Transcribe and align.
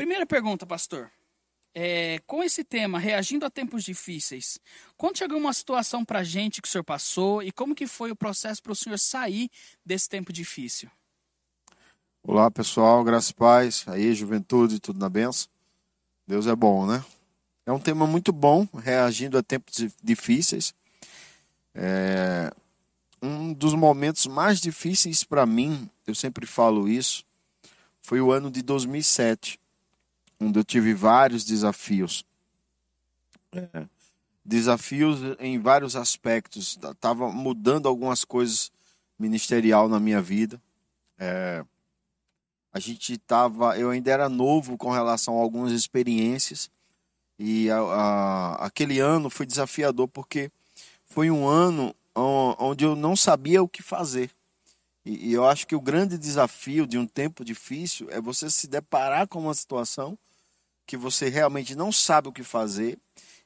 Primeira 0.00 0.24
pergunta, 0.24 0.64
pastor. 0.64 1.12
É, 1.74 2.20
com 2.26 2.42
esse 2.42 2.64
tema, 2.64 2.98
reagindo 2.98 3.44
a 3.44 3.50
tempos 3.50 3.84
difíceis, 3.84 4.58
conte 4.96 5.22
alguma 5.22 5.52
situação 5.52 6.06
para 6.06 6.24
gente 6.24 6.62
que 6.62 6.66
o 6.66 6.70
senhor 6.70 6.84
passou 6.84 7.42
e 7.42 7.52
como 7.52 7.74
que 7.74 7.86
foi 7.86 8.10
o 8.10 8.16
processo 8.16 8.62
para 8.62 8.72
o 8.72 8.74
senhor 8.74 8.98
sair 8.98 9.50
desse 9.84 10.08
tempo 10.08 10.32
difícil. 10.32 10.90
Olá 12.22 12.50
pessoal, 12.50 13.04
graças 13.04 13.28
e 13.28 13.34
paz, 13.34 13.84
aí 13.88 14.14
juventude, 14.14 14.80
tudo 14.80 14.98
na 14.98 15.10
benção. 15.10 15.50
Deus 16.26 16.46
é 16.46 16.56
bom, 16.56 16.86
né? 16.86 17.04
É 17.66 17.70
um 17.70 17.78
tema 17.78 18.06
muito 18.06 18.32
bom, 18.32 18.66
reagindo 18.82 19.36
a 19.36 19.42
tempos 19.42 19.86
difíceis. 20.02 20.72
É 21.74 22.50
um 23.20 23.52
dos 23.52 23.74
momentos 23.74 24.26
mais 24.26 24.62
difíceis 24.62 25.22
para 25.24 25.44
mim, 25.44 25.90
eu 26.06 26.14
sempre 26.14 26.46
falo 26.46 26.88
isso, 26.88 27.22
foi 28.00 28.18
o 28.18 28.32
ano 28.32 28.50
de 28.50 28.62
2007 28.62 29.60
onde 30.40 30.58
eu 30.58 30.64
tive 30.64 30.94
vários 30.94 31.44
desafios. 31.44 32.24
É. 33.52 33.86
Desafios 34.44 35.20
em 35.38 35.58
vários 35.60 35.94
aspectos. 35.94 36.78
Estava 36.82 37.30
mudando 37.30 37.86
algumas 37.86 38.24
coisas 38.24 38.72
ministerial 39.18 39.88
na 39.88 40.00
minha 40.00 40.22
vida. 40.22 40.60
É, 41.18 41.64
a 42.72 42.78
gente 42.78 43.14
estava, 43.14 43.78
eu 43.78 43.90
ainda 43.90 44.10
era 44.10 44.28
novo 44.28 44.78
com 44.78 44.90
relação 44.90 45.38
a 45.38 45.42
algumas 45.42 45.72
experiências 45.72 46.70
e 47.38 47.70
a, 47.70 47.78
a, 47.78 48.66
aquele 48.66 49.00
ano 49.00 49.28
foi 49.28 49.44
desafiador 49.44 50.08
porque 50.08 50.50
foi 51.04 51.30
um 51.30 51.46
ano 51.46 51.94
onde 52.14 52.84
eu 52.84 52.94
não 52.94 53.16
sabia 53.16 53.62
o 53.62 53.68
que 53.68 53.82
fazer. 53.82 54.30
E, 55.04 55.30
e 55.30 55.32
eu 55.32 55.46
acho 55.46 55.66
que 55.66 55.74
o 55.74 55.80
grande 55.80 56.18
desafio 56.18 56.86
de 56.86 56.98
um 56.98 57.06
tempo 57.06 57.44
difícil 57.44 58.08
é 58.10 58.20
você 58.20 58.50
se 58.50 58.66
deparar 58.66 59.26
com 59.26 59.40
uma 59.40 59.54
situação 59.54 60.18
que 60.90 60.96
você 60.96 61.28
realmente 61.28 61.76
não 61.76 61.92
sabe 61.92 62.26
o 62.26 62.32
que 62.32 62.42
fazer 62.42 62.98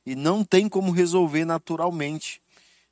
e 0.06 0.16
não 0.16 0.42
tem 0.42 0.66
como 0.66 0.90
resolver 0.90 1.44
naturalmente. 1.44 2.40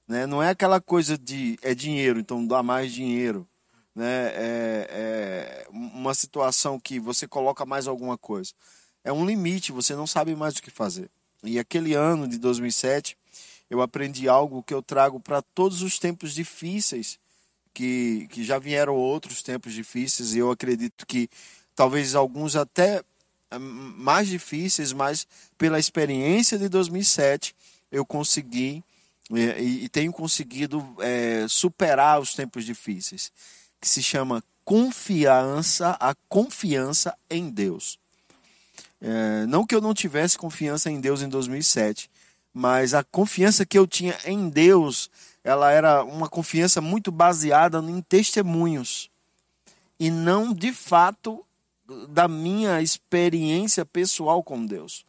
Né? 0.07 0.27
Não 0.27 0.43
é 0.43 0.51
aquela 0.51 0.79
coisa 0.79 1.17
de 1.17 1.59
é 1.63 1.75
dinheiro, 1.75 2.21
então 2.21 2.47
dá 2.47 2.63
mais 2.63 2.93
dinheiro. 2.93 3.49
Né? 3.95 4.27
É, 4.35 4.87
é 4.91 5.67
uma 5.71 6.13
situação 6.13 6.79
que 6.79 7.01
você 7.01 7.27
coloca 7.27 7.65
mais 7.65 7.89
alguma 7.89 8.19
coisa. 8.19 8.53
É 9.03 9.11
um 9.11 9.25
limite, 9.25 9.73
você 9.73 9.97
não 9.97 10.07
sabe 10.07 10.37
mais 10.37 10.57
o 10.57 10.63
que 10.63 10.71
fazer. 10.71 11.09
E 11.43 11.59
aquele 11.59 11.95
ano 11.95 12.29
de 12.29 12.37
2007, 12.37 13.17
eu 13.71 13.81
aprendi 13.81 14.29
algo 14.29 14.63
que 14.63 14.75
eu 14.75 14.83
trago 14.83 15.19
para 15.19 15.41
todos 15.41 15.81
os 15.81 15.99
tempos 15.99 16.35
difíceis, 16.35 17.19
que, 17.73 18.29
que 18.31 18.45
já 18.45 18.59
vieram 18.59 18.97
outros 18.97 19.43
tempos 19.43 19.73
difíceis, 19.73 20.35
e 20.35 20.41
eu 20.41 20.51
acredito 20.51 21.07
que 21.07 21.31
talvez 21.75 22.15
alguns 22.15 22.55
até 22.55 23.03
mais 23.59 24.29
difíceis, 24.29 24.93
mas 24.93 25.27
pela 25.59 25.79
experiência 25.79 26.59
de 26.59 26.69
2007 26.69 27.55
eu 27.91 28.05
consegui 28.05 28.83
é, 29.31 29.63
e, 29.63 29.85
e 29.85 29.89
tenho 29.89 30.13
conseguido 30.13 30.85
é, 31.01 31.47
superar 31.49 32.21
os 32.21 32.35
tempos 32.35 32.65
difíceis, 32.65 33.33
que 33.81 33.89
se 33.89 34.03
chama 34.03 34.43
confiança, 34.65 35.97
a 35.99 36.15
confiança 36.29 37.17
em 37.31 37.51
Deus. 37.51 37.99
É, 39.01 39.47
não 39.47 39.67
que 39.67 39.75
eu 39.75 39.81
não 39.81 39.95
tivesse 39.95 40.39
confiança 40.39 40.91
em 40.91 41.01
Deus 41.01 41.23
em 41.23 41.29
2007, 41.29 42.11
mas 42.55 42.95
a 42.95 43.03
confiança 43.03 43.65
que 43.65 43.79
eu 43.79 43.87
tinha 43.87 44.17
em 44.25 44.49
Deus, 44.49 45.11
ela 45.43 45.73
era 45.73 46.05
uma 46.05 46.29
confiança 46.29 46.81
muito 46.81 47.11
baseada 47.11 47.79
em 47.79 48.01
testemunhos 48.03 49.11
e 49.99 50.11
não 50.11 50.53
de 50.53 50.73
fato 50.73 51.45
da 52.09 52.29
minha 52.29 52.81
experiência 52.81 53.85
pessoal 53.85 54.43
com 54.43 54.65
Deus. 54.65 55.05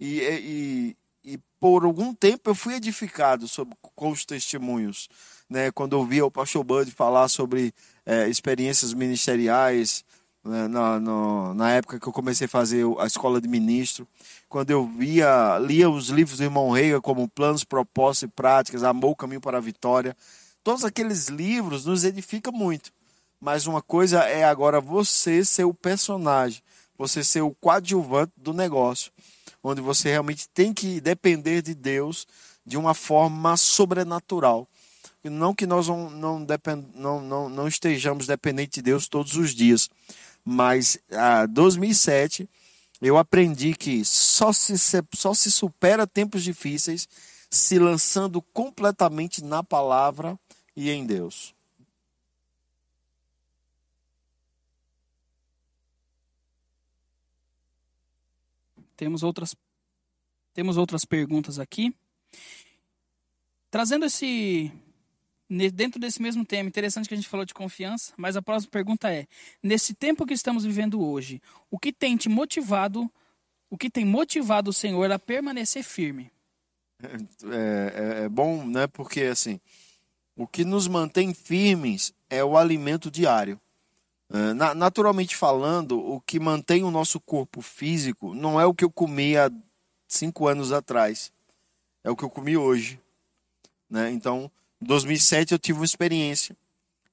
E, 0.00 0.20
e, 0.20 1.32
e 1.32 1.38
por 1.60 1.84
algum 1.84 2.14
tempo 2.14 2.50
eu 2.50 2.54
fui 2.54 2.74
edificado 2.74 3.48
sobre, 3.48 3.76
com 3.80 4.10
os 4.10 4.24
testemunhos. 4.24 5.08
Né? 5.48 5.70
Quando 5.70 5.96
eu 5.96 6.04
via 6.04 6.24
o 6.24 6.30
pastor 6.30 6.62
Bud 6.62 6.90
falar 6.90 7.28
sobre 7.28 7.72
é, 8.06 8.28
experiências 8.28 8.92
ministeriais, 8.94 10.04
né? 10.44 10.68
na, 10.68 11.00
no, 11.00 11.54
na 11.54 11.70
época 11.70 11.98
que 11.98 12.06
eu 12.06 12.12
comecei 12.12 12.46
a 12.46 12.48
fazer 12.48 12.84
a 12.98 13.06
escola 13.06 13.40
de 13.40 13.48
ministro, 13.48 14.06
quando 14.48 14.70
eu 14.70 14.86
via, 14.86 15.58
lia 15.58 15.90
os 15.90 16.08
livros 16.08 16.38
do 16.38 16.44
irmão 16.44 16.70
Reiga, 16.70 17.00
como 17.00 17.28
Planos, 17.28 17.64
Propósitos 17.64 18.22
e 18.22 18.28
Práticas, 18.28 18.82
Amor, 18.84 19.16
Caminho 19.16 19.40
para 19.40 19.58
a 19.58 19.60
Vitória, 19.60 20.16
todos 20.62 20.84
aqueles 20.84 21.28
livros 21.28 21.84
nos 21.84 22.04
edificam 22.04 22.52
muito. 22.52 22.92
Mas 23.40 23.66
uma 23.66 23.80
coisa 23.80 24.24
é 24.24 24.44
agora 24.44 24.80
você 24.80 25.44
ser 25.44 25.64
o 25.64 25.74
personagem, 25.74 26.62
você 26.96 27.22
ser 27.22 27.42
o 27.42 27.54
coadjuvante 27.54 28.32
do 28.36 28.52
negócio, 28.52 29.12
onde 29.62 29.80
você 29.80 30.10
realmente 30.10 30.48
tem 30.48 30.72
que 30.72 31.00
depender 31.00 31.62
de 31.62 31.74
Deus 31.74 32.26
de 32.66 32.76
uma 32.76 32.94
forma 32.94 33.56
sobrenatural. 33.56 34.68
Não 35.24 35.54
que 35.54 35.66
nós 35.66 35.88
não, 35.88 36.10
não, 36.10 36.44
depend, 36.44 36.86
não, 36.94 37.20
não, 37.20 37.48
não 37.48 37.68
estejamos 37.68 38.26
dependentes 38.26 38.76
de 38.76 38.82
Deus 38.82 39.08
todos 39.08 39.36
os 39.36 39.54
dias, 39.54 39.88
mas 40.44 40.98
em 41.10 41.52
2007 41.52 42.48
eu 43.00 43.16
aprendi 43.16 43.74
que 43.74 44.04
só 44.04 44.52
se, 44.52 44.74
só 45.14 45.34
se 45.34 45.50
supera 45.50 46.06
tempos 46.06 46.42
difíceis 46.42 47.08
se 47.50 47.78
lançando 47.78 48.42
completamente 48.42 49.42
na 49.42 49.62
palavra 49.62 50.38
e 50.76 50.90
em 50.90 51.06
Deus. 51.06 51.54
Temos 58.98 59.22
outras, 59.22 59.54
temos 60.52 60.76
outras 60.76 61.04
perguntas 61.04 61.60
aqui. 61.60 61.94
Trazendo 63.70 64.04
esse. 64.04 64.72
Dentro 65.72 65.98
desse 65.98 66.20
mesmo 66.20 66.44
tema, 66.44 66.68
interessante 66.68 67.08
que 67.08 67.14
a 67.14 67.16
gente 67.16 67.28
falou 67.28 67.46
de 67.46 67.54
confiança, 67.54 68.12
mas 68.18 68.36
a 68.36 68.42
próxima 68.42 68.72
pergunta 68.72 69.10
é: 69.10 69.26
nesse 69.62 69.94
tempo 69.94 70.26
que 70.26 70.34
estamos 70.34 70.64
vivendo 70.64 71.00
hoje, 71.00 71.40
o 71.70 71.78
que 71.78 71.92
tem 71.92 72.16
te 72.16 72.28
motivado, 72.28 73.08
o 73.70 73.78
que 73.78 73.88
tem 73.88 74.04
motivado 74.04 74.70
o 74.70 74.74
Senhor 74.74 75.10
a 75.12 75.18
permanecer 75.18 75.84
firme? 75.84 76.30
É, 77.00 78.20
é, 78.20 78.24
é 78.24 78.28
bom, 78.28 78.66
né? 78.66 78.88
Porque 78.88 79.22
assim, 79.22 79.60
o 80.36 80.44
que 80.44 80.64
nos 80.64 80.88
mantém 80.88 81.32
firmes 81.32 82.12
é 82.28 82.42
o 82.42 82.58
alimento 82.58 83.12
diário. 83.12 83.60
É, 84.30 84.52
naturalmente 84.74 85.34
falando, 85.34 85.98
o 85.98 86.20
que 86.20 86.38
mantém 86.38 86.84
o 86.84 86.90
nosso 86.90 87.18
corpo 87.18 87.62
físico 87.62 88.34
não 88.34 88.60
é 88.60 88.66
o 88.66 88.74
que 88.74 88.84
eu 88.84 88.90
comi 88.90 89.38
há 89.38 89.50
cinco 90.06 90.46
anos 90.46 90.70
atrás, 90.70 91.32
é 92.04 92.10
o 92.10 92.16
que 92.16 92.24
eu 92.24 92.30
comi 92.30 92.56
hoje. 92.56 93.00
Né? 93.88 94.10
Então, 94.10 94.50
em 94.82 94.86
2007 94.86 95.52
eu 95.52 95.58
tive 95.58 95.78
uma 95.78 95.84
experiência 95.84 96.54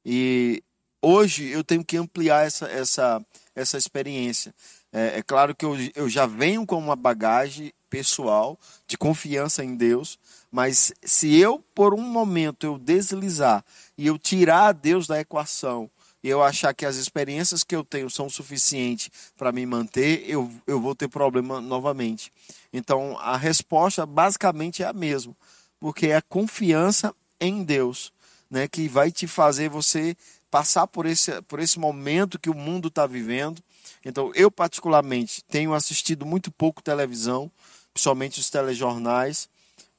e 0.05 0.61
hoje 1.01 1.47
eu 1.47 1.63
tenho 1.63 1.85
que 1.85 1.95
ampliar 1.95 2.45
essa, 2.45 2.67
essa, 2.67 3.25
essa 3.55 3.77
experiência. 3.77 4.53
É, 4.91 5.19
é 5.19 5.23
claro 5.23 5.55
que 5.55 5.63
eu, 5.63 5.75
eu 5.95 6.09
já 6.09 6.25
venho 6.25 6.65
com 6.65 6.77
uma 6.77 6.97
bagagem 6.97 7.71
pessoal 7.89 8.59
de 8.85 8.97
confiança 8.97 9.63
em 9.63 9.75
Deus, 9.77 10.19
mas 10.51 10.93
se 11.01 11.33
eu 11.39 11.63
por 11.73 11.93
um 11.93 12.01
momento 12.01 12.65
eu 12.65 12.77
deslizar 12.77 13.63
e 13.97 14.05
eu 14.05 14.19
tirar 14.19 14.73
Deus 14.73 15.07
da 15.07 15.17
equação 15.19 15.89
e 16.25 16.27
eu 16.27 16.41
achar 16.41 16.73
que 16.73 16.87
as 16.87 16.95
experiências 16.95 17.63
que 17.63 17.75
eu 17.75 17.83
tenho 17.83 18.09
são 18.09 18.27
suficientes 18.27 19.11
para 19.37 19.51
me 19.51 19.63
manter, 19.63 20.27
eu, 20.27 20.51
eu 20.65 20.81
vou 20.81 20.95
ter 20.95 21.07
problema 21.07 21.61
novamente. 21.61 22.31
Então, 22.73 23.15
a 23.19 23.37
resposta 23.37 24.07
basicamente 24.07 24.81
é 24.81 24.87
a 24.87 24.91
mesma, 24.91 25.35
porque 25.79 26.07
é 26.07 26.15
a 26.15 26.23
confiança 26.23 27.13
em 27.39 27.63
Deus, 27.63 28.11
né, 28.49 28.67
que 28.67 28.87
vai 28.87 29.11
te 29.11 29.27
fazer 29.27 29.69
você 29.69 30.17
passar 30.49 30.87
por 30.87 31.05
esse, 31.05 31.39
por 31.43 31.59
esse 31.59 31.77
momento 31.77 32.39
que 32.39 32.49
o 32.49 32.55
mundo 32.55 32.87
está 32.87 33.05
vivendo. 33.05 33.61
Então, 34.03 34.31
eu 34.33 34.49
particularmente 34.49 35.43
tenho 35.43 35.75
assistido 35.75 36.25
muito 36.25 36.49
pouco 36.51 36.81
televisão, 36.81 37.51
principalmente 37.93 38.39
os 38.39 38.49
telejornais, 38.49 39.47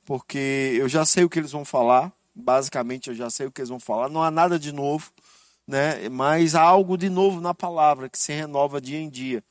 porque 0.04 0.74
eu 0.76 0.88
já 0.88 1.06
sei 1.06 1.22
o 1.22 1.30
que 1.30 1.38
eles 1.38 1.52
vão 1.52 1.64
falar, 1.64 2.10
basicamente 2.34 3.10
eu 3.10 3.14
já 3.14 3.30
sei 3.30 3.46
o 3.46 3.52
que 3.52 3.60
eles 3.60 3.70
vão 3.70 3.78
falar, 3.78 4.08
não 4.08 4.24
há 4.24 4.30
nada 4.32 4.58
de 4.58 4.72
novo 4.72 5.12
né? 5.66 6.08
mas 6.08 6.54
há 6.54 6.62
algo 6.62 6.96
de 6.96 7.08
novo 7.08 7.40
na 7.40 7.54
palavra 7.54 8.08
que 8.08 8.18
se 8.18 8.32
renova 8.32 8.80
dia 8.80 8.98
em 8.98 9.08
dia. 9.08 9.42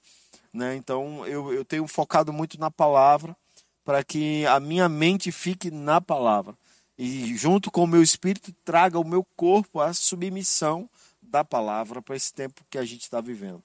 Né? 0.54 0.76
Então 0.76 1.26
eu, 1.28 1.54
eu 1.54 1.66
tenho 1.66 1.88
focado 1.88 2.32
muito 2.32 2.60
na 2.60 2.72
palavra 2.72 3.36
para 3.84 4.04
que 4.04 4.46
a 4.46 4.60
minha 4.60 4.88
mente 4.88 5.32
fique 5.32 5.70
na 5.70 6.00
palavra 6.00 6.58
e 6.98 7.36
junto 7.36 7.70
com 7.70 7.84
o 7.84 7.88
meu 7.88 8.02
espírito 8.02 8.54
traga 8.64 8.98
o 8.98 9.04
meu 9.04 9.26
corpo 9.36 9.82
à 9.82 9.94
submissão 9.94 10.90
da 11.22 11.44
palavra 11.44 12.02
para 12.02 12.16
esse 12.16 12.34
tempo 12.34 12.66
que 12.70 12.78
a 12.78 12.86
gente 12.86 13.02
está 13.02 13.20
vivendo. 13.20 13.64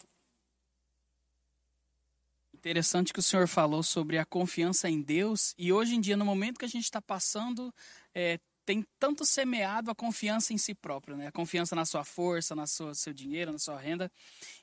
Interessante 2.52 3.12
que 3.12 3.20
o 3.20 3.22
senhor 3.22 3.48
falou 3.48 3.82
sobre 3.82 4.18
a 4.18 4.24
confiança 4.24 4.90
em 4.90 5.00
Deus 5.00 5.54
e 5.56 5.72
hoje 5.72 5.94
em 5.94 6.00
dia 6.00 6.16
no 6.16 6.24
momento 6.24 6.58
que 6.58 6.64
a 6.64 6.68
gente 6.68 6.84
está 6.84 7.00
passando 7.00 7.72
é, 8.14 8.38
tem 8.64 8.84
tanto 8.98 9.24
semeado 9.24 9.90
a 9.90 9.94
confiança 9.94 10.52
em 10.52 10.58
si 10.58 10.74
próprio, 10.74 11.16
né? 11.16 11.28
A 11.28 11.32
confiança 11.32 11.74
na 11.74 11.84
sua 11.84 12.04
força, 12.04 12.54
na 12.54 12.66
sua 12.66 12.94
seu 12.94 13.12
dinheiro, 13.12 13.52
na 13.52 13.58
sua 13.58 13.78
renda, 13.78 14.10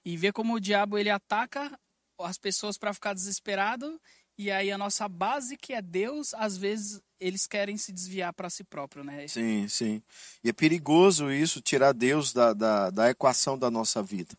e 0.06 0.16
ver 0.16 0.34
como 0.34 0.56
o 0.56 0.60
diabo 0.60 0.98
ele 0.98 1.10
ataca 1.10 1.78
as 2.20 2.38
pessoas 2.38 2.78
para 2.78 2.94
ficar 2.94 3.14
desesperado 3.14 4.00
e 4.38 4.52
aí 4.52 4.72
a 4.72 4.78
nossa 4.78 5.10
base 5.10 5.58
que 5.58 5.74
é 5.74 5.82
Deus, 5.82 6.34
às 6.36 6.56
vezes 6.56 7.02
eles 7.20 7.48
querem 7.48 7.76
se 7.76 7.92
desviar 7.92 8.32
para 8.34 8.52
si 8.52 8.64
próprio, 8.64 9.04
né? 9.04 9.28
Sim, 9.28 9.68
sim. 9.68 10.02
E 10.44 10.50
é 10.50 10.54
perigoso 10.54 11.32
isso, 11.32 11.60
tirar 11.60 11.92
Deus 11.92 12.32
da, 12.32 12.54
da, 12.54 12.92
da 12.92 13.10
equação 13.10 13.58
da 13.58 13.72
nossa 13.72 14.04
vida. 14.04 14.36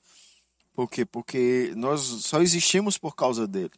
Por 0.72 0.88
quê? 0.88 1.04
Porque 1.04 1.72
nós 1.74 2.00
só 2.00 2.40
existimos 2.40 2.96
por 2.96 3.16
causa 3.16 3.48
dele. 3.48 3.72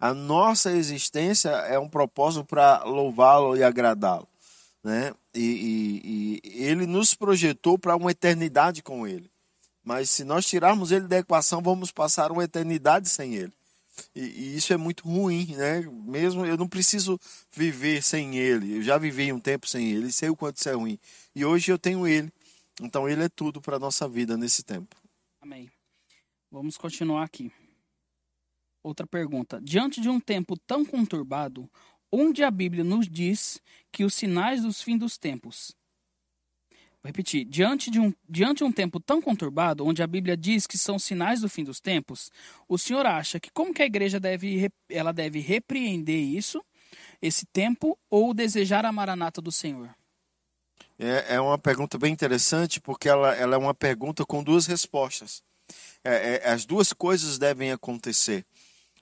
A 0.00 0.12
nossa 0.12 0.72
existência 0.72 1.50
é 1.50 1.78
um 1.78 1.88
propósito 1.88 2.44
para 2.44 2.82
louvá-lo 2.82 3.56
e 3.56 3.62
agradá-lo. 3.62 4.26
Né? 4.86 5.12
E, 5.34 6.40
e, 6.44 6.48
e 6.48 6.62
ele 6.62 6.86
nos 6.86 7.12
projetou 7.12 7.76
para 7.76 7.96
uma 7.96 8.12
eternidade 8.12 8.84
com 8.84 9.04
ele. 9.04 9.28
Mas 9.82 10.10
se 10.10 10.22
nós 10.22 10.46
tirarmos 10.46 10.92
ele 10.92 11.08
da 11.08 11.18
equação, 11.18 11.60
vamos 11.60 11.90
passar 11.90 12.30
uma 12.30 12.44
eternidade 12.44 13.08
sem 13.08 13.34
ele. 13.34 13.52
E, 14.14 14.20
e, 14.20 14.56
isso 14.56 14.72
é 14.72 14.76
muito 14.76 15.02
ruim, 15.02 15.56
né? 15.56 15.80
Mesmo 16.04 16.46
eu 16.46 16.56
não 16.56 16.68
preciso 16.68 17.18
viver 17.50 18.00
sem 18.00 18.36
ele. 18.36 18.76
Eu 18.76 18.82
já 18.82 18.96
vivi 18.96 19.32
um 19.32 19.40
tempo 19.40 19.66
sem 19.66 19.90
ele, 19.90 20.12
sei 20.12 20.28
o 20.28 20.36
quanto 20.36 20.58
isso 20.58 20.68
é 20.68 20.74
ruim. 20.74 21.00
E 21.34 21.44
hoje 21.44 21.72
eu 21.72 21.78
tenho 21.80 22.06
ele. 22.06 22.32
Então 22.80 23.08
ele 23.08 23.24
é 23.24 23.28
tudo 23.28 23.60
para 23.60 23.80
nossa 23.80 24.08
vida 24.08 24.36
nesse 24.36 24.62
tempo. 24.62 24.94
Amém. 25.40 25.68
Vamos 26.48 26.76
continuar 26.76 27.24
aqui. 27.24 27.50
Outra 28.84 29.04
pergunta. 29.04 29.60
Diante 29.60 30.00
de 30.00 30.08
um 30.08 30.20
tempo 30.20 30.56
tão 30.64 30.84
conturbado, 30.84 31.68
onde 32.10 32.42
a 32.42 32.50
Bíblia 32.50 32.84
nos 32.84 33.08
diz 33.08 33.60
que 33.92 34.04
os 34.04 34.14
sinais 34.14 34.62
dos 34.62 34.82
fins 34.82 34.98
dos 34.98 35.18
tempos 35.18 35.74
Vou 37.06 37.08
repetir. 37.08 37.44
Diante 37.44 37.88
de, 37.88 38.00
um, 38.00 38.12
diante 38.28 38.58
de 38.58 38.64
um 38.64 38.72
tempo 38.72 38.98
tão 38.98 39.22
conturbado, 39.22 39.86
onde 39.86 40.02
a 40.02 40.06
Bíblia 40.08 40.36
diz 40.36 40.66
que 40.66 40.76
são 40.76 40.98
sinais 40.98 41.40
do 41.40 41.48
fim 41.48 41.62
dos 41.62 41.80
tempos, 41.80 42.32
o 42.68 42.76
senhor 42.76 43.06
acha 43.06 43.38
que 43.38 43.48
como 43.52 43.72
que 43.72 43.80
a 43.80 43.86
igreja 43.86 44.18
deve, 44.18 44.68
ela 44.88 45.12
deve 45.12 45.38
repreender 45.38 46.18
isso, 46.18 46.64
esse 47.22 47.46
tempo, 47.46 47.96
ou 48.10 48.34
desejar 48.34 48.84
a 48.84 48.90
maranata 48.90 49.40
do 49.40 49.52
Senhor? 49.52 49.94
É, 50.98 51.36
é 51.36 51.40
uma 51.40 51.56
pergunta 51.56 51.96
bem 51.96 52.12
interessante, 52.12 52.80
porque 52.80 53.08
ela, 53.08 53.32
ela 53.36 53.54
é 53.54 53.58
uma 53.58 53.74
pergunta 53.74 54.24
com 54.24 54.42
duas 54.42 54.66
respostas. 54.66 55.44
É, 56.02 56.42
é, 56.42 56.50
as 56.50 56.64
duas 56.64 56.92
coisas 56.92 57.38
devem 57.38 57.70
acontecer. 57.70 58.44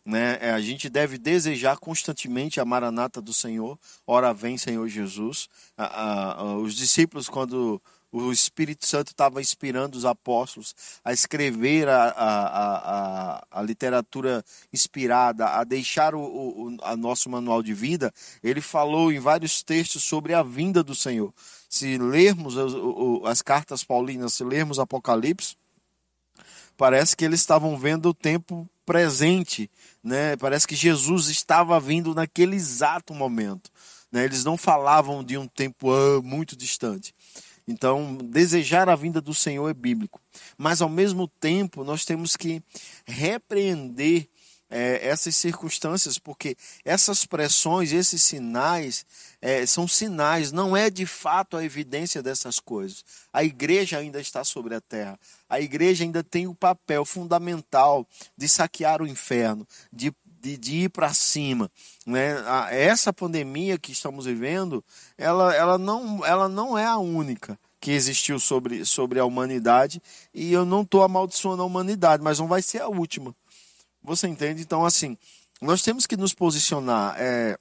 Né? 0.05 0.39
É, 0.41 0.51
a 0.51 0.61
gente 0.61 0.89
deve 0.91 1.17
desejar 1.17 1.79
constantemente 1.79 2.61
a 2.61 2.65
maranata 2.65 3.23
do 3.23 3.33
Senhor. 3.33 3.79
Ora 4.07 4.35
vem, 4.35 4.59
Senhor 4.59 4.87
Jesus. 4.87 5.49
os 6.63 6.75
discípulos, 6.75 7.29
quando 7.29 7.81
o 8.15 8.31
Espírito 8.31 8.87
Santo 8.87 9.09
estava 9.09 9.41
inspirando 9.41 9.99
os 9.99 10.05
apóstolos 10.05 10.73
a 11.05 11.13
escrever 11.13 11.89
a, 11.89 12.05
a, 12.11 13.39
a, 13.41 13.47
a 13.51 13.63
literatura 13.63 14.45
inspirada, 14.73 15.47
a 15.47 15.65
deixar 15.65 16.15
o, 16.15 16.21
o 16.21 16.77
a 16.83 16.97
nosso 16.97 17.29
manual 17.29 17.61
de 17.61 17.75
vida, 17.75 18.15
ele 18.41 18.61
falou 18.61 19.11
em 19.11 19.19
vários 19.19 19.65
textos 19.65 20.05
sobre 20.05 20.33
a 20.33 20.45
vinda 20.45 20.83
do 20.85 20.95
Senhor. 20.95 21.35
Se 21.69 21.99
lermos 21.99 22.57
as, 22.57 22.73
as 23.25 23.43
cartas 23.43 23.83
paulinas, 23.83 24.35
se 24.35 24.45
lermos 24.45 24.79
Apocalipse, 24.79 25.57
parece 26.77 27.17
que 27.17 27.25
eles 27.25 27.41
estavam 27.41 27.77
vendo 27.77 28.11
o 28.11 28.15
tempo 28.15 28.69
presente, 28.87 29.69
né? 30.05 30.37
Parece 30.37 30.69
que 30.69 30.77
Jesus 30.77 31.29
estava 31.29 31.81
vindo 31.81 32.15
naquele 32.15 32.55
exato 32.55 33.15
momento. 33.15 33.71
Né? 34.13 34.25
Eles 34.25 34.45
não 34.45 34.57
falavam 34.57 35.25
de 35.25 35.39
um 35.39 35.49
tempo 35.49 35.91
ah, 35.91 36.21
muito 36.23 36.55
distante. 36.55 37.15
Então, 37.67 38.19
desejar 38.23 38.91
a 38.91 38.95
vinda 38.95 39.23
do 39.23 39.33
Senhor 39.33 39.69
é 39.71 39.75
bíblico. 39.75 40.21
Mas, 40.59 40.83
ao 40.83 40.89
mesmo 40.89 41.27
tempo, 41.27 41.83
nós 41.83 42.05
temos 42.05 42.37
que 42.37 42.63
repreender 43.07 44.29
é, 44.71 45.07
essas 45.07 45.37
circunstâncias, 45.37 46.19
porque 46.19 46.57
essas 46.85 47.25
pressões, 47.25 47.93
esses 47.93 48.23
sinais, 48.23 49.05
é, 49.41 49.65
são 49.67 49.87
sinais, 49.87 50.53
não 50.53 50.77
é 50.77 50.91
de 50.91 51.07
fato 51.07 51.57
a 51.57 51.65
evidência 51.65 52.23
dessas 52.23 52.59
coisas. 52.59 53.05
A 53.33 53.45
igreja 53.45 53.99
ainda 53.99 54.21
está 54.21 54.43
sobre 54.45 54.75
a 54.75 54.81
terra. 54.81 55.19
A 55.49 55.61
igreja 55.61 56.05
ainda 56.05 56.23
tem 56.23 56.47
o 56.47 56.55
papel 56.55 57.05
fundamental 57.05 58.07
de 58.37 58.49
saquear 58.49 59.03
o 59.03 59.07
inferno, 59.07 59.67
de 59.93 60.13
de, 60.45 60.59
de, 60.59 60.77
ir 60.83 60.91
para 60.91 61.15
cima. 61.15 61.71
Né? 62.07 62.35
Essa 62.71 63.15
pandemia 63.15 63.79
que 63.79 63.93
estamos 63.93 64.27
vivendo, 64.27 64.85
ela, 65.17 65.55
ela, 65.55 65.79
não, 65.79 66.23
ela 66.23 66.51
não 66.51 66.77
é 66.77 66.85
a 66.85 66.99
única 66.99 67.59
que 67.81 67.91
existiu 67.91 68.39
sobre, 68.39 68.85
sobre 68.85 69.19
a 69.19 69.25
humanidade 69.25 70.03
e 70.33 70.53
eu 70.53 70.65
não 70.65 70.83
estou 70.83 71.03
amaldiçoando 71.03 71.63
a 71.63 71.67
humanidade, 71.67 72.23
mas 72.23 72.39
não 72.39 72.47
vai 72.47 72.63
ser 72.63 72.81
a 72.81 72.89
última. 72.89 73.35
Você 74.05 74.29
entende? 74.29 74.61
Então, 74.61 74.85
assim, 74.85 75.17
nós 75.63 75.83
temos 75.83 76.07
que 76.07 76.17
nos 76.17 76.35
posicionar. 76.35 77.17
É, 77.19 77.59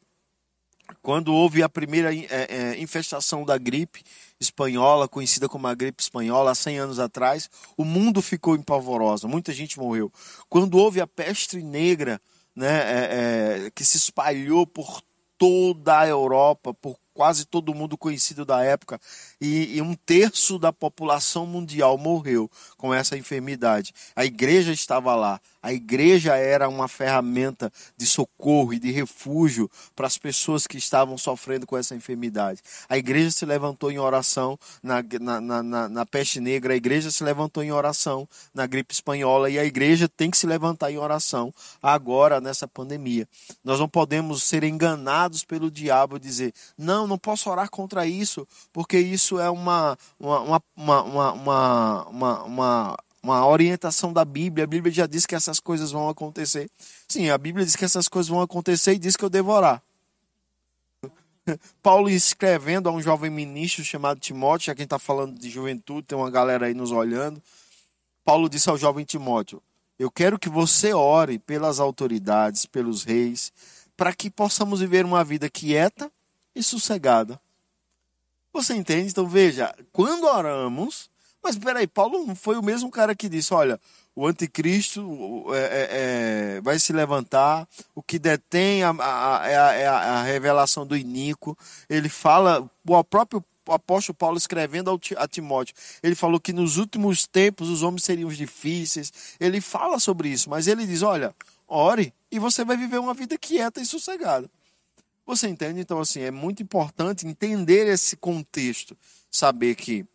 quando 1.02 1.34
houve 1.34 1.64
a 1.64 1.70
primeira 1.70 2.14
é, 2.14 2.28
é, 2.30 2.82
infestação 2.82 3.46
da 3.46 3.58
gripe 3.58 4.04
espanhola, 4.40 5.08
conhecida 5.08 5.48
como 5.48 5.68
a 5.68 5.74
gripe 5.74 6.04
espanhola, 6.04 6.52
há 6.52 6.56
100 6.56 6.80
anos 6.80 7.00
atrás, 7.00 7.50
o 7.78 7.86
mundo 7.86 8.22
ficou 8.22 8.56
empavoroso, 8.56 9.28
muita 9.28 9.54
gente 9.54 9.80
morreu. 9.80 10.12
Quando 10.50 10.78
houve 10.78 11.00
a 11.00 11.08
peste 11.08 11.64
negra, 11.64 12.22
né, 12.54 12.68
é, 12.68 13.66
é, 13.68 13.72
que 13.72 13.86
se 13.86 13.96
espalhou 13.96 14.68
por 14.68 15.02
toda 15.38 16.00
a 16.00 16.08
Europa, 16.08 16.74
por 16.74 16.98
quase 17.14 17.46
todo 17.46 17.74
mundo 17.74 17.98
conhecido 17.98 18.44
da 18.46 18.64
época, 18.64 19.00
e, 19.44 19.76
e, 19.76 19.82
um 19.82 19.94
terço 19.94 20.58
da 20.58 20.72
população 20.72 21.46
mundial 21.46 21.98
morreu 21.98 22.50
com 22.78 22.94
essa 22.94 23.18
enfermidade. 23.18 23.94
A 24.16 24.24
igreja 24.24 24.72
estava 24.72 25.14
lá, 25.16 25.42
a 25.62 25.74
igreja 25.74 26.36
era 26.38 26.70
uma 26.70 26.88
ferramenta 26.88 27.72
de 27.98 28.06
socorro 28.06 28.74
e 28.74 28.80
de 28.80 28.90
refúgio 28.92 29.70
para 29.96 30.08
as 30.08 30.18
pessoas 30.18 30.66
que 30.66 30.78
estavam 30.78 31.18
sofrendo 31.18 31.66
com 31.66 31.78
essa 31.78 31.94
enfermidade. 31.94 32.62
A 32.88 32.98
igreja 32.98 33.32
se 33.32 33.46
levantou 33.46 33.92
em 33.92 34.00
oração 34.00 34.58
na, 34.82 35.04
na, 35.20 35.64
na, 35.64 35.90
na 35.90 36.06
peste 36.06 36.40
negra, 36.40 36.74
a 36.74 36.78
igreja 36.78 37.12
se 37.12 37.24
levantou 37.24 37.64
em 37.64 37.72
oração 37.72 38.28
na 38.54 38.66
gripe 38.66 38.94
espanhola 38.94 39.50
e 39.50 39.60
a 39.60 39.66
igreja 39.66 40.08
tem 40.08 40.32
que 40.32 40.38
se 40.38 40.48
levantar 40.48 40.90
em 40.90 40.98
oração 40.98 41.54
agora 41.82 42.40
nessa 42.40 42.68
pandemia. 42.68 43.28
Nós 43.64 43.78
não 43.78 43.90
podemos 43.90 44.44
ser 44.44 44.64
enganados 44.64 45.44
pelo 45.44 45.70
diabo 45.70 46.16
e 46.16 46.20
dizer: 46.20 46.54
não, 46.78 47.08
não 47.08 47.18
posso 47.18 47.50
orar 47.50 47.70
contra 47.70 48.06
isso, 48.06 48.48
porque 48.72 48.98
isso 48.98 49.33
é 49.40 49.50
uma, 49.50 49.98
uma, 50.20 50.64
uma, 50.76 52.04
uma, 52.06 52.98
uma, 53.24 53.48
orientação 53.48 54.12
da 54.14 54.26
Bíblia. 54.26 54.64
A 54.64 54.68
Bíblia 54.68 54.94
já 54.94 55.08
diz 55.08 55.26
que 55.26 55.36
essas 55.36 55.60
coisas 55.60 55.92
vão 55.92 56.10
acontecer. 56.10 56.70
Sim, 57.08 57.30
a 57.30 57.38
Bíblia 57.38 57.66
diz 57.66 57.76
que 57.76 57.86
essas 57.86 58.08
coisas 58.08 58.30
vão 58.30 58.42
acontecer 58.42 58.94
e 58.94 59.00
diz 59.00 59.16
que 59.16 59.24
eu 59.24 59.30
devo 59.30 59.52
orar. 59.52 59.82
Paulo 61.82 62.10
escrevendo 62.10 62.90
a 62.90 62.92
um 62.92 63.02
jovem 63.02 63.30
ministro 63.30 63.84
chamado 63.84 64.20
Timóteo, 64.20 64.68
já 64.68 64.76
quem 64.76 64.86
está 64.86 65.00
falando 65.00 65.38
de 65.38 65.50
juventude, 65.50 66.08
tem 66.08 66.18
uma 66.18 66.32
galera 66.32 66.68
aí 66.68 66.74
nos 66.74 66.92
olhando. 66.92 67.42
Paulo 68.24 68.50
disse 68.50 68.70
ao 68.70 68.78
jovem 68.78 69.04
Timóteo: 69.04 69.62
Eu 70.00 70.10
quero 70.10 70.40
que 70.40 70.50
você 70.50 70.94
ore 70.94 71.40
pelas 71.40 71.80
autoridades, 71.80 72.66
pelos 72.66 73.04
reis, 73.04 73.52
para 73.98 74.14
que 74.14 74.30
possamos 74.30 74.80
viver 74.80 75.06
uma 75.06 75.24
vida 75.24 75.50
quieta 75.50 76.12
e 76.56 76.64
sossegada. 76.64 77.40
Você 78.54 78.76
entende? 78.76 79.10
Então 79.10 79.28
veja, 79.28 79.74
quando 79.92 80.26
oramos, 80.26 81.10
mas 81.44 81.58
peraí, 81.58 81.88
Paulo 81.88 82.36
foi 82.36 82.56
o 82.56 82.64
mesmo 82.64 82.92
cara 82.92 83.16
que 83.16 83.28
disse: 83.28 83.54
olha, 83.54 83.80
o 84.16 84.28
anticristo 84.28 85.46
é, 85.54 85.58
é, 85.58 85.88
é, 86.58 86.62
vai 86.62 86.78
se 86.78 86.94
levantar, 86.94 87.68
o 87.96 88.04
que 88.04 88.20
detém 88.20 88.84
a, 88.84 88.92
a, 88.92 89.42
a, 89.42 89.48
é 89.74 89.88
a, 89.88 89.98
a 89.98 90.24
revelação 90.24 90.86
do 90.86 90.96
iníquo. 90.96 91.58
Ele 91.90 92.08
fala, 92.08 92.70
o 92.88 93.04
próprio 93.04 93.44
apóstolo 93.68 94.16
Paulo 94.16 94.38
escrevendo 94.38 95.00
a 95.18 95.28
Timóteo, 95.28 95.76
ele 96.04 96.16
falou 96.16 96.40
que 96.40 96.54
nos 96.54 96.78
últimos 96.78 97.26
tempos 97.26 97.70
os 97.70 97.82
homens 97.82 98.04
seriam 98.04 98.30
difíceis. 98.30 99.12
Ele 99.40 99.60
fala 99.60 100.00
sobre 100.00 100.30
isso, 100.30 100.50
mas 100.50 100.68
ele 100.68 100.86
diz: 100.86 101.02
olha, 101.02 101.34
ore 101.68 102.14
e 102.32 102.38
você 102.38 102.64
vai 102.64 102.78
viver 102.78 103.00
uma 103.00 103.16
vida 103.16 103.38
quieta 103.38 103.82
e 103.82 103.86
sossegada. 103.86 104.50
Você 105.26 105.48
entende? 105.48 105.80
Então, 105.80 106.00
assim, 106.00 106.22
é 106.22 106.32
muito 106.32 106.62
importante 106.62 107.26
entender 107.26 107.88
esse 107.88 108.18
contexto, 108.18 108.98
saber 109.32 109.76
que 109.76 110.06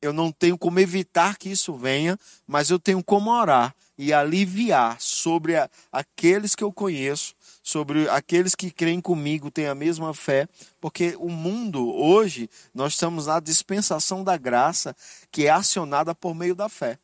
eu 0.00 0.12
não 0.12 0.32
tenho 0.32 0.56
como 0.56 0.78
evitar 0.78 1.36
que 1.36 1.50
isso 1.50 1.74
venha, 1.74 2.18
mas 2.46 2.70
eu 2.70 2.78
tenho 2.78 3.02
como 3.02 3.30
orar 3.30 3.74
e 3.98 4.14
aliviar 4.14 4.98
sobre 4.98 5.56
a, 5.56 5.68
aqueles 5.92 6.54
que 6.54 6.64
eu 6.64 6.72
conheço, 6.72 7.34
sobre 7.62 8.08
aqueles 8.08 8.54
que 8.54 8.70
creem 8.70 9.00
comigo, 9.00 9.50
têm 9.50 9.66
a 9.66 9.74
mesma 9.74 10.14
fé, 10.14 10.48
porque 10.80 11.14
o 11.18 11.28
mundo 11.28 11.94
hoje 11.94 12.48
nós 12.72 12.94
estamos 12.94 13.26
na 13.26 13.40
dispensação 13.40 14.24
da 14.24 14.38
graça 14.38 14.96
que 15.30 15.46
é 15.46 15.50
acionada 15.50 16.14
por 16.14 16.34
meio 16.34 16.54
da 16.54 16.68
fé. 16.68 16.98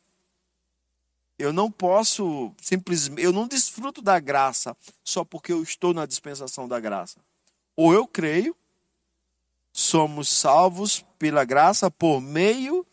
Eu 1.37 1.53
não 1.53 1.71
posso 1.71 2.51
simplesmente, 2.59 3.23
eu 3.23 3.31
não 3.31 3.47
desfruto 3.47 4.01
da 4.01 4.19
graça 4.19 4.75
só 5.03 5.23
porque 5.23 5.53
eu 5.53 5.61
estou 5.61 5.93
na 5.93 6.05
dispensação 6.05 6.67
da 6.67 6.79
graça. 6.79 7.19
Ou 7.75 7.93
eu 7.93 8.07
creio, 8.07 8.55
somos 9.71 10.29
salvos 10.29 11.05
pela 11.19 11.45
graça 11.45 11.91
por 11.91 12.19
meio 12.19 12.85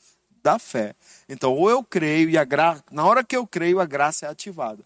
da 0.42 0.58
fé. 0.58 0.94
Então, 1.26 1.54
ou 1.54 1.70
eu 1.70 1.82
creio 1.82 2.28
e 2.28 2.36
a 2.36 2.44
gra... 2.44 2.84
na 2.90 3.04
hora 3.06 3.24
que 3.24 3.34
eu 3.34 3.46
creio, 3.46 3.80
a 3.80 3.86
graça 3.86 4.26
é 4.26 4.28
ativada. 4.28 4.84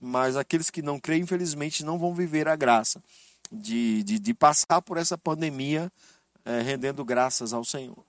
mas 0.00 0.36
aqueles 0.36 0.70
que 0.70 0.80
não 0.80 0.98
creem, 1.00 1.22
infelizmente, 1.22 1.84
não 1.84 1.98
vão 1.98 2.14
viver 2.14 2.46
a 2.46 2.54
graça 2.54 3.02
de, 3.50 4.04
de, 4.04 4.18
de 4.18 4.32
passar 4.32 4.80
por 4.80 4.96
essa 4.96 5.18
pandemia 5.18 5.92
é, 6.44 6.62
rendendo 6.62 7.04
graças 7.04 7.52
ao 7.52 7.64
Senhor. 7.64 8.04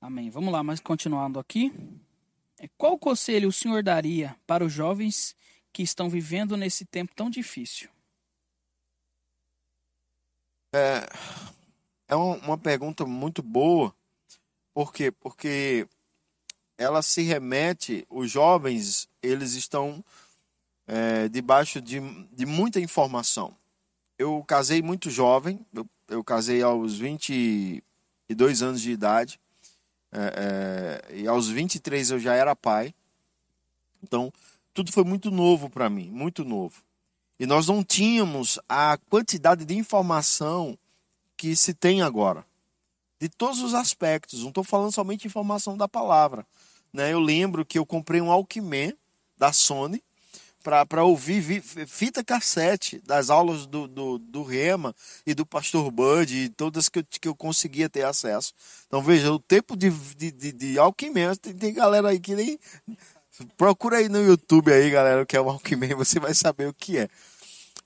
Amém. 0.00 0.30
Vamos 0.30 0.52
lá, 0.52 0.62
mas 0.62 0.78
continuando 0.78 1.38
aqui. 1.38 1.72
Qual 2.76 2.98
conselho 2.98 3.48
o 3.48 3.52
senhor 3.52 3.82
daria 3.82 4.36
para 4.46 4.64
os 4.64 4.72
jovens 4.72 5.36
que 5.72 5.82
estão 5.82 6.08
vivendo 6.08 6.56
nesse 6.56 6.84
tempo 6.84 7.14
tão 7.14 7.28
difícil? 7.28 7.90
É, 10.72 11.06
é 12.08 12.16
uma 12.16 12.56
pergunta 12.56 13.04
muito 13.04 13.42
boa. 13.42 13.94
Por 14.72 14.92
quê? 14.92 15.10
Porque 15.10 15.86
ela 16.78 17.02
se 17.02 17.22
remete, 17.22 18.06
os 18.10 18.30
jovens, 18.30 19.08
eles 19.22 19.52
estão 19.54 20.04
é, 20.86 21.28
debaixo 21.28 21.80
de, 21.80 22.00
de 22.32 22.46
muita 22.46 22.80
informação. 22.80 23.56
Eu 24.18 24.42
casei 24.44 24.82
muito 24.82 25.10
jovem, 25.10 25.64
eu, 25.74 25.86
eu 26.08 26.24
casei 26.24 26.62
aos 26.62 26.98
22 26.98 28.62
anos 28.62 28.80
de 28.80 28.90
idade, 28.90 29.40
é, 30.12 31.02
é, 31.10 31.16
e 31.16 31.26
aos 31.26 31.48
23 31.48 32.10
eu 32.10 32.18
já 32.18 32.34
era 32.34 32.56
pai. 32.56 32.94
Então, 34.02 34.32
tudo 34.72 34.92
foi 34.92 35.04
muito 35.04 35.30
novo 35.30 35.68
para 35.68 35.88
mim, 35.88 36.10
muito 36.10 36.44
novo. 36.44 36.82
E 37.38 37.46
nós 37.46 37.66
não 37.66 37.84
tínhamos 37.84 38.58
a 38.68 38.98
quantidade 39.10 39.64
de 39.64 39.74
informação 39.74 40.78
que 41.36 41.54
se 41.54 41.74
tem 41.74 42.02
agora. 42.02 42.44
De 43.20 43.28
todos 43.28 43.60
os 43.60 43.74
aspectos. 43.74 44.40
Não 44.40 44.48
estou 44.48 44.64
falando 44.64 44.92
somente 44.92 45.22
de 45.22 45.26
informação 45.26 45.76
da 45.76 45.88
palavra. 45.88 46.46
Né? 46.92 47.12
Eu 47.12 47.20
lembro 47.20 47.64
que 47.64 47.78
eu 47.78 47.84
comprei 47.84 48.20
um 48.20 48.30
Alckmin 48.30 48.94
da 49.36 49.52
Sony 49.52 50.02
para 50.88 51.04
ouvir 51.04 51.62
fita 51.86 52.24
cassete 52.24 53.00
das 53.06 53.30
aulas 53.30 53.66
do, 53.66 53.86
do, 53.86 54.18
do, 54.18 54.42
Rema 54.42 54.92
e 55.24 55.32
do 55.32 55.46
Pastor 55.46 55.88
Bud 55.92 56.36
e 56.36 56.48
todas 56.48 56.88
que 56.88 56.98
eu, 56.98 57.04
que 57.04 57.28
eu 57.28 57.36
conseguia 57.36 57.88
ter 57.88 58.04
acesso. 58.04 58.52
Então 58.88 59.00
veja, 59.00 59.32
o 59.32 59.38
tempo 59.38 59.76
de, 59.76 59.90
de, 59.90 60.32
de, 60.32 60.52
de 60.52 60.78
Alckmin, 60.78 61.36
tem, 61.40 61.54
tem 61.54 61.72
galera 61.72 62.08
aí 62.08 62.18
que 62.18 62.34
nem. 62.34 62.58
Procura 63.56 63.98
aí 63.98 64.08
no 64.08 64.20
YouTube 64.20 64.72
aí, 64.72 64.90
galera, 64.90 65.22
o 65.22 65.26
que 65.26 65.36
é 65.36 65.40
o 65.40 65.48
Alckmin, 65.48 65.94
você 65.94 66.18
vai 66.18 66.34
saber 66.34 66.66
o 66.66 66.74
que 66.74 66.98
é. 66.98 67.08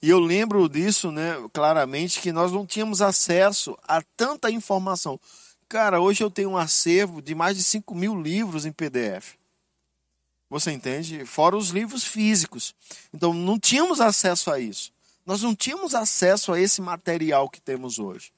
E 0.01 0.09
eu 0.09 0.19
lembro 0.19 0.67
disso, 0.67 1.13
né, 1.13 1.35
claramente, 1.53 2.19
que 2.21 2.33
nós 2.33 2.51
não 2.51 2.65
tínhamos 2.65 3.03
acesso 3.03 3.77
a 3.87 4.01
tanta 4.17 4.51
informação. 4.51 5.21
Cara, 5.69 6.01
hoje 6.01 6.25
eu 6.25 6.31
tenho 6.31 6.51
um 6.51 6.57
acervo 6.57 7.21
de 7.21 7.35
mais 7.35 7.59
de 7.59 7.63
5 7.63 7.95
mil 7.95 8.19
livros 8.19 8.65
em 8.65 8.73
PDF. 8.73 9.40
Você 10.51 10.73
entende? 10.73 11.25
Fora 11.25 11.57
os 11.57 11.69
livros 11.69 12.05
físicos. 12.05 12.75
Então, 13.15 13.33
não 13.33 13.59
tínhamos 13.59 14.01
acesso 14.01 14.51
a 14.51 14.59
isso. 14.59 14.93
Nós 15.25 15.43
não 15.43 15.55
tínhamos 15.55 15.95
acesso 15.95 16.53
a 16.53 16.61
esse 16.61 16.83
material 16.83 17.49
que 17.49 17.61
temos 17.61 18.01
hoje. 18.01 18.33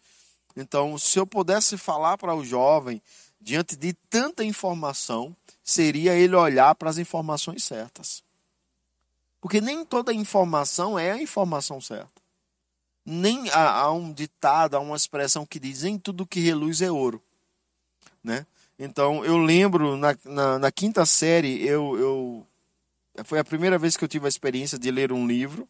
Então, 0.54 0.98
se 0.98 1.18
eu 1.18 1.26
pudesse 1.26 1.78
falar 1.78 2.18
para 2.18 2.34
o 2.34 2.44
jovem, 2.44 3.00
diante 3.40 3.74
de 3.74 3.94
tanta 4.10 4.44
informação, 4.44 5.34
seria 5.64 6.14
ele 6.14 6.36
olhar 6.36 6.74
para 6.74 6.90
as 6.90 6.98
informações 6.98 7.64
certas. 7.64 8.22
Porque 9.40 9.60
nem 9.60 9.82
toda 9.82 10.12
informação 10.12 10.98
é 10.98 11.12
a 11.12 11.20
informação 11.20 11.80
certa. 11.80 12.22
Nem 13.04 13.48
há, 13.50 13.80
há 13.80 13.92
um 13.92 14.12
ditado, 14.12 14.76
há 14.76 14.80
uma 14.80 14.94
expressão 14.94 15.46
que 15.46 15.58
diz: 15.58 15.82
nem 15.82 15.98
tudo 15.98 16.26
que 16.26 16.40
reluz 16.40 16.82
é 16.82 16.90
ouro. 16.90 17.22
Né? 18.22 18.46
Então, 18.78 19.24
eu 19.24 19.38
lembro, 19.38 19.96
na, 19.96 20.16
na, 20.24 20.58
na 20.58 20.72
quinta 20.72 21.04
série, 21.06 21.64
eu, 21.64 21.96
eu, 21.98 22.46
foi 23.24 23.38
a 23.38 23.44
primeira 23.44 23.78
vez 23.78 23.96
que 23.96 24.04
eu 24.04 24.08
tive 24.08 24.26
a 24.26 24.28
experiência 24.28 24.78
de 24.78 24.90
ler 24.90 25.12
um 25.12 25.26
livro 25.26 25.68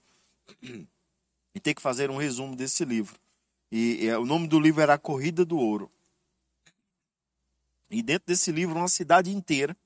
e 1.54 1.60
ter 1.60 1.74
que 1.74 1.82
fazer 1.82 2.10
um 2.10 2.16
resumo 2.16 2.56
desse 2.56 2.84
livro. 2.84 3.14
E, 3.70 4.04
e 4.04 4.14
o 4.14 4.24
nome 4.24 4.46
do 4.46 4.60
livro 4.60 4.80
era 4.80 4.94
A 4.94 4.98
Corrida 4.98 5.44
do 5.44 5.58
Ouro. 5.58 5.90
E 7.90 8.02
dentro 8.02 8.26
desse 8.26 8.50
livro, 8.50 8.76
uma 8.76 8.88
cidade 8.88 9.30
inteira 9.30 9.76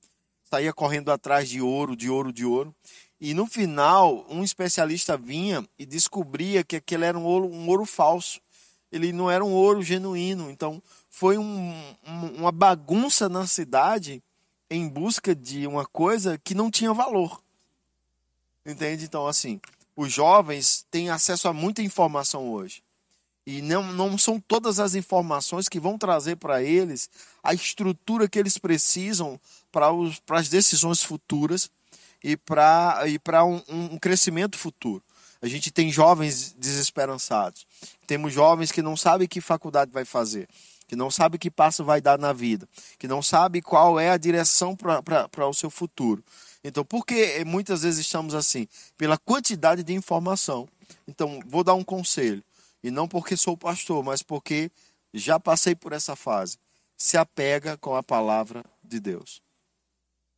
saía 0.49 0.71
correndo 0.71 1.11
atrás 1.11 1.49
de 1.49 1.61
ouro, 1.61 1.95
de 1.95 2.09
ouro, 2.09 2.31
de 2.31 2.45
ouro. 2.45 2.73
E 3.19 3.33
no 3.33 3.45
final, 3.45 4.25
um 4.29 4.43
especialista 4.43 5.17
vinha 5.17 5.67
e 5.77 5.85
descobria 5.85 6.63
que 6.63 6.77
aquele 6.77 7.03
era 7.03 7.17
um 7.17 7.25
ouro, 7.25 7.47
um 7.47 7.67
ouro 7.67 7.85
falso. 7.85 8.39
Ele 8.91 9.11
não 9.11 9.29
era 9.29 9.43
um 9.43 9.51
ouro 9.51 9.81
genuíno. 9.81 10.49
Então, 10.49 10.81
foi 11.17 11.35
um, 11.35 11.73
uma 12.37 12.51
bagunça 12.51 13.27
na 13.27 13.47
cidade 13.47 14.21
em 14.69 14.87
busca 14.87 15.33
de 15.33 15.65
uma 15.65 15.83
coisa 15.83 16.37
que 16.37 16.53
não 16.53 16.69
tinha 16.69 16.93
valor. 16.93 17.41
Entende? 18.63 19.05
Então, 19.05 19.25
assim, 19.25 19.59
os 19.95 20.13
jovens 20.13 20.85
têm 20.91 21.09
acesso 21.09 21.47
a 21.47 21.53
muita 21.53 21.81
informação 21.81 22.53
hoje. 22.53 22.83
E 23.47 23.63
não, 23.63 23.91
não 23.93 24.15
são 24.15 24.39
todas 24.39 24.79
as 24.79 24.93
informações 24.93 25.67
que 25.67 25.79
vão 25.79 25.97
trazer 25.97 26.35
para 26.35 26.61
eles 26.61 27.09
a 27.41 27.51
estrutura 27.51 28.29
que 28.29 28.37
eles 28.37 28.59
precisam 28.59 29.39
para, 29.71 29.87
as 30.37 30.49
decisões 30.49 31.01
futuras 31.01 31.67
e 32.23 32.37
para 32.37 33.05
e 33.07 33.19
um, 33.43 33.93
um 33.93 33.97
crescimento 33.97 34.55
futuro. 34.55 35.01
A 35.41 35.47
gente 35.47 35.71
tem 35.71 35.91
jovens 35.91 36.53
desesperançados. 36.59 37.65
Temos 38.05 38.33
jovens 38.33 38.71
que 38.71 38.83
não 38.83 38.95
sabem 38.95 39.27
que 39.27 39.41
faculdade 39.41 39.91
vai 39.91 40.05
fazer, 40.05 40.47
que 40.87 40.95
não 40.95 41.11
sabem 41.11 41.37
que 41.37 41.51
passo 41.51 41.83
vai 41.83 41.99
dar 41.99 42.17
na 42.17 42.31
vida, 42.31 42.67
que 42.97 43.07
não 43.07 43.21
sabem 43.21 43.61
qual 43.61 43.99
é 43.99 44.09
a 44.09 44.17
direção 44.17 44.75
para 44.75 45.47
o 45.47 45.53
seu 45.53 45.69
futuro. 45.69 46.23
Então, 46.63 46.83
por 46.83 47.05
que 47.05 47.43
muitas 47.45 47.83
vezes 47.83 48.05
estamos 48.05 48.33
assim? 48.33 48.67
Pela 48.97 49.17
quantidade 49.17 49.83
de 49.83 49.93
informação. 49.93 50.67
Então, 51.07 51.39
vou 51.45 51.63
dar 51.63 51.73
um 51.73 51.83
conselho. 51.83 52.43
E 52.83 52.89
não 52.89 53.07
porque 53.07 53.35
sou 53.35 53.57
pastor, 53.57 54.03
mas 54.03 54.21
porque 54.21 54.71
já 55.13 55.39
passei 55.39 55.75
por 55.75 55.93
essa 55.93 56.15
fase. 56.15 56.57
Se 56.97 57.17
apega 57.17 57.77
com 57.77 57.95
a 57.95 58.03
palavra 58.03 58.63
de 58.83 58.99
Deus. 58.99 59.41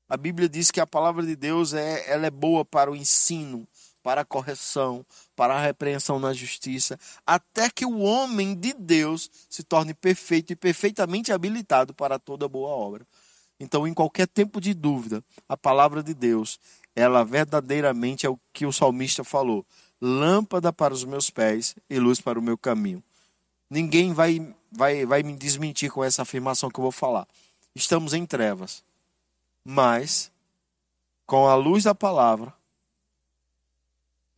A 0.09 0.17
Bíblia 0.17 0.49
diz 0.49 0.71
que 0.71 0.79
a 0.79 0.87
palavra 0.87 1.23
de 1.23 1.35
Deus 1.35 1.73
é, 1.73 2.11
ela 2.11 2.25
é 2.25 2.31
boa 2.31 2.65
para 2.65 2.91
o 2.91 2.95
ensino, 2.95 3.67
para 4.01 4.21
a 4.21 4.25
correção, 4.25 5.05
para 5.35 5.55
a 5.55 5.61
repreensão 5.61 6.19
na 6.19 6.33
justiça, 6.33 6.99
até 7.25 7.69
que 7.69 7.85
o 7.85 7.99
homem 7.99 8.55
de 8.55 8.73
Deus 8.73 9.29
se 9.49 9.63
torne 9.63 9.93
perfeito 9.93 10.53
e 10.53 10.55
perfeitamente 10.55 11.31
habilitado 11.31 11.93
para 11.93 12.17
toda 12.17 12.47
boa 12.47 12.69
obra. 12.69 13.05
Então, 13.59 13.87
em 13.87 13.93
qualquer 13.93 14.27
tempo 14.27 14.61
de 14.61 14.73
dúvida, 14.73 15.23
a 15.47 15.57
palavra 15.57 16.01
de 16.01 16.13
Deus, 16.13 16.59
ela 16.95 17.23
verdadeiramente 17.25 18.25
é 18.25 18.29
o 18.29 18.39
que 18.53 18.65
o 18.65 18.71
salmista 18.71 19.23
falou: 19.23 19.65
lâmpada 20.01 20.71
para 20.71 20.93
os 20.93 21.03
meus 21.03 21.29
pés 21.29 21.75
e 21.89 21.99
luz 21.99 22.21
para 22.21 22.39
o 22.39 22.41
meu 22.41 22.57
caminho. 22.57 23.03
Ninguém 23.69 24.13
vai, 24.13 24.55
vai, 24.71 25.05
vai 25.05 25.23
me 25.23 25.35
desmentir 25.35 25.91
com 25.91 26.03
essa 26.03 26.21
afirmação 26.21 26.69
que 26.69 26.79
eu 26.79 26.83
vou 26.83 26.91
falar. 26.91 27.27
Estamos 27.75 28.13
em 28.13 28.25
trevas 28.25 28.83
mas, 29.63 30.31
com 31.25 31.47
a 31.47 31.55
luz 31.55 31.83
da 31.83 31.93
palavra, 31.93 32.53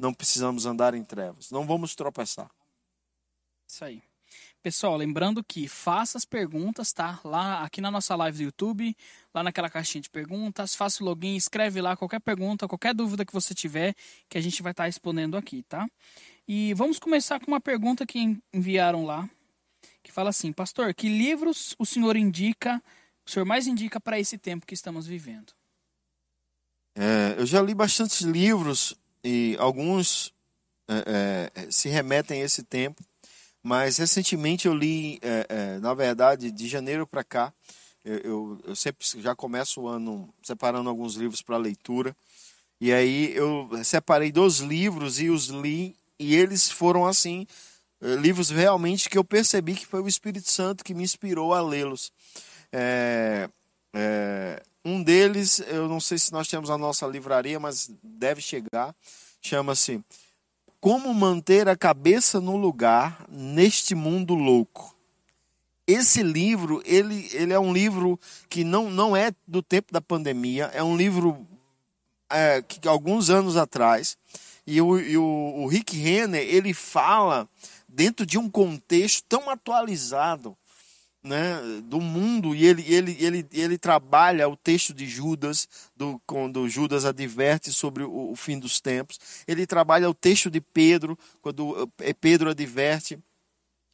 não 0.01 0.13
precisamos 0.13 0.65
andar 0.65 0.93
em 0.93 1.03
trevas. 1.03 1.51
Não 1.51 1.65
vamos 1.65 1.95
tropeçar. 1.95 2.49
Isso 3.67 3.85
aí. 3.85 4.03
Pessoal, 4.63 4.95
lembrando 4.95 5.43
que 5.43 5.67
faça 5.67 6.17
as 6.17 6.25
perguntas, 6.25 6.91
tá? 6.93 7.19
Lá 7.23 7.63
aqui 7.63 7.81
na 7.81 7.89
nossa 7.89 8.15
live 8.15 8.37
do 8.37 8.43
YouTube, 8.43 8.95
lá 9.33 9.43
naquela 9.43 9.69
caixinha 9.69 10.01
de 10.01 10.09
perguntas, 10.09 10.75
faça 10.75 11.03
o 11.03 11.05
login, 11.05 11.35
escreve 11.35 11.81
lá 11.81 11.95
qualquer 11.95 12.19
pergunta, 12.19 12.67
qualquer 12.67 12.93
dúvida 12.93 13.25
que 13.25 13.33
você 13.33 13.53
tiver, 13.53 13.95
que 14.29 14.37
a 14.37 14.41
gente 14.41 14.61
vai 14.61 14.71
estar 14.71 14.83
tá 14.83 14.87
respondendo 14.87 15.35
aqui, 15.35 15.63
tá? 15.63 15.89
E 16.47 16.73
vamos 16.73 16.99
começar 16.99 17.39
com 17.39 17.47
uma 17.47 17.61
pergunta 17.61 18.05
que 18.05 18.37
enviaram 18.53 19.05
lá, 19.05 19.29
que 20.03 20.11
fala 20.11 20.29
assim: 20.29 20.53
Pastor, 20.53 20.93
que 20.93 21.09
livros 21.09 21.75
o 21.79 21.85
senhor 21.85 22.15
indica 22.15 22.81
o 23.25 23.29
senhor 23.29 23.45
mais 23.45 23.67
indica 23.67 23.99
para 23.99 24.19
esse 24.19 24.37
tempo 24.37 24.65
que 24.65 24.73
estamos 24.73 25.07
vivendo? 25.07 25.53
É, 26.95 27.35
eu 27.37 27.45
já 27.45 27.61
li 27.61 27.73
bastantes 27.73 28.21
livros 28.21 28.95
e 29.23 29.55
alguns 29.59 30.33
é, 30.87 31.51
é, 31.55 31.71
se 31.71 31.89
remetem 31.89 32.41
a 32.41 32.45
esse 32.45 32.63
tempo, 32.63 33.03
mas 33.63 33.97
recentemente 33.97 34.67
eu 34.67 34.73
li, 34.73 35.19
é, 35.21 35.45
é, 35.47 35.79
na 35.79 35.93
verdade, 35.93 36.51
de 36.51 36.67
janeiro 36.67 37.05
para 37.05 37.23
cá, 37.23 37.53
eu, 38.03 38.17
eu, 38.17 38.61
eu, 38.65 38.75
sempre 38.75 39.05
já 39.21 39.35
começo 39.35 39.81
o 39.81 39.87
ano 39.87 40.33
separando 40.41 40.89
alguns 40.89 41.15
livros 41.15 41.41
para 41.41 41.57
leitura, 41.57 42.15
e 42.79 42.91
aí 42.91 43.31
eu 43.35 43.69
separei 43.83 44.31
dois 44.31 44.57
livros 44.57 45.19
e 45.19 45.29
os 45.29 45.47
li, 45.47 45.95
e 46.19 46.35
eles 46.35 46.69
foram 46.69 47.05
assim, 47.05 47.45
é, 48.01 48.15
livros 48.15 48.49
realmente 48.49 49.09
que 49.09 49.17
eu 49.17 49.23
percebi 49.23 49.75
que 49.75 49.85
foi 49.85 50.01
o 50.01 50.07
Espírito 50.07 50.49
Santo 50.49 50.83
que 50.83 50.93
me 50.93 51.03
inspirou 51.03 51.53
a 51.53 51.61
lê-los. 51.61 52.11
É, 52.73 53.47
é, 53.93 54.63
um 54.83 55.03
deles, 55.03 55.59
eu 55.67 55.87
não 55.87 55.99
sei 55.99 56.17
se 56.17 56.31
nós 56.31 56.47
temos 56.47 56.69
a 56.69 56.77
nossa 56.77 57.05
livraria, 57.05 57.59
mas 57.59 57.91
deve 58.03 58.41
chegar. 58.41 58.95
Chama-se 59.41 60.03
Como 60.79 61.13
Manter 61.13 61.67
a 61.67 61.75
Cabeça 61.75 62.39
no 62.39 62.55
Lugar 62.55 63.25
neste 63.29 63.93
Mundo 63.93 64.33
Louco. 64.33 64.95
Esse 65.85 66.23
livro, 66.23 66.81
ele, 66.85 67.29
ele 67.33 67.53
é 67.53 67.59
um 67.59 67.73
livro 67.73 68.19
que 68.49 68.63
não, 68.63 68.89
não 68.89 69.15
é 69.15 69.31
do 69.47 69.61
tempo 69.61 69.91
da 69.91 69.99
pandemia, 69.99 70.71
é 70.73 70.81
um 70.81 70.95
livro 70.95 71.45
é, 72.29 72.61
que, 72.61 72.87
alguns 72.87 73.29
anos 73.29 73.57
atrás. 73.57 74.17
E 74.65 74.79
o, 74.81 74.99
e 74.99 75.17
o, 75.17 75.23
o 75.23 75.67
Rick 75.67 75.97
Renner, 75.97 76.41
ele 76.41 76.73
fala 76.73 77.49
dentro 77.87 78.25
de 78.25 78.37
um 78.37 78.49
contexto 78.49 79.23
tão 79.27 79.49
atualizado 79.49 80.55
né, 81.23 81.59
do 81.83 82.01
mundo 82.01 82.55
e 82.55 82.65
ele, 82.65 82.83
ele, 82.87 83.17
ele, 83.19 83.47
ele 83.51 83.77
trabalha 83.77 84.49
o 84.49 84.55
texto 84.55 84.93
de 84.93 85.05
Judas, 85.05 85.67
do, 85.95 86.19
quando 86.25 86.67
Judas 86.67 87.05
adverte 87.05 87.71
sobre 87.71 88.03
o, 88.03 88.31
o 88.31 88.35
fim 88.35 88.57
dos 88.57 88.81
tempos. 88.81 89.19
Ele 89.47 89.67
trabalha 89.67 90.09
o 90.09 90.13
texto 90.13 90.49
de 90.49 90.59
Pedro, 90.59 91.17
quando 91.41 91.89
eh, 91.99 92.13
Pedro 92.13 92.49
adverte 92.49 93.19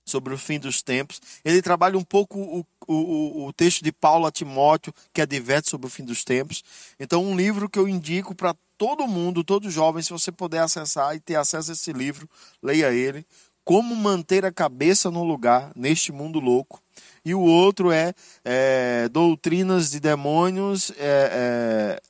sobre 0.05 0.33
o 0.33 0.37
fim 0.37 0.57
dos 0.57 0.81
tempos. 0.81 1.21
Ele 1.43 1.61
trabalha 1.61 1.97
um 1.97 2.03
pouco 2.03 2.39
o, 2.39 2.65
o, 2.87 3.47
o 3.47 3.53
texto 3.53 3.83
de 3.83 3.91
Paulo 3.91 4.25
a 4.25 4.31
Timóteo, 4.31 4.93
que 5.13 5.21
adverte 5.21 5.69
sobre 5.69 5.87
o 5.87 5.89
fim 5.89 6.05
dos 6.05 6.23
tempos. 6.23 6.63
Então, 6.97 7.23
um 7.23 7.35
livro 7.35 7.69
que 7.69 7.77
eu 7.77 7.87
indico 7.87 8.33
para 8.33 8.55
todo 8.77 9.07
mundo, 9.07 9.43
todo 9.43 9.69
jovem, 9.69 10.01
se 10.01 10.11
você 10.11 10.31
puder 10.31 10.61
acessar 10.61 11.15
e 11.15 11.19
ter 11.19 11.35
acesso 11.35 11.71
a 11.71 11.73
esse 11.73 11.91
livro, 11.91 12.29
leia 12.63 12.93
ele. 12.93 13.25
Como 13.65 13.93
manter 13.95 14.45
a 14.45 14.51
cabeça 14.51 15.11
no 15.11 15.23
lugar 15.23 15.73
neste 15.75 16.13
mundo 16.13 16.39
louco. 16.39 16.81
E 17.27 17.35
o 17.35 17.41
outro 17.41 17.91
é, 17.91 18.13
é 18.45 19.09
Doutrinas 19.09 19.91
de 19.91 19.99
Demônios. 19.99 20.91
É, 20.91 21.99
é, 21.99 22.01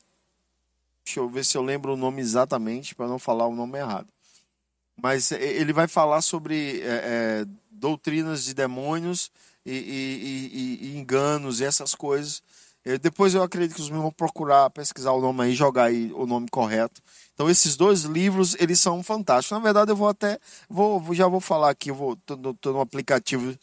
deixa 1.04 1.20
eu 1.20 1.28
ver 1.28 1.44
se 1.44 1.58
eu 1.58 1.64
lembro 1.64 1.94
o 1.94 1.98
nome 1.98 2.22
exatamente, 2.22 2.94
para 2.94 3.08
não 3.08 3.18
falar 3.18 3.48
o 3.48 3.56
nome 3.56 3.80
errado. 3.80 4.08
Mas 4.96 5.32
é, 5.32 5.44
ele 5.44 5.74
vai 5.74 5.88
falar 5.88 6.22
sobre 6.22 6.82
é, 6.84 6.86
é, 6.86 7.46
doutrinas 7.72 8.44
de 8.44 8.54
demônios 8.54 9.32
e, 9.66 9.72
e, 9.72 10.86
e, 10.86 10.88
e, 10.88 10.98
enganos 11.00 11.62
e 11.62 11.66
essas 11.66 11.96
coisas. 11.96 12.44
Depois 13.02 13.34
eu 13.34 13.42
acredito 13.42 13.76
que 13.76 13.82
os 13.82 13.90
meus 13.90 14.04
vão 14.04 14.12
procurar 14.12 14.70
pesquisar 14.70 15.12
o 15.12 15.20
nome 15.20 15.44
aí, 15.44 15.54
jogar 15.54 15.86
aí 15.86 16.10
o 16.14 16.26
nome 16.28 16.48
correto. 16.50 17.02
Então 17.34 17.50
esses 17.50 17.76
dois 17.76 18.04
livros, 18.04 18.56
eles 18.60 18.80
são 18.80 19.04
fantásticos. 19.04 19.58
Na 19.58 19.64
verdade 19.64 19.92
eu 19.92 19.96
vou 19.96 20.08
até, 20.08 20.40
vou, 20.70 21.04
já 21.14 21.28
vou 21.28 21.42
falar 21.42 21.72
aqui, 21.72 21.90
eu 21.90 21.96
vou, 21.96 22.16
tô, 22.16 22.54
tô 22.54 22.72
no 22.72 22.80
aplicativo. 22.80 23.58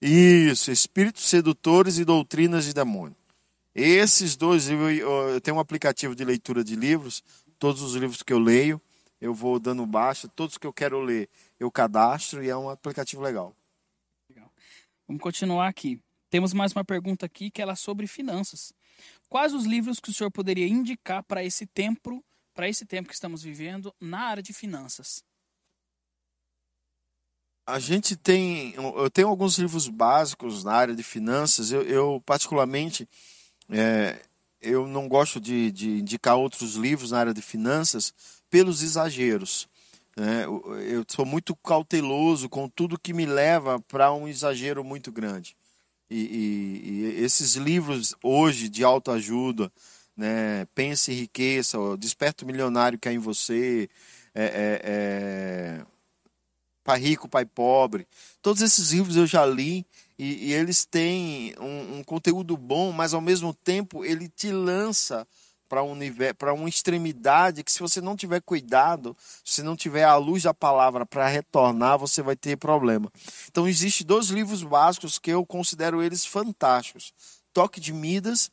Isso, 0.00 0.70
Espíritos 0.70 1.24
Sedutores 1.24 1.98
e 1.98 2.04
Doutrinas 2.04 2.64
de 2.64 2.74
Demônio. 2.74 3.16
Esses 3.74 4.36
dois 4.36 4.66
livros, 4.66 4.98
eu 4.98 5.40
tenho 5.40 5.56
um 5.56 5.60
aplicativo 5.60 6.14
de 6.14 6.24
leitura 6.24 6.62
de 6.62 6.76
livros, 6.76 7.22
todos 7.58 7.82
os 7.82 7.94
livros 7.94 8.22
que 8.22 8.32
eu 8.32 8.38
leio, 8.38 8.80
eu 9.20 9.32
vou 9.34 9.58
dando 9.58 9.84
baixa, 9.86 10.28
todos 10.28 10.58
que 10.58 10.66
eu 10.66 10.72
quero 10.72 11.00
ler, 11.00 11.28
eu 11.58 11.70
cadastro 11.70 12.44
e 12.44 12.48
é 12.48 12.56
um 12.56 12.68
aplicativo 12.68 13.22
legal. 13.22 13.54
legal. 14.28 14.52
Vamos 15.06 15.22
continuar 15.22 15.68
aqui. 15.68 16.00
Temos 16.28 16.52
mais 16.52 16.72
uma 16.72 16.84
pergunta 16.84 17.24
aqui 17.24 17.50
que 17.50 17.62
ela 17.62 17.72
é 17.72 17.76
sobre 17.76 18.06
finanças. 18.06 18.72
Quais 19.28 19.54
os 19.54 19.64
livros 19.64 20.00
que 20.00 20.10
o 20.10 20.14
senhor 20.14 20.30
poderia 20.30 20.66
indicar 20.66 21.22
para 21.22 21.42
esse 21.42 21.66
tempo, 21.66 22.22
para 22.54 22.68
esse 22.68 22.84
tempo 22.84 23.08
que 23.08 23.14
estamos 23.14 23.42
vivendo 23.42 23.94
na 24.00 24.20
área 24.20 24.42
de 24.42 24.52
finanças? 24.52 25.24
A 27.66 27.80
gente 27.80 28.14
tem, 28.14 28.74
eu 28.74 29.10
tenho 29.10 29.26
alguns 29.26 29.58
livros 29.58 29.88
básicos 29.88 30.62
na 30.62 30.72
área 30.72 30.94
de 30.94 31.02
finanças. 31.02 31.72
Eu, 31.72 31.82
eu 31.82 32.22
particularmente, 32.24 33.08
é, 33.68 34.22
eu 34.62 34.86
não 34.86 35.08
gosto 35.08 35.40
de, 35.40 35.72
de 35.72 35.98
indicar 35.98 36.36
outros 36.36 36.76
livros 36.76 37.10
na 37.10 37.18
área 37.18 37.34
de 37.34 37.42
finanças 37.42 38.14
pelos 38.48 38.82
exageros. 38.82 39.68
Né? 40.16 40.44
Eu 40.88 41.04
sou 41.08 41.26
muito 41.26 41.56
cauteloso 41.56 42.48
com 42.48 42.68
tudo 42.68 42.98
que 42.98 43.12
me 43.12 43.26
leva 43.26 43.80
para 43.80 44.12
um 44.12 44.28
exagero 44.28 44.84
muito 44.84 45.10
grande. 45.10 45.56
E, 46.08 46.18
e, 46.18 46.90
e, 46.90 47.24
esses 47.24 47.56
livros 47.56 48.14
hoje 48.22 48.68
de 48.68 48.84
autoajuda, 48.84 49.72
né? 50.16 50.66
Pense 50.74 51.12
em 51.12 51.16
riqueza, 51.16 51.78
Desperta 51.98 52.46
Milionário 52.46 52.98
que 52.98 53.08
é 53.08 53.12
em 53.12 53.18
você, 53.18 53.90
é, 54.34 54.44
é, 54.44 54.80
é... 54.84 55.86
Pai 56.86 57.00
Rico, 57.00 57.28
Pai 57.28 57.44
Pobre. 57.44 58.06
Todos 58.40 58.62
esses 58.62 58.92
livros 58.92 59.16
eu 59.16 59.26
já 59.26 59.44
li 59.44 59.84
e, 60.16 60.46
e 60.46 60.52
eles 60.52 60.86
têm 60.86 61.52
um, 61.58 61.98
um 61.98 62.04
conteúdo 62.04 62.56
bom, 62.56 62.92
mas 62.92 63.12
ao 63.12 63.20
mesmo 63.20 63.52
tempo 63.52 64.04
ele 64.04 64.28
te 64.28 64.52
lança 64.52 65.26
para 65.68 65.82
um 65.82 65.98
para 66.38 66.54
uma 66.54 66.68
extremidade 66.68 67.64
que 67.64 67.72
se 67.72 67.80
você 67.80 68.00
não 68.00 68.14
tiver 68.14 68.40
cuidado, 68.40 69.16
se 69.44 69.64
não 69.64 69.74
tiver 69.74 70.04
a 70.04 70.14
luz 70.14 70.44
da 70.44 70.54
palavra 70.54 71.04
para 71.04 71.26
retornar, 71.26 71.98
você 71.98 72.22
vai 72.22 72.36
ter 72.36 72.56
problema. 72.56 73.10
Então 73.50 73.66
existem 73.66 74.06
dois 74.06 74.28
livros 74.28 74.62
básicos 74.62 75.18
que 75.18 75.32
eu 75.32 75.44
considero 75.44 76.00
eles 76.00 76.24
fantásticos: 76.24 77.12
Toque 77.52 77.80
de 77.80 77.92
Midas 77.92 78.48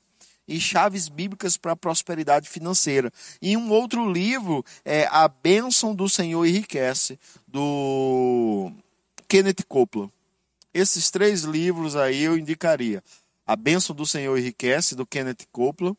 e 0.47 0.59
Chaves 0.59 1.07
Bíblicas 1.07 1.57
para 1.57 1.71
a 1.71 1.75
Prosperidade 1.75 2.49
Financeira. 2.49 3.11
E 3.41 3.55
um 3.55 3.71
outro 3.71 4.11
livro 4.11 4.63
é 4.83 5.07
A 5.11 5.27
Bênção 5.27 5.95
do 5.95 6.07
Senhor 6.09 6.45
Enriquece, 6.45 7.19
do 7.47 8.71
Kenneth 9.27 9.63
Copeland. 9.67 10.11
Esses 10.73 11.09
três 11.09 11.43
livros 11.43 11.95
aí 11.95 12.23
eu 12.23 12.37
indicaria. 12.37 13.03
A 13.45 13.55
Bênção 13.55 13.95
do 13.95 14.05
Senhor 14.05 14.37
Enriquece, 14.37 14.95
do 14.95 15.05
Kenneth 15.05 15.47
Copeland 15.51 15.97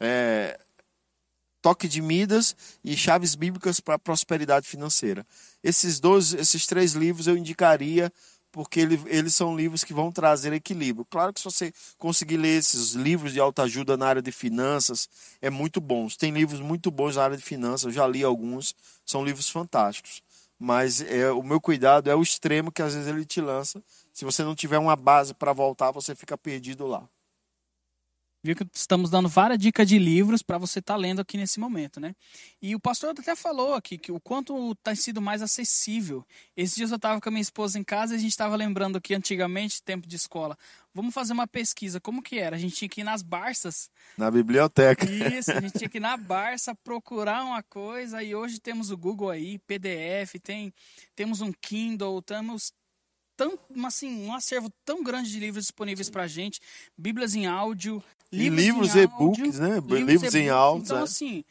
é, 0.00 0.58
Toque 1.62 1.88
de 1.88 2.02
Midas 2.02 2.54
e 2.84 2.96
Chaves 2.96 3.34
Bíblicas 3.34 3.80
para 3.80 3.94
a 3.94 3.98
Prosperidade 3.98 4.66
Financeira. 4.66 5.26
Esses 5.62 5.98
dois, 5.98 6.34
esses 6.34 6.66
três 6.66 6.92
livros 6.92 7.26
eu 7.26 7.36
indicaria 7.36 8.12
porque 8.54 8.78
ele, 8.78 9.02
eles 9.06 9.34
são 9.34 9.56
livros 9.56 9.82
que 9.82 9.92
vão 9.92 10.12
trazer 10.12 10.52
equilíbrio. 10.52 11.04
Claro 11.10 11.32
que 11.32 11.40
se 11.40 11.44
você 11.44 11.72
conseguir 11.98 12.36
ler 12.36 12.56
esses 12.56 12.92
livros 12.92 13.32
de 13.32 13.40
autoajuda 13.40 13.96
na 13.96 14.06
área 14.06 14.22
de 14.22 14.30
finanças, 14.30 15.08
é 15.42 15.50
muito 15.50 15.80
bom. 15.80 16.06
Tem 16.16 16.30
livros 16.30 16.60
muito 16.60 16.88
bons 16.88 17.16
na 17.16 17.24
área 17.24 17.36
de 17.36 17.42
finanças, 17.42 17.86
eu 17.86 17.90
já 17.90 18.06
li 18.06 18.22
alguns, 18.22 18.72
são 19.04 19.24
livros 19.24 19.48
fantásticos. 19.48 20.22
Mas 20.56 21.00
é, 21.00 21.32
o 21.32 21.42
meu 21.42 21.60
cuidado 21.60 22.08
é 22.08 22.14
o 22.14 22.22
extremo 22.22 22.70
que 22.70 22.80
às 22.80 22.94
vezes 22.94 23.08
ele 23.08 23.24
te 23.24 23.40
lança. 23.40 23.82
Se 24.12 24.24
você 24.24 24.44
não 24.44 24.54
tiver 24.54 24.78
uma 24.78 24.94
base 24.94 25.34
para 25.34 25.52
voltar, 25.52 25.90
você 25.90 26.14
fica 26.14 26.38
perdido 26.38 26.86
lá. 26.86 27.08
Viu 28.44 28.54
que 28.54 28.66
estamos 28.74 29.08
dando 29.08 29.26
várias 29.26 29.58
dicas 29.58 29.88
de 29.88 29.98
livros 29.98 30.42
para 30.42 30.58
você 30.58 30.78
estar 30.78 30.92
tá 30.92 30.98
lendo 30.98 31.18
aqui 31.18 31.38
nesse 31.38 31.58
momento, 31.58 31.98
né? 31.98 32.14
E 32.60 32.74
o 32.74 32.78
pastor 32.78 33.14
até 33.18 33.34
falou 33.34 33.72
aqui 33.72 33.96
que 33.96 34.12
o 34.12 34.20
quanto 34.20 34.74
tem 34.82 34.94
sido 34.94 35.22
mais 35.22 35.40
acessível. 35.40 36.22
Esses 36.54 36.76
dias 36.76 36.90
eu 36.90 36.96
estava 36.96 37.18
com 37.22 37.28
a 37.30 37.32
minha 37.32 37.40
esposa 37.40 37.78
em 37.78 37.82
casa 37.82 38.12
e 38.12 38.16
a 38.18 38.20
gente 38.20 38.32
estava 38.32 38.54
lembrando 38.54 39.00
que 39.00 39.14
antigamente, 39.14 39.82
tempo 39.82 40.06
de 40.06 40.16
escola, 40.16 40.58
vamos 40.92 41.14
fazer 41.14 41.32
uma 41.32 41.46
pesquisa. 41.46 41.98
Como 41.98 42.22
que 42.22 42.38
era? 42.38 42.56
A 42.56 42.58
gente 42.58 42.74
tinha 42.74 42.88
que 42.90 43.00
ir 43.00 43.04
nas 43.04 43.22
Barças. 43.22 43.88
Na 44.18 44.30
biblioteca. 44.30 45.10
Isso, 45.10 45.50
a 45.50 45.60
gente 45.62 45.78
tinha 45.78 45.88
que 45.88 45.96
ir 45.96 46.00
na 46.00 46.14
Barça 46.18 46.74
procurar 46.74 47.42
uma 47.44 47.62
coisa 47.62 48.22
e 48.22 48.34
hoje 48.34 48.60
temos 48.60 48.90
o 48.90 48.96
Google 48.98 49.30
aí, 49.30 49.58
PDF, 49.60 50.38
tem, 50.42 50.70
temos 51.16 51.40
um 51.40 51.50
Kindle, 51.50 52.20
temos 52.20 52.74
tão, 53.36 53.58
assim, 53.84 54.26
um 54.26 54.34
acervo 54.34 54.70
tão 54.84 55.02
grande 55.02 55.30
de 55.30 55.38
livros 55.38 55.64
disponíveis 55.64 56.10
para 56.10 56.26
gente, 56.26 56.60
bíblias 56.96 57.34
em 57.34 57.46
áudio, 57.46 58.02
livros, 58.32 58.62
livros 58.62 58.96
e-books, 58.96 59.58
né? 59.58 59.74
Livros, 59.74 60.00
livros 60.00 60.34
em 60.34 60.48
áudio. 60.48 60.84
Então, 60.84 60.98
é. 60.98 61.02
assim, 61.02 61.44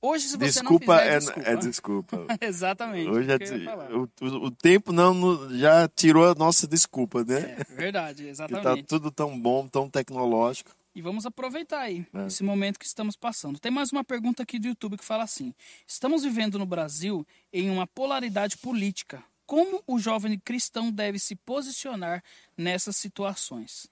hoje 0.00 0.28
se 0.28 0.36
você 0.36 0.60
desculpa, 0.60 0.94
não 0.94 1.02
fizer, 1.02 1.12
é, 1.12 1.18
desculpa. 1.18 1.50
é 1.50 1.56
desculpa. 1.56 2.26
Exatamente. 2.40 3.10
Hoje 3.10 3.28
é, 3.30 3.96
o, 3.96 4.08
o, 4.20 4.46
o, 4.46 4.50
tempo 4.50 4.92
não 4.92 5.50
já 5.58 5.88
tirou 5.88 6.28
a 6.28 6.34
nossa 6.34 6.66
desculpa, 6.66 7.24
né? 7.24 7.56
É, 7.58 7.74
verdade, 7.74 8.28
exatamente. 8.28 8.64
Que 8.76 8.82
tá 8.82 8.86
tudo 8.88 9.10
tão 9.10 9.38
bom, 9.38 9.66
tão 9.68 9.88
tecnológico. 9.88 10.70
E 10.94 11.02
vamos 11.02 11.26
aproveitar 11.26 11.80
aí 11.80 12.06
é. 12.14 12.26
esse 12.26 12.44
momento 12.44 12.78
que 12.78 12.86
estamos 12.86 13.16
passando. 13.16 13.58
Tem 13.58 13.72
mais 13.72 13.90
uma 13.90 14.04
pergunta 14.04 14.44
aqui 14.44 14.60
do 14.60 14.68
YouTube 14.68 14.96
que 14.96 15.04
fala 15.04 15.24
assim: 15.24 15.52
Estamos 15.86 16.22
vivendo 16.22 16.56
no 16.56 16.64
Brasil 16.64 17.26
em 17.52 17.68
uma 17.68 17.86
polaridade 17.86 18.56
política. 18.58 19.22
Como 19.46 19.82
o 19.86 19.98
jovem 19.98 20.38
cristão 20.38 20.90
deve 20.90 21.18
se 21.18 21.36
posicionar 21.36 22.22
nessas 22.56 22.96
situações? 22.96 23.86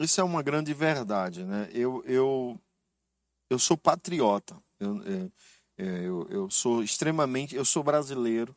Isso 0.00 0.20
é 0.20 0.24
uma 0.24 0.42
grande 0.42 0.72
verdade, 0.72 1.44
né? 1.44 1.68
Eu, 1.72 2.04
eu, 2.06 2.60
eu 3.50 3.58
sou 3.58 3.76
patriota. 3.76 4.56
Eu, 4.78 5.02
é, 5.02 5.82
é, 5.82 6.06
eu, 6.06 6.26
eu 6.30 6.50
sou 6.50 6.82
extremamente. 6.82 7.56
Eu 7.56 7.64
sou 7.64 7.82
brasileiro. 7.82 8.54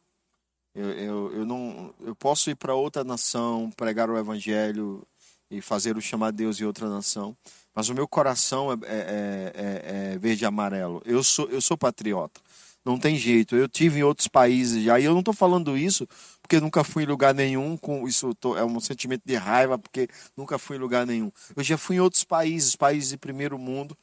Eu, 0.73 0.91
eu, 0.91 1.33
eu 1.33 1.45
não, 1.45 1.93
eu 1.99 2.15
posso 2.15 2.49
ir 2.49 2.55
para 2.55 2.75
outra 2.75 3.03
nação, 3.03 3.69
pregar 3.71 4.09
o 4.09 4.17
evangelho 4.17 5.05
e 5.49 5.61
fazer 5.61 5.97
o 5.97 6.01
chamar 6.01 6.31
Deus 6.31 6.61
em 6.61 6.63
outra 6.63 6.87
nação, 6.87 7.35
mas 7.75 7.89
o 7.89 7.93
meu 7.93 8.07
coração 8.07 8.71
é, 8.71 8.75
é, 8.85 9.51
é, 9.53 10.13
é 10.13 10.17
verde 10.17 10.45
e 10.45 10.47
amarelo. 10.47 11.01
Eu 11.05 11.21
sou, 11.23 11.49
eu 11.49 11.59
sou 11.59 11.77
patriota. 11.77 12.39
Não 12.83 12.97
tem 12.97 13.15
jeito. 13.15 13.55
Eu 13.55 13.67
tive 13.67 13.99
em 13.99 14.03
outros 14.03 14.27
países 14.27 14.83
já. 14.83 14.99
E 14.99 15.05
eu 15.05 15.11
não 15.11 15.19
estou 15.19 15.33
falando 15.33 15.77
isso 15.77 16.07
porque 16.41 16.59
nunca 16.59 16.83
fui 16.83 17.03
em 17.03 17.07
lugar 17.07 17.33
nenhum. 17.33 17.77
Com 17.77 18.07
isso 18.07 18.33
tô, 18.35 18.57
é 18.57 18.65
um 18.65 18.79
sentimento 18.79 19.21
de 19.25 19.35
raiva 19.35 19.77
porque 19.77 20.07
nunca 20.35 20.57
fui 20.57 20.77
em 20.77 20.79
lugar 20.79 21.05
nenhum. 21.05 21.31
Eu 21.55 21.63
já 21.63 21.77
fui 21.77 21.97
em 21.97 21.99
outros 21.99 22.23
países, 22.23 22.75
países 22.75 23.09
de 23.09 23.17
primeiro 23.17 23.57
mundo. 23.57 23.95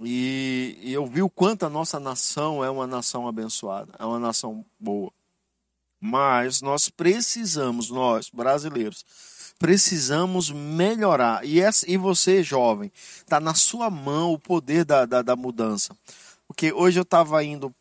E, 0.00 0.78
e 0.80 0.92
eu 0.92 1.06
vi 1.06 1.22
o 1.22 1.28
quanto 1.28 1.66
a 1.66 1.68
nossa 1.70 2.00
nação 2.00 2.64
é 2.64 2.70
uma 2.70 2.86
nação 2.86 3.28
abençoada, 3.28 3.92
é 3.98 4.04
uma 4.04 4.18
nação 4.18 4.64
boa. 4.80 5.12
Mas 6.00 6.62
nós 6.62 6.88
precisamos, 6.88 7.90
nós 7.90 8.30
brasileiros, 8.30 9.04
precisamos 9.58 10.50
melhorar. 10.50 11.44
E, 11.44 11.60
essa, 11.60 11.88
e 11.88 11.96
você, 11.96 12.42
jovem, 12.42 12.90
está 13.18 13.38
na 13.38 13.54
sua 13.54 13.88
mão 13.90 14.32
o 14.32 14.38
poder 14.38 14.84
da, 14.84 15.06
da, 15.06 15.22
da 15.22 15.36
mudança. 15.36 15.96
Porque 16.48 16.72
hoje 16.72 16.98
eu 16.98 17.04
estava 17.04 17.44
indo 17.44 17.72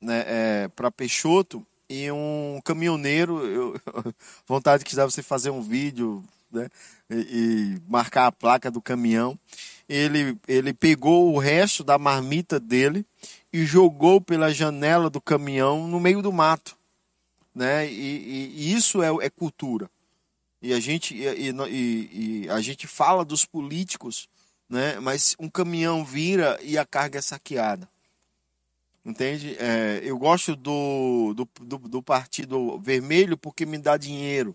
né, 0.00 0.24
é, 0.26 0.68
para 0.68 0.90
Peixoto 0.90 1.66
e 1.88 2.10
um 2.10 2.60
caminhoneiro, 2.64 3.44
eu, 3.44 3.80
vontade 4.46 4.84
que 4.84 4.94
dá 4.94 5.04
você 5.04 5.22
fazer 5.22 5.50
um 5.50 5.60
vídeo 5.60 6.22
né, 6.50 6.68
e, 7.10 7.14
e, 7.14 7.82
marcar 7.88 8.26
a 8.26 8.32
placa 8.32 8.70
do 8.70 8.80
caminhão. 8.80 9.38
Ele, 9.88 10.38
ele 10.46 10.72
pegou 10.72 11.34
o 11.34 11.38
resto 11.38 11.82
da 11.82 11.98
marmita 11.98 12.60
dele 12.60 13.04
e 13.52 13.64
jogou 13.64 14.20
pela 14.20 14.54
janela 14.54 15.10
do 15.10 15.20
caminhão 15.20 15.88
no 15.88 15.98
meio 15.98 16.22
do 16.22 16.32
mato. 16.32 16.76
Né? 17.52 17.90
E, 17.90 17.92
e, 17.92 18.52
e 18.56 18.72
isso 18.72 19.02
é, 19.02 19.08
é, 19.26 19.28
cultura. 19.28 19.90
E 20.62 20.72
a 20.72 20.78
gente, 20.78 21.16
e, 21.16 22.48
a 22.48 22.60
gente 22.60 22.86
fala 22.86 23.24
dos 23.24 23.44
políticos, 23.44 24.28
né? 24.68 25.00
mas 25.00 25.34
um 25.40 25.48
caminhão 25.48 26.04
vira 26.04 26.58
e 26.62 26.78
a 26.78 26.86
carga 26.86 27.18
é 27.18 27.22
saqueada. 27.22 27.88
Entende? 29.04 29.56
É, 29.58 30.00
eu 30.04 30.18
gosto 30.18 30.54
do, 30.54 31.32
do, 31.34 31.48
do, 31.62 31.78
do, 31.78 32.02
Partido 32.02 32.78
Vermelho 32.78 33.36
porque 33.36 33.64
me 33.64 33.78
dá 33.78 33.96
dinheiro. 33.96 34.54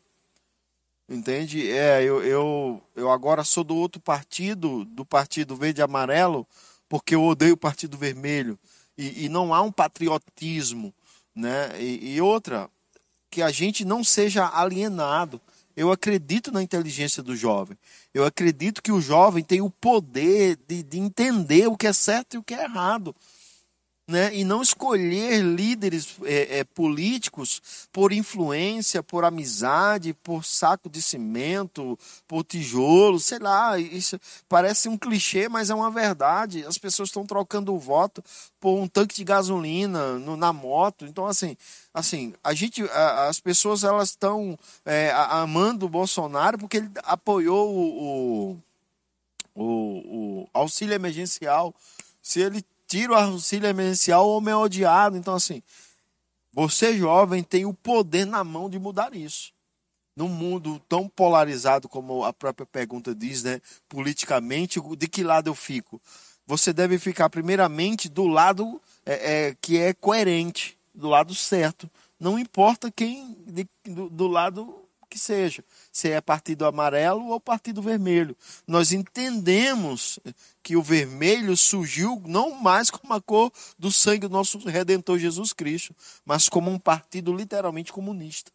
Entende? 1.09 1.69
É, 1.71 2.03
eu, 2.03 2.23
eu, 2.23 2.83
eu 2.95 3.11
agora 3.11 3.43
sou 3.43 3.63
do 3.63 3.75
outro 3.75 3.99
partido, 3.99 4.85
do 4.85 5.03
Partido 5.03 5.55
Verde 5.55 5.81
e 5.81 5.83
Amarelo, 5.83 6.47
porque 6.87 7.15
eu 7.15 7.23
odeio 7.23 7.55
o 7.55 7.57
Partido 7.57 7.97
Vermelho. 7.97 8.57
E, 8.97 9.25
e 9.25 9.29
não 9.29 9.53
há 9.53 9.61
um 9.61 9.71
patriotismo. 9.71 10.93
Né? 11.35 11.81
E, 11.81 12.15
e 12.15 12.21
outra, 12.21 12.69
que 13.31 13.41
a 13.41 13.49
gente 13.49 13.83
não 13.83 14.03
seja 14.03 14.47
alienado. 14.47 15.41
Eu 15.75 15.91
acredito 15.91 16.51
na 16.51 16.61
inteligência 16.61 17.21
do 17.21 17.35
jovem. 17.35 17.77
Eu 18.13 18.23
acredito 18.25 18.81
que 18.81 18.91
o 18.91 19.01
jovem 19.01 19.43
tem 19.43 19.59
o 19.59 19.69
poder 19.69 20.57
de, 20.67 20.83
de 20.83 20.99
entender 20.99 21.67
o 21.67 21.75
que 21.75 21.87
é 21.87 21.93
certo 21.93 22.35
e 22.35 22.37
o 22.37 22.43
que 22.43 22.53
é 22.53 22.63
errado 22.63 23.13
né, 24.07 24.35
e 24.35 24.43
não 24.43 24.61
escolher 24.61 25.41
líderes 25.41 26.15
é, 26.23 26.59
é, 26.59 26.63
políticos 26.63 27.87
por 27.91 28.13
influência, 28.13 29.01
por 29.01 29.25
amizade, 29.25 30.13
por 30.13 30.45
saco 30.45 30.87
de 30.89 31.01
cimento, 31.01 31.97
por 32.27 32.43
tijolo, 32.43 33.19
sei 33.19 33.39
lá. 33.39 33.79
Isso 33.79 34.19
parece 34.47 34.87
um 34.87 34.97
clichê, 34.97 35.49
mas 35.49 35.71
é 35.71 35.75
uma 35.75 35.89
verdade. 35.89 36.63
As 36.65 36.77
pessoas 36.77 37.09
estão 37.09 37.25
trocando 37.25 37.73
o 37.73 37.79
voto 37.79 38.23
por 38.59 38.77
um 38.79 38.87
tanque 38.87 39.15
de 39.15 39.23
gasolina 39.23 40.19
no, 40.19 40.37
na 40.37 40.53
moto. 40.53 41.05
Então, 41.05 41.25
assim, 41.25 41.57
assim, 41.91 42.33
a 42.43 42.53
gente, 42.53 42.83
a, 42.83 43.27
as 43.27 43.39
pessoas 43.39 43.83
elas 43.83 44.09
estão 44.09 44.57
é, 44.85 45.11
amando 45.13 45.87
o 45.87 45.89
Bolsonaro 45.89 46.59
porque 46.59 46.77
ele 46.77 46.91
apoiou 47.03 47.73
o, 47.75 48.53
o, 48.53 48.57
o, 49.55 50.43
o 50.43 50.49
auxílio 50.53 50.93
emergencial. 50.93 51.73
Se 52.21 52.39
ele 52.39 52.63
tira 52.87 53.13
o 53.13 53.15
auxílio 53.15 53.67
emergencial, 53.67 54.27
o 54.27 54.37
homem 54.37 54.51
é 54.51 54.55
odiado. 54.57 55.17
Então, 55.17 55.33
assim, 55.33 55.61
você 56.51 56.97
jovem 56.97 57.43
tem 57.43 57.65
o 57.65 57.73
poder 57.73 58.25
na 58.25 58.43
mão 58.43 58.69
de 58.69 58.79
mudar 58.79 59.13
isso. 59.13 59.53
Num 60.15 60.29
mundo 60.29 60.81
tão 60.87 61.09
polarizado 61.09 61.89
como 61.89 62.23
a 62.23 62.31
própria 62.31 62.65
pergunta 62.65 63.13
diz, 63.13 63.43
né? 63.43 63.59
Politicamente, 63.89 64.79
de 64.97 65.07
que 65.07 65.23
lado 65.23 65.49
eu 65.49 65.55
fico? 65.55 66.01
Você 66.47 66.71
deve 66.71 66.97
ficar 66.97 67.29
primeiramente 67.29 68.07
do 68.07 68.27
lado 68.27 68.81
é, 69.05 69.47
é, 69.47 69.55
que 69.59 69.77
é 69.77 69.93
coerente, 69.93 70.77
do 70.93 71.09
lado 71.09 71.35
certo. 71.35 71.89
Não 72.17 72.39
importa 72.39 72.89
quem 72.89 73.35
de, 73.45 73.67
do, 73.83 74.09
do 74.09 74.27
lado 74.27 74.84
que 75.05 75.19
seja, 75.19 75.63
se 75.91 76.09
é 76.09 76.19
partido 76.19 76.65
amarelo 76.65 77.27
ou 77.27 77.39
partido 77.39 77.81
vermelho. 77.81 78.35
Nós 78.67 78.91
entendemos 78.91 80.19
que 80.61 80.75
o 80.75 80.81
vermelho 80.81 81.55
surgiu 81.55 82.21
não 82.25 82.51
mais 82.51 82.89
como 82.89 83.13
a 83.13 83.21
cor 83.21 83.51
do 83.77 83.91
sangue 83.91 84.27
do 84.27 84.33
nosso 84.33 84.57
redentor 84.59 85.19
Jesus 85.19 85.53
Cristo, 85.53 85.95
mas 86.25 86.49
como 86.49 86.71
um 86.71 86.79
partido 86.79 87.33
literalmente 87.33 87.93
comunista. 87.93 88.51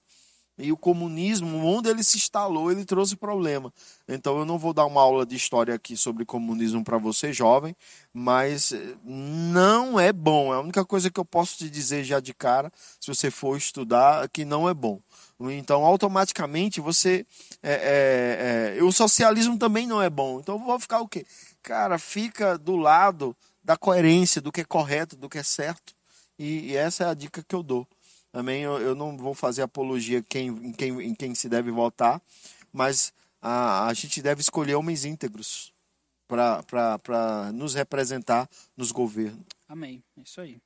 E 0.61 0.71
o 0.71 0.77
comunismo, 0.77 1.65
onde 1.65 1.89
ele 1.89 2.03
se 2.03 2.19
instalou, 2.19 2.71
ele 2.71 2.85
trouxe 2.85 3.17
problema. 3.17 3.73
Então 4.07 4.39
eu 4.39 4.45
não 4.45 4.59
vou 4.59 4.75
dar 4.75 4.85
uma 4.85 5.01
aula 5.01 5.25
de 5.25 5.35
história 5.35 5.75
aqui 5.75 5.97
sobre 5.97 6.25
comunismo 6.25 6.85
para 6.85 6.99
você, 6.99 7.33
jovem, 7.33 7.75
mas 8.13 8.73
eh, 8.73 8.95
não 9.05 9.99
é 9.99 10.13
bom. 10.13 10.53
É 10.53 10.57
a 10.57 10.61
única 10.61 10.85
coisa 10.85 11.11
que 11.11 11.19
eu 11.19 11.25
posso 11.25 11.57
te 11.59 11.71
dizer 11.71 12.05
já 12.05 12.21
de 12.21 12.35
cara, 12.35 12.71
se 13.01 13.09
você 13.09 13.31
for 13.31 13.57
estudar, 13.57 14.29
que 14.29 14.45
não 14.45 14.69
é 14.69 14.75
bom. 14.75 15.01
Então, 15.49 15.85
automaticamente 15.85 16.81
você. 16.81 17.25
É, 17.63 18.75
é, 18.75 18.79
é, 18.79 18.83
o 18.83 18.93
socialismo 18.93 19.57
também 19.59 19.87
não 19.87 20.03
é 20.03 20.11
bom. 20.11 20.41
Então, 20.41 20.59
vou 20.59 20.79
ficar 20.79 21.01
o 21.01 21.09
quê? 21.09 21.25
Cara, 21.63 21.99
fica 21.99 22.59
do 22.59 22.77
lado 22.77 23.35
da 23.63 23.77
coerência, 23.77 24.41
do 24.41 24.53
que 24.53 24.61
é 24.61 24.65
correto, 24.65 25.17
do 25.17 25.29
que 25.29 25.39
é 25.39 25.43
certo. 25.43 25.95
E, 26.39 26.71
e 26.71 26.77
essa 26.77 27.05
é 27.05 27.07
a 27.09 27.15
dica 27.15 27.43
que 27.43 27.55
eu 27.55 27.63
dou. 27.63 27.87
Também 28.33 28.63
eu, 28.63 28.79
eu 28.81 28.95
não 28.95 29.17
vou 29.17 29.35
fazer 29.35 29.63
apologia 29.63 30.23
quem, 30.23 30.49
em, 30.49 30.73
quem, 30.73 31.01
em 31.01 31.15
quem 31.15 31.35
se 31.35 31.49
deve 31.49 31.71
votar, 31.71 32.21
mas 32.73 33.13
a, 33.41 33.87
a 33.87 33.95
gente 33.95 34.23
deve 34.23 34.41
escolher 34.41 34.75
homens 34.75 35.05
íntegros 35.05 35.73
para 36.29 37.51
nos 37.53 37.75
representar 37.75 38.49
nos 38.77 38.93
governos. 38.93 39.45
Amém. 39.69 40.03
É 40.17 40.23
isso 40.23 40.41
aí. 40.41 40.59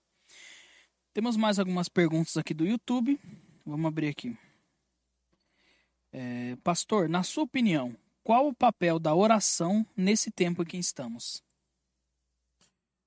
Temos 1.14 1.36
mais 1.36 1.58
algumas 1.58 1.88
perguntas 1.88 2.36
aqui 2.36 2.52
do 2.52 2.66
YouTube. 2.66 3.18
Vamos 3.64 3.86
abrir 3.86 4.08
aqui. 4.08 4.36
É, 6.16 6.56
pastor, 6.62 7.08
na 7.08 7.24
sua 7.24 7.42
opinião, 7.42 7.96
qual 8.22 8.46
o 8.46 8.54
papel 8.54 9.00
da 9.00 9.12
oração 9.12 9.84
nesse 9.96 10.30
tempo 10.30 10.62
em 10.62 10.64
que 10.64 10.76
estamos? 10.76 11.42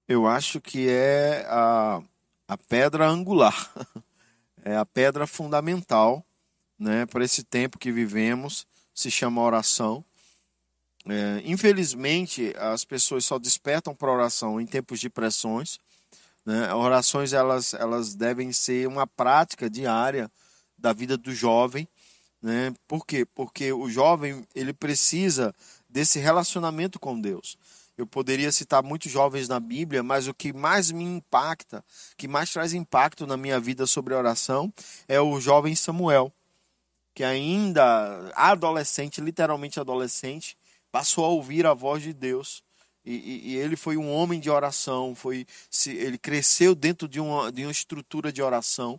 Eu 0.06 0.28
acho 0.28 0.60
que 0.60 0.90
é 0.90 1.46
a, 1.48 2.02
a 2.50 2.58
pedra 2.58 3.08
angular, 3.08 3.72
é 4.62 4.76
a 4.76 4.86
pedra 4.86 5.26
fundamental 5.26 6.22
né, 6.78 7.06
para 7.06 7.24
esse 7.24 7.46
tempo 7.46 7.80
que 7.80 7.94
vivemos, 7.94 8.68
se 8.94 9.10
chama 9.10 9.42
oração. 9.42 10.04
É, 11.08 11.42
infelizmente, 11.46 12.54
as 12.58 12.84
pessoas 12.84 13.24
só 13.24 13.40
despertam 13.40 13.96
para 13.96 14.12
oração 14.12 14.60
em 14.60 14.66
tempos 14.66 15.00
de 15.00 15.10
pressões. 15.10 15.80
Né? 16.46 16.74
Orações 16.74 17.32
elas, 17.32 17.74
elas 17.74 18.16
devem 18.16 18.52
ser 18.52 18.86
uma 18.86 19.08
prática 19.08 19.70
diária 19.70 20.30
da 20.78 20.92
vida 20.92 21.18
do 21.18 21.34
jovem 21.34 21.88
né? 22.48 22.74
Por 22.88 23.06
quê? 23.06 23.26
Porque 23.26 23.74
o 23.74 23.90
jovem 23.90 24.48
ele 24.56 24.72
precisa 24.72 25.54
desse 25.90 26.18
relacionamento 26.18 26.98
com 26.98 27.20
Deus. 27.20 27.58
Eu 27.98 28.08
poderia 28.08 28.54
citar 28.54 28.82
muitos 28.82 29.12
jovens 29.12 29.50
na 29.50 29.60
Bíblia, 29.60 30.02
mas 30.02 30.30
o 30.30 30.34
que 30.34 30.54
mais 30.54 30.90
me 30.90 31.04
impacta, 31.04 31.84
que 32.16 32.26
mais 32.26 32.50
traz 32.50 32.74
impacto 32.74 33.28
na 33.28 33.36
minha 33.36 33.60
vida 33.60 33.86
sobre 33.86 34.14
a 34.14 34.18
oração, 34.18 34.72
é 35.10 35.20
o 35.20 35.42
jovem 35.42 35.76
Samuel, 35.76 36.32
que 37.14 37.22
ainda 37.22 38.32
adolescente, 38.34 39.20
literalmente 39.20 39.78
adolescente, 39.78 40.58
passou 40.90 41.26
a 41.26 41.30
ouvir 41.30 41.66
a 41.66 41.74
voz 41.74 42.02
de 42.02 42.14
Deus. 42.14 42.64
E, 43.04 43.14
e, 43.14 43.50
e 43.50 43.56
ele 43.58 43.76
foi 43.76 43.98
um 43.98 44.10
homem 44.10 44.40
de 44.40 44.50
oração, 44.50 45.14
foi, 45.14 45.46
ele 45.86 46.18
cresceu 46.18 46.74
dentro 46.74 47.10
de 47.10 47.20
uma, 47.20 47.52
de 47.52 47.64
uma 47.64 47.72
estrutura 47.72 48.32
de 48.32 48.42
oração. 48.42 48.98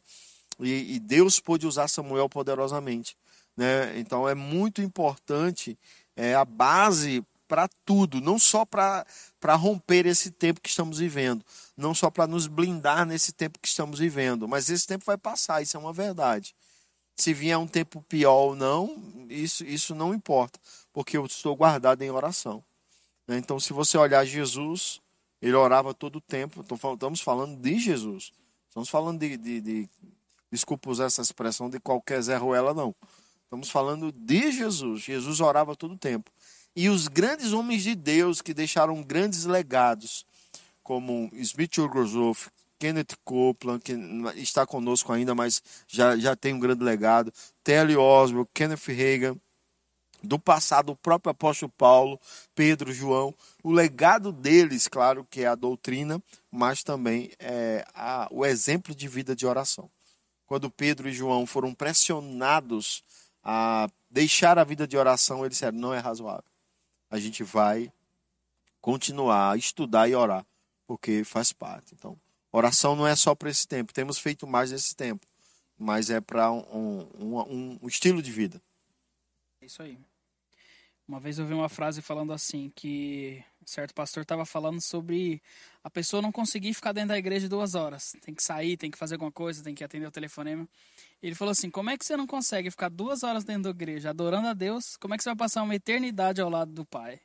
E, 0.60 0.96
e 0.96 0.98
Deus 0.98 1.40
pôde 1.40 1.66
usar 1.66 1.88
Samuel 1.88 2.28
poderosamente. 2.28 3.16
Né? 3.58 3.98
Então 3.98 4.28
é 4.28 4.36
muito 4.36 4.80
importante 4.80 5.76
é, 6.14 6.32
a 6.32 6.44
base 6.44 7.24
para 7.48 7.66
tudo, 7.84 8.20
não 8.20 8.38
só 8.38 8.64
para 8.64 9.04
romper 9.56 10.06
esse 10.06 10.30
tempo 10.30 10.60
que 10.60 10.68
estamos 10.68 10.98
vivendo, 10.98 11.44
não 11.76 11.92
só 11.92 12.08
para 12.08 12.28
nos 12.28 12.46
blindar 12.46 13.04
nesse 13.04 13.32
tempo 13.32 13.58
que 13.58 13.66
estamos 13.66 13.98
vivendo, 13.98 14.46
mas 14.46 14.70
esse 14.70 14.86
tempo 14.86 15.04
vai 15.04 15.18
passar, 15.18 15.60
isso 15.60 15.76
é 15.76 15.80
uma 15.80 15.92
verdade. 15.92 16.54
Se 17.16 17.34
vier 17.34 17.58
um 17.58 17.66
tempo 17.66 18.00
pior 18.02 18.36
ou 18.36 18.54
não, 18.54 19.26
isso, 19.28 19.64
isso 19.64 19.92
não 19.92 20.14
importa, 20.14 20.60
porque 20.92 21.16
eu 21.16 21.26
estou 21.26 21.56
guardado 21.56 22.02
em 22.02 22.10
oração. 22.12 22.62
Né? 23.26 23.38
Então, 23.38 23.58
se 23.58 23.72
você 23.72 23.98
olhar 23.98 24.24
Jesus, 24.24 25.00
ele 25.42 25.54
orava 25.54 25.92
todo 25.92 26.16
o 26.16 26.20
tempo, 26.20 26.60
estamos 26.60 27.20
falando 27.20 27.56
de 27.60 27.76
Jesus, 27.76 28.30
estamos 28.68 28.88
falando 28.88 29.18
de, 29.18 29.36
de, 29.36 29.60
de 29.60 29.90
desculpa 30.48 30.90
usar 30.90 31.06
essa 31.06 31.22
expressão, 31.22 31.68
de 31.68 31.80
qualquer 31.80 32.22
Zé 32.22 32.36
Ruela, 32.36 32.72
não. 32.72 32.94
Estamos 33.48 33.70
falando 33.70 34.12
de 34.12 34.52
Jesus. 34.52 35.00
Jesus 35.00 35.40
orava 35.40 35.74
todo 35.74 35.94
o 35.94 35.98
tempo. 35.98 36.30
E 36.76 36.90
os 36.90 37.08
grandes 37.08 37.54
homens 37.54 37.82
de 37.82 37.94
Deus 37.94 38.42
que 38.42 38.52
deixaram 38.52 39.02
grandes 39.02 39.46
legados, 39.46 40.26
como 40.82 41.30
Smith 41.32 41.78
Wigglesworth, 41.78 42.50
Kenneth 42.78 43.16
Copeland, 43.24 43.80
que 43.80 43.94
está 44.36 44.66
conosco 44.66 45.14
ainda, 45.14 45.34
mas 45.34 45.62
já, 45.86 46.14
já 46.18 46.36
tem 46.36 46.52
um 46.52 46.60
grande 46.60 46.84
legado, 46.84 47.32
Telly 47.64 47.96
Oswald, 47.96 48.50
Kenneth 48.52 48.86
Reagan, 48.86 49.34
do 50.22 50.38
passado 50.38 50.92
o 50.92 50.96
próprio 50.96 51.30
apóstolo 51.30 51.72
Paulo, 51.74 52.20
Pedro, 52.54 52.92
João, 52.92 53.34
o 53.64 53.72
legado 53.72 54.30
deles, 54.30 54.86
claro 54.86 55.26
que 55.30 55.40
é 55.40 55.46
a 55.46 55.54
doutrina, 55.54 56.22
mas 56.50 56.82
também 56.82 57.30
é 57.38 57.82
a, 57.94 58.28
o 58.30 58.44
exemplo 58.44 58.94
de 58.94 59.08
vida 59.08 59.34
de 59.34 59.46
oração. 59.46 59.90
Quando 60.44 60.70
Pedro 60.70 61.08
e 61.08 61.12
João 61.12 61.46
foram 61.46 61.72
pressionados 61.74 63.02
a 63.50 63.88
deixar 64.10 64.58
a 64.58 64.64
vida 64.64 64.86
de 64.86 64.94
oração, 64.94 65.38
eles 65.38 65.52
disseram, 65.52 65.78
não 65.78 65.94
é 65.94 65.98
razoável. 65.98 66.44
A 67.08 67.18
gente 67.18 67.42
vai 67.42 67.90
continuar 68.78 69.52
a 69.52 69.56
estudar 69.56 70.06
e 70.06 70.14
orar, 70.14 70.46
porque 70.86 71.24
faz 71.24 71.50
parte. 71.50 71.94
Então, 71.94 72.20
oração 72.52 72.94
não 72.94 73.06
é 73.06 73.16
só 73.16 73.34
para 73.34 73.48
esse 73.48 73.66
tempo. 73.66 73.90
Temos 73.90 74.18
feito 74.18 74.46
mais 74.46 74.70
nesse 74.70 74.94
tempo, 74.94 75.26
mas 75.78 76.10
é 76.10 76.20
para 76.20 76.52
um, 76.52 77.08
um, 77.18 77.78
um, 77.80 77.88
estilo 77.88 78.20
de 78.20 78.30
vida. 78.30 78.60
É 79.62 79.64
isso 79.64 79.82
aí. 79.82 79.98
Uma 81.08 81.18
vez 81.18 81.38
eu 81.38 81.46
vi 81.46 81.54
uma 81.54 81.70
frase 81.70 82.02
falando 82.02 82.34
assim 82.34 82.70
que 82.76 83.42
certo 83.68 83.94
pastor 83.94 84.22
estava 84.22 84.44
falando 84.44 84.80
sobre 84.80 85.42
a 85.84 85.90
pessoa 85.90 86.22
não 86.22 86.32
conseguir 86.32 86.74
ficar 86.74 86.92
dentro 86.92 87.10
da 87.10 87.18
igreja 87.18 87.48
duas 87.48 87.74
horas. 87.74 88.12
Tem 88.20 88.34
que 88.34 88.42
sair, 88.42 88.76
tem 88.76 88.90
que 88.90 88.98
fazer 88.98 89.14
alguma 89.14 89.32
coisa, 89.32 89.62
tem 89.62 89.74
que 89.74 89.84
atender 89.84 90.06
o 90.06 90.10
telefonema. 90.10 90.68
Ele 91.22 91.34
falou 91.34 91.52
assim: 91.52 91.70
como 91.70 91.90
é 91.90 91.98
que 91.98 92.04
você 92.04 92.16
não 92.16 92.26
consegue 92.26 92.70
ficar 92.70 92.88
duas 92.88 93.22
horas 93.22 93.44
dentro 93.44 93.64
da 93.64 93.70
igreja 93.70 94.10
adorando 94.10 94.48
a 94.48 94.54
Deus? 94.54 94.96
Como 94.96 95.14
é 95.14 95.16
que 95.16 95.22
você 95.22 95.30
vai 95.30 95.36
passar 95.36 95.62
uma 95.62 95.74
eternidade 95.74 96.40
ao 96.40 96.48
lado 96.48 96.72
do 96.72 96.84
Pai? 96.84 97.20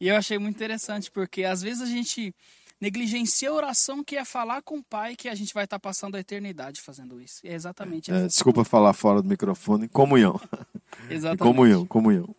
E 0.00 0.08
eu 0.08 0.16
achei 0.16 0.38
muito 0.38 0.56
interessante 0.56 1.10
porque 1.10 1.44
às 1.44 1.60
vezes 1.62 1.82
a 1.82 1.86
gente 1.86 2.34
negligencia 2.80 3.50
a 3.50 3.52
oração 3.52 4.04
que 4.04 4.16
é 4.16 4.24
falar 4.24 4.62
com 4.62 4.78
o 4.78 4.82
Pai 4.82 5.16
que 5.16 5.28
a 5.28 5.34
gente 5.34 5.52
vai 5.52 5.64
estar 5.64 5.78
passando 5.78 6.16
a 6.16 6.20
eternidade 6.20 6.80
fazendo 6.80 7.20
isso. 7.20 7.40
é 7.44 7.52
exatamente 7.52 8.12
é, 8.12 8.26
Desculpa 8.26 8.64
falar 8.64 8.92
fora 8.92 9.20
do 9.20 9.28
microfone. 9.28 9.88
Comunhão. 9.88 10.40
Exatamente. 11.10 11.42
comunhão, 11.42 11.86
comunhão. 11.86 12.34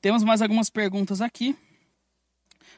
Temos 0.00 0.22
mais 0.22 0.42
algumas 0.42 0.70
perguntas 0.70 1.20
aqui. 1.20 1.56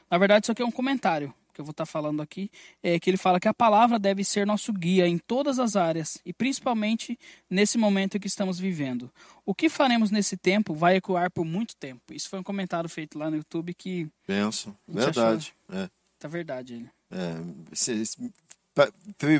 Na 0.09 0.17
verdade, 0.17 0.45
isso 0.45 0.51
aqui 0.51 0.61
é 0.61 0.65
um 0.65 0.71
comentário 0.71 1.33
que 1.53 1.61
eu 1.61 1.65
vou 1.65 1.71
estar 1.71 1.85
falando 1.85 2.21
aqui. 2.21 2.49
É 2.81 2.99
que 2.99 3.09
ele 3.09 3.17
fala 3.17 3.39
que 3.39 3.47
a 3.47 3.53
palavra 3.53 3.99
deve 3.99 4.23
ser 4.23 4.47
nosso 4.47 4.71
guia 4.71 5.07
em 5.07 5.17
todas 5.17 5.59
as 5.59 5.75
áreas 5.75 6.17
e 6.25 6.31
principalmente 6.31 7.19
nesse 7.49 7.77
momento 7.77 8.19
que 8.19 8.27
estamos 8.27 8.57
vivendo. 8.57 9.11
O 9.45 9.53
que 9.53 9.69
faremos 9.69 10.09
nesse 10.09 10.37
tempo 10.37 10.73
vai 10.73 10.95
ecoar 10.95 11.29
por 11.29 11.43
muito 11.43 11.75
tempo. 11.75 12.13
Isso 12.13 12.29
foi 12.29 12.39
um 12.39 12.43
comentário 12.43 12.89
feito 12.89 13.19
lá 13.19 13.29
no 13.29 13.37
YouTube 13.37 13.73
que. 13.73 14.07
Penso. 14.25 14.75
Verdade. 14.87 15.53
Achou... 15.67 15.83
É. 15.83 15.89
Tá 16.17 16.27
verdade 16.27 16.75
ele. 16.75 16.89
É, 17.11 17.35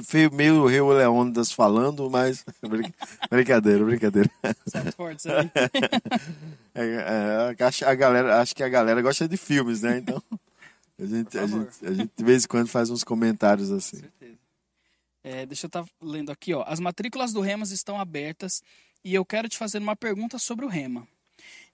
Veio 0.10 0.34
meio 0.34 0.66
Rio 0.66 0.90
Leônidas 0.90 1.52
falando, 1.52 2.10
mas. 2.10 2.44
brincadeira, 3.30 3.86
brincadeira. 3.86 4.30
É, 6.76 6.86
é, 6.86 7.86
a 7.86 7.96
galera, 7.96 8.42
acho 8.42 8.56
que 8.56 8.64
a 8.64 8.70
galera 8.70 9.02
gosta 9.02 9.28
de 9.28 9.36
filmes, 9.36 9.82
né? 9.82 9.98
Então. 9.98 10.22
A 11.00 11.06
gente, 11.06 11.38
a 11.38 11.48
gente, 11.48 11.86
a 11.86 11.94
gente 11.94 12.12
de 12.16 12.24
vez 12.24 12.44
em 12.44 12.48
quando 12.48 12.68
faz 12.68 12.90
uns 12.90 13.04
comentários 13.04 13.72
assim. 13.72 13.98
Com 13.98 14.04
certeza. 14.04 14.40
É, 15.24 15.46
deixa 15.46 15.66
eu 15.66 15.70
estar 15.70 15.84
tá 15.84 15.90
lendo 16.02 16.32
aqui, 16.32 16.54
ó. 16.54 16.64
As 16.68 16.80
matrículas 16.80 17.32
do 17.32 17.40
Remas 17.40 17.72
estão 17.72 18.00
abertas 18.00 18.62
e 19.04 19.14
eu 19.14 19.24
quero 19.26 19.48
te 19.48 19.58
fazer 19.58 19.80
uma 19.80 19.96
pergunta 19.96 20.38
sobre 20.38 20.66
o 20.66 20.70
Rema. 20.70 21.08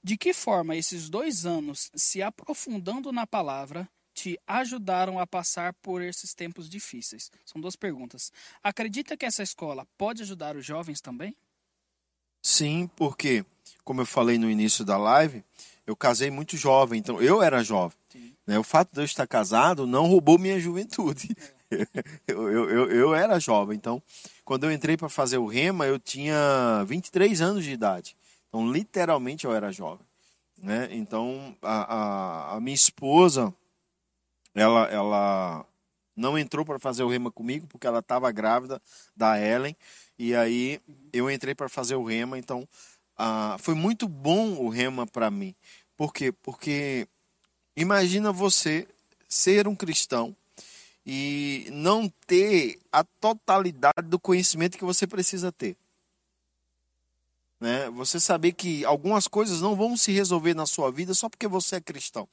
De 0.04 0.16
que 0.16 0.34
forma 0.34 0.76
esses 0.76 1.10
dois 1.10 1.46
anos 1.46 1.90
se 1.96 2.22
aprofundando 2.22 3.12
na 3.12 3.26
palavra 3.26 3.90
te 4.14 4.40
ajudaram 4.48 5.20
a 5.20 5.26
passar 5.26 5.74
por 5.74 6.02
esses 6.02 6.34
tempos 6.36 6.70
difíceis? 6.70 7.32
São 7.44 7.60
duas 7.60 7.76
perguntas. 7.76 8.32
Acredita 8.64 9.18
que 9.18 9.26
essa 9.26 9.42
escola 9.42 9.88
pode 9.98 10.22
ajudar 10.22 10.56
os 10.56 10.66
jovens 10.66 11.02
também? 11.02 11.36
Sim, 12.44 12.88
porque, 12.96 13.44
como 13.84 14.02
eu 14.02 14.06
falei 14.06 14.38
no 14.38 14.50
início 14.50 14.86
da 14.86 14.98
live, 14.98 15.44
eu 15.88 15.96
casei 15.96 16.30
muito 16.30 16.56
jovem, 16.56 17.00
então 17.00 17.20
eu 17.20 17.42
era 17.42 17.64
jovem. 17.64 17.98
Né? 18.46 18.60
O 18.60 18.64
fato 18.64 18.94
de 18.94 19.02
eu 19.02 19.06
estar 19.06 19.28
casado 19.28 19.88
não 19.88 20.06
roubou 20.06 20.38
minha 20.38 20.60
juventude. 20.60 21.30
É. 21.72 21.88
eu, 22.28 22.50
eu, 22.52 22.70
eu, 22.70 22.92
eu, 22.92 23.16
era 23.16 23.40
jovem, 23.40 23.76
então, 23.76 24.02
quando 24.44 24.66
eu 24.66 24.72
entrei 24.72 24.96
para 24.96 25.10
fazer 25.10 25.38
o 25.38 25.48
Rema, 25.48 25.86
eu 25.86 26.00
tinha 26.00 26.84
23 26.88 27.42
anos 27.42 27.64
de 27.64 27.72
idade. 27.72 28.16
Então, 28.48 28.72
literalmente, 28.72 29.46
eu 29.46 29.54
era 29.54 29.72
jovem. 29.72 30.06
Né? 30.62 30.88
Então, 30.92 31.56
a, 31.62 31.96
a, 31.96 32.56
a 32.56 32.60
minha 32.62 32.76
esposa, 32.76 33.54
ela, 34.54 34.86
ela 34.86 35.66
não 36.16 36.38
entrou 36.38 36.66
para 36.66 36.80
fazer 36.80 37.04
o 37.04 37.10
rema 37.10 37.30
comigo 37.30 37.68
porque 37.68 37.86
ela 37.86 38.00
estava 38.00 38.32
grávida 38.32 38.82
da 39.16 39.40
Ellen 39.40 39.76
e 40.18 40.34
aí 40.34 40.80
eu 41.12 41.30
entrei 41.30 41.54
para 41.54 41.68
fazer 41.68 41.96
o 41.96 42.04
rema 42.06 42.40
então 42.40 42.68
ah, 43.18 43.58
foi 43.60 43.76
muito 43.76 44.08
bom 44.08 44.54
o 44.54 44.70
rema 44.70 45.06
para 45.06 45.30
mim 45.30 45.54
por 45.98 46.14
quê 46.14 46.32
porque 46.32 47.08
imagina 47.76 48.32
você 48.32 48.88
ser 49.28 49.68
um 49.68 49.76
cristão 49.76 50.36
e 51.06 51.68
não 51.72 52.12
ter 52.26 52.80
a 52.92 53.04
totalidade 53.04 54.08
do 54.08 54.20
conhecimento 54.20 54.78
que 54.78 54.86
você 54.86 55.06
precisa 55.06 55.52
ter 55.52 55.76
né? 57.60 57.90
Você 57.92 58.20
saber 58.20 58.52
que 58.52 58.84
algumas 58.86 59.28
coisas 59.28 59.62
não 59.62 59.76
vão 59.76 59.96
se 59.96 60.12
resolver 60.12 60.54
na 60.54 60.66
sua 60.66 60.92
vida 60.92 61.14
só 61.14 61.30
porque 61.30 61.48
você 61.48 61.78
é 61.78 61.82
cristão 61.82 62.28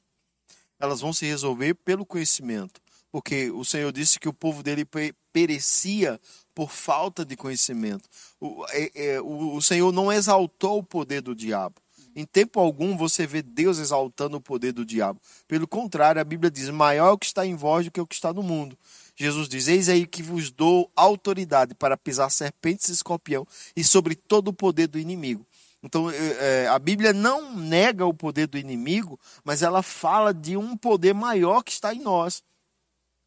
elas 0.83 0.99
vão 0.99 1.13
se 1.13 1.25
resolver 1.25 1.75
pelo 1.75 2.05
conhecimento. 2.05 2.81
Porque 3.09 3.49
o 3.51 3.63
Senhor 3.63 3.91
disse 3.93 4.19
que 4.19 4.27
o 4.27 4.33
povo 4.33 4.61
dele 4.61 4.85
perecia 5.31 6.19
por 6.53 6.71
falta 6.71 7.23
de 7.23 7.37
conhecimento. 7.37 8.09
O, 8.39 8.65
é, 8.69 8.91
é, 8.93 9.21
o, 9.21 9.55
o 9.55 9.61
Senhor 9.61 9.93
não 9.93 10.11
exaltou 10.11 10.79
o 10.79 10.83
poder 10.83 11.21
do 11.21 11.33
diabo. 11.33 11.75
Em 12.15 12.25
tempo 12.25 12.59
algum 12.59 12.95
você 12.95 13.25
vê 13.25 13.41
Deus 13.41 13.79
exaltando 13.79 14.37
o 14.37 14.41
poder 14.41 14.71
do 14.71 14.85
diabo. 14.85 15.19
Pelo 15.47 15.67
contrário, 15.67 16.21
a 16.21 16.23
Bíblia 16.23 16.51
diz: 16.51 16.69
maior 16.69 17.09
é 17.09 17.11
o 17.11 17.17
que 17.17 17.25
está 17.25 17.45
em 17.45 17.55
vós 17.55 17.85
do 17.85 17.91
que 17.91 17.99
o 17.99 18.05
que 18.05 18.15
está 18.15 18.31
no 18.31 18.43
mundo. 18.43 18.77
Jesus 19.15 19.49
diz: 19.49 19.67
Eis 19.67 19.89
aí 19.89 20.05
que 20.05 20.21
vos 20.21 20.51
dou 20.51 20.91
autoridade 20.95 21.73
para 21.73 21.97
pisar 21.97 22.29
serpentes 22.29 22.89
e 22.89 22.93
escorpião 22.93 23.47
e 23.75 23.83
sobre 23.83 24.15
todo 24.15 24.49
o 24.49 24.53
poder 24.53 24.87
do 24.87 24.99
inimigo. 24.99 25.45
Então, 25.81 26.09
é, 26.09 26.67
a 26.67 26.79
Bíblia 26.79 27.11
não 27.11 27.53
nega 27.55 28.05
o 28.05 28.13
poder 28.13 28.47
do 28.47 28.57
inimigo, 28.57 29.19
mas 29.43 29.61
ela 29.61 29.83
fala 29.83 30.33
de 30.33 30.55
um 30.55 30.77
poder 30.77 31.13
maior 31.13 31.61
que 31.61 31.71
está 31.71 31.93
em 31.93 31.99
nós. 31.99 32.41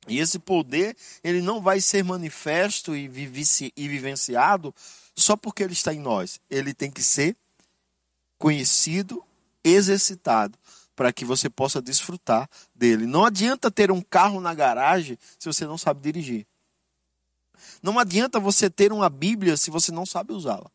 E 0.08 0.20
esse 0.20 0.38
poder, 0.38 0.96
ele 1.22 1.42
não 1.42 1.60
vai 1.60 1.80
ser 1.80 2.02
manifesto 2.02 2.94
e 2.94 3.08
vivenciado 3.08 4.74
só 5.14 5.36
porque 5.36 5.62
ele 5.62 5.72
está 5.72 5.92
em 5.92 5.98
nós. 5.98 6.40
Ele 6.48 6.72
tem 6.72 6.90
que 6.90 7.02
ser 7.02 7.36
conhecido, 8.38 9.24
exercitado, 9.64 10.58
para 10.94 11.12
que 11.12 11.24
você 11.24 11.50
possa 11.50 11.82
desfrutar 11.82 12.48
dele. 12.74 13.06
Não 13.06 13.24
adianta 13.24 13.70
ter 13.70 13.90
um 13.90 14.00
carro 14.00 14.40
na 14.40 14.54
garagem 14.54 15.18
se 15.38 15.46
você 15.46 15.66
não 15.66 15.76
sabe 15.76 16.00
dirigir. 16.00 16.46
Não 17.82 17.98
adianta 17.98 18.40
você 18.40 18.70
ter 18.70 18.92
uma 18.92 19.08
Bíblia 19.08 19.56
se 19.56 19.70
você 19.70 19.92
não 19.92 20.06
sabe 20.06 20.32
usá-la. 20.32 20.70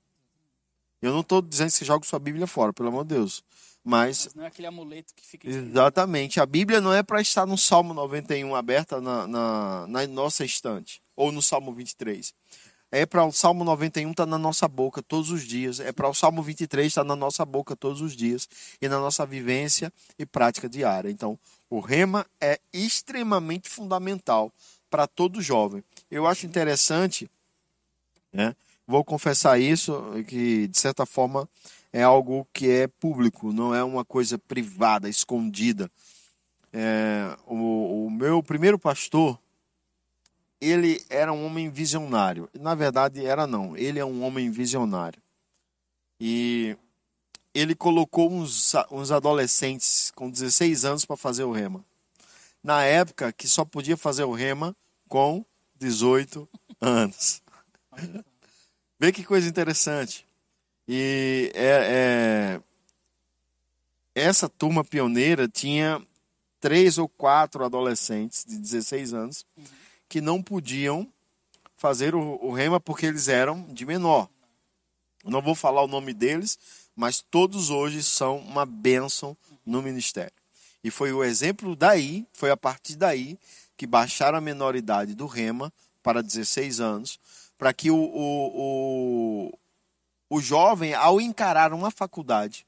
Eu 1.01 1.11
não 1.11 1.21
estou 1.21 1.41
dizendo 1.41 1.71
que 1.71 1.77
você 1.77 1.85
joga 1.85 2.05
sua 2.05 2.19
Bíblia 2.19 2.45
fora, 2.45 2.71
pelo 2.71 2.89
amor 2.89 3.03
de 3.03 3.15
Deus. 3.15 3.43
Mas, 3.83 4.25
Mas 4.25 4.35
não 4.35 4.43
é 4.43 4.47
aquele 4.47 4.67
amuleto 4.67 5.13
que 5.15 5.25
fica. 5.25 5.49
Exatamente. 5.49 6.39
A 6.39 6.45
Bíblia 6.45 6.79
não 6.79 6.93
é 6.93 7.01
para 7.01 7.19
estar 7.19 7.47
no 7.47 7.57
Salmo 7.57 7.93
91 7.93 8.53
aberta 8.53 9.01
na, 9.01 9.25
na, 9.25 9.87
na, 9.87 10.07
nossa 10.07 10.45
estante, 10.45 11.01
ou 11.15 11.31
no 11.31 11.41
Salmo 11.41 11.73
23. 11.73 12.33
É 12.91 13.05
para 13.05 13.23
o 13.23 13.31
Salmo 13.31 13.63
91 13.63 14.11
estar 14.11 14.25
tá 14.25 14.29
na 14.29 14.37
nossa 14.37 14.67
boca 14.67 15.01
todos 15.01 15.31
os 15.31 15.43
dias. 15.43 15.79
É 15.79 15.91
para 15.91 16.09
o 16.09 16.13
Salmo 16.13 16.43
23 16.43 16.87
estar 16.87 17.01
tá 17.01 17.07
na 17.07 17.15
nossa 17.15 17.45
boca 17.45 17.75
todos 17.75 18.01
os 18.01 18.15
dias. 18.15 18.49
E 18.81 18.89
na 18.89 18.99
nossa 18.99 19.25
vivência 19.25 19.91
e 20.19 20.25
prática 20.25 20.67
diária. 20.67 21.09
Então, 21.09 21.39
o 21.69 21.79
rema 21.79 22.25
é 22.39 22.59
extremamente 22.73 23.69
fundamental 23.69 24.51
para 24.89 25.07
todo 25.07 25.41
jovem. 25.41 25.81
Eu 26.09 26.27
acho 26.27 26.45
interessante, 26.45 27.29
né? 28.33 28.53
vou 28.85 29.05
confessar 29.05 29.57
isso, 29.57 30.03
que 30.27 30.67
de 30.67 30.77
certa 30.77 31.05
forma 31.05 31.47
é 31.93 32.03
algo 32.03 32.45
que 32.53 32.69
é 32.69 32.87
público, 32.87 33.53
não 33.53 33.73
é 33.73 33.81
uma 33.81 34.03
coisa 34.03 34.37
privada, 34.37 35.07
escondida. 35.07 35.89
É, 36.73 37.35
o, 37.47 38.05
o, 38.05 38.11
meu 38.11 38.43
primeiro 38.43 38.77
pastor, 38.77 39.39
ele 40.61 41.03
era 41.09 41.33
um 41.33 41.43
homem 41.45 41.69
visionário. 41.69 42.47
Na 42.53 42.75
verdade, 42.75 43.25
era 43.25 43.47
não, 43.47 43.75
ele 43.75 43.99
é 43.99 44.05
um 44.05 44.23
homem 44.23 44.51
visionário. 44.51 45.19
E 46.19 46.77
ele 47.53 47.73
colocou 47.73 48.31
uns, 48.31 48.73
uns 48.91 49.11
adolescentes 49.11 50.11
com 50.15 50.29
16 50.29 50.85
anos 50.85 51.03
para 51.03 51.17
fazer 51.17 51.43
o 51.43 51.51
rema. 51.51 51.83
Na 52.63 52.83
época 52.83 53.33
que 53.33 53.47
só 53.47 53.65
podia 53.65 53.97
fazer 53.97 54.23
o 54.23 54.33
rema 54.33 54.75
com 55.09 55.43
18 55.77 56.47
anos. 56.79 57.41
Vê 58.99 59.11
que 59.11 59.23
coisa 59.23 59.49
interessante. 59.49 60.27
E 60.87 61.51
é, 61.55 62.59
é, 62.59 62.61
essa 64.13 64.47
turma 64.47 64.83
pioneira 64.83 65.47
tinha 65.47 65.99
três 66.59 66.99
ou 66.99 67.09
quatro 67.09 67.65
adolescentes 67.65 68.45
de 68.45 68.59
16 68.59 69.13
anos 69.13 69.45
uhum. 69.57 69.80
Que 70.11 70.19
não 70.19 70.43
podiam 70.43 71.07
fazer 71.77 72.13
o, 72.13 72.37
o, 72.43 72.51
rema 72.51 72.81
porque 72.81 73.05
eles 73.05 73.29
eram 73.29 73.63
de 73.69 73.85
menor. 73.85 74.27
Não 75.23 75.41
vou 75.41 75.55
falar 75.55 75.81
o 75.83 75.87
nome 75.87 76.13
deles, 76.13 76.59
mas 76.93 77.21
todos 77.21 77.69
hoje 77.69 78.03
são 78.03 78.39
uma 78.39 78.65
bênção 78.65 79.37
no 79.65 79.81
ministério. 79.81 80.33
E 80.83 80.91
foi 80.91 81.13
o 81.13 81.23
exemplo 81.23 81.77
daí, 81.77 82.27
foi 82.33 82.51
a 82.51 82.57
partir 82.57 82.97
daí 82.97 83.39
que 83.77 83.87
baixaram 83.87 84.37
a 84.37 84.41
menoridade 84.41 85.15
do 85.15 85.25
rema 85.27 85.71
para 86.03 86.21
16 86.21 86.81
anos, 86.81 87.17
para 87.57 87.73
que 87.73 87.89
o, 87.89 87.95
o, 87.95 89.47
o, 89.49 89.59
o 90.29 90.41
jovem, 90.41 90.93
ao 90.93 91.21
encarar 91.21 91.71
uma 91.71 91.89
faculdade, 91.89 92.67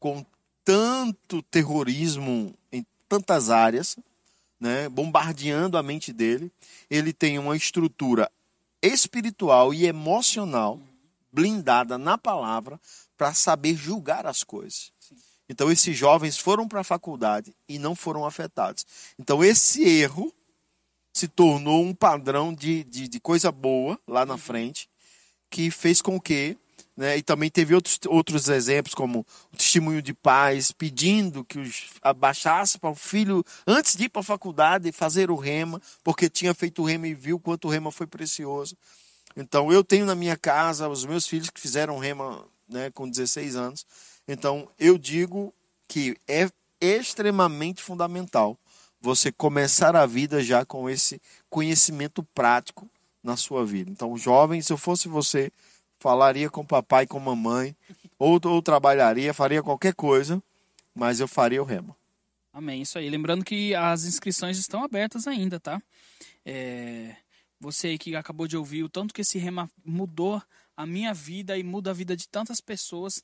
com 0.00 0.24
tanto 0.64 1.42
terrorismo 1.42 2.54
em 2.72 2.86
tantas 3.06 3.50
áreas, 3.50 3.98
né, 4.64 4.88
bombardeando 4.88 5.76
a 5.76 5.82
mente 5.82 6.10
dele. 6.10 6.50
Ele 6.88 7.12
tem 7.12 7.38
uma 7.38 7.54
estrutura 7.54 8.30
espiritual 8.80 9.74
e 9.74 9.84
emocional 9.84 10.80
blindada 11.30 11.98
na 11.98 12.16
palavra 12.16 12.80
para 13.14 13.34
saber 13.34 13.76
julgar 13.76 14.26
as 14.26 14.42
coisas. 14.42 14.90
Então 15.46 15.70
esses 15.70 15.94
jovens 15.94 16.38
foram 16.38 16.66
para 16.66 16.80
a 16.80 16.84
faculdade 16.84 17.54
e 17.68 17.78
não 17.78 17.94
foram 17.94 18.24
afetados. 18.24 18.86
Então 19.18 19.44
esse 19.44 19.86
erro 19.86 20.32
se 21.12 21.28
tornou 21.28 21.84
um 21.84 21.94
padrão 21.94 22.54
de, 22.54 22.84
de, 22.84 23.06
de 23.06 23.20
coisa 23.20 23.52
boa 23.52 24.00
lá 24.08 24.24
na 24.24 24.38
frente, 24.38 24.88
que 25.50 25.70
fez 25.70 26.00
com 26.00 26.18
que 26.18 26.56
né? 26.96 27.16
E 27.16 27.22
também 27.22 27.50
teve 27.50 27.74
outros, 27.74 27.98
outros 28.06 28.48
exemplos, 28.48 28.94
como 28.94 29.26
o 29.52 29.56
testemunho 29.56 30.00
de 30.00 30.14
pais 30.14 30.70
pedindo 30.70 31.44
que 31.44 31.58
os 31.58 31.86
abaixasse 32.00 32.78
para 32.78 32.90
o 32.90 32.94
filho, 32.94 33.44
antes 33.66 33.96
de 33.96 34.04
ir 34.04 34.08
para 34.08 34.20
a 34.20 34.24
faculdade, 34.24 34.92
fazer 34.92 35.30
o 35.30 35.36
rema, 35.36 35.80
porque 36.02 36.28
tinha 36.28 36.54
feito 36.54 36.82
o 36.82 36.84
rema 36.84 37.08
e 37.08 37.14
viu 37.14 37.38
quanto 37.40 37.66
o 37.66 37.70
rema 37.70 37.90
foi 37.90 38.06
precioso. 38.06 38.76
Então, 39.36 39.72
eu 39.72 39.82
tenho 39.82 40.06
na 40.06 40.14
minha 40.14 40.36
casa 40.36 40.88
os 40.88 41.04
meus 41.04 41.26
filhos 41.26 41.50
que 41.50 41.60
fizeram 41.60 41.98
rema 41.98 42.46
né, 42.68 42.90
com 42.90 43.08
16 43.08 43.56
anos. 43.56 43.86
Então, 44.28 44.68
eu 44.78 44.96
digo 44.96 45.52
que 45.88 46.16
é 46.28 46.48
extremamente 46.80 47.82
fundamental 47.82 48.56
você 49.00 49.30
começar 49.32 49.96
a 49.96 50.06
vida 50.06 50.42
já 50.42 50.64
com 50.64 50.88
esse 50.88 51.20
conhecimento 51.50 52.22
prático 52.22 52.88
na 53.22 53.36
sua 53.36 53.64
vida. 53.64 53.90
Então, 53.90 54.16
jovem, 54.16 54.62
se 54.62 54.72
eu 54.72 54.78
fosse 54.78 55.08
você, 55.08 55.50
falaria 56.04 56.50
com 56.50 56.66
papai 56.66 57.06
com 57.06 57.18
mamãe, 57.18 57.74
ou, 58.18 58.38
ou 58.44 58.60
trabalharia, 58.60 59.32
faria 59.32 59.62
qualquer 59.62 59.94
coisa, 59.94 60.42
mas 60.94 61.18
eu 61.18 61.26
faria 61.26 61.62
o 61.62 61.64
remo. 61.64 61.96
Amém, 62.52 62.82
isso 62.82 62.98
aí. 62.98 63.08
Lembrando 63.08 63.42
que 63.42 63.74
as 63.74 64.04
inscrições 64.04 64.58
estão 64.58 64.84
abertas 64.84 65.26
ainda, 65.26 65.58
tá? 65.58 65.82
É... 66.44 67.16
Você 67.58 67.96
que 67.96 68.14
acabou 68.14 68.46
de 68.46 68.54
ouvir 68.54 68.82
o 68.82 68.88
tanto 68.88 69.14
que 69.14 69.22
esse 69.22 69.38
rema 69.38 69.70
mudou 69.82 70.42
a 70.76 70.84
minha 70.84 71.14
vida 71.14 71.56
e 71.56 71.62
muda 71.62 71.90
a 71.90 71.94
vida 71.94 72.14
de 72.14 72.28
tantas 72.28 72.60
pessoas 72.60 73.22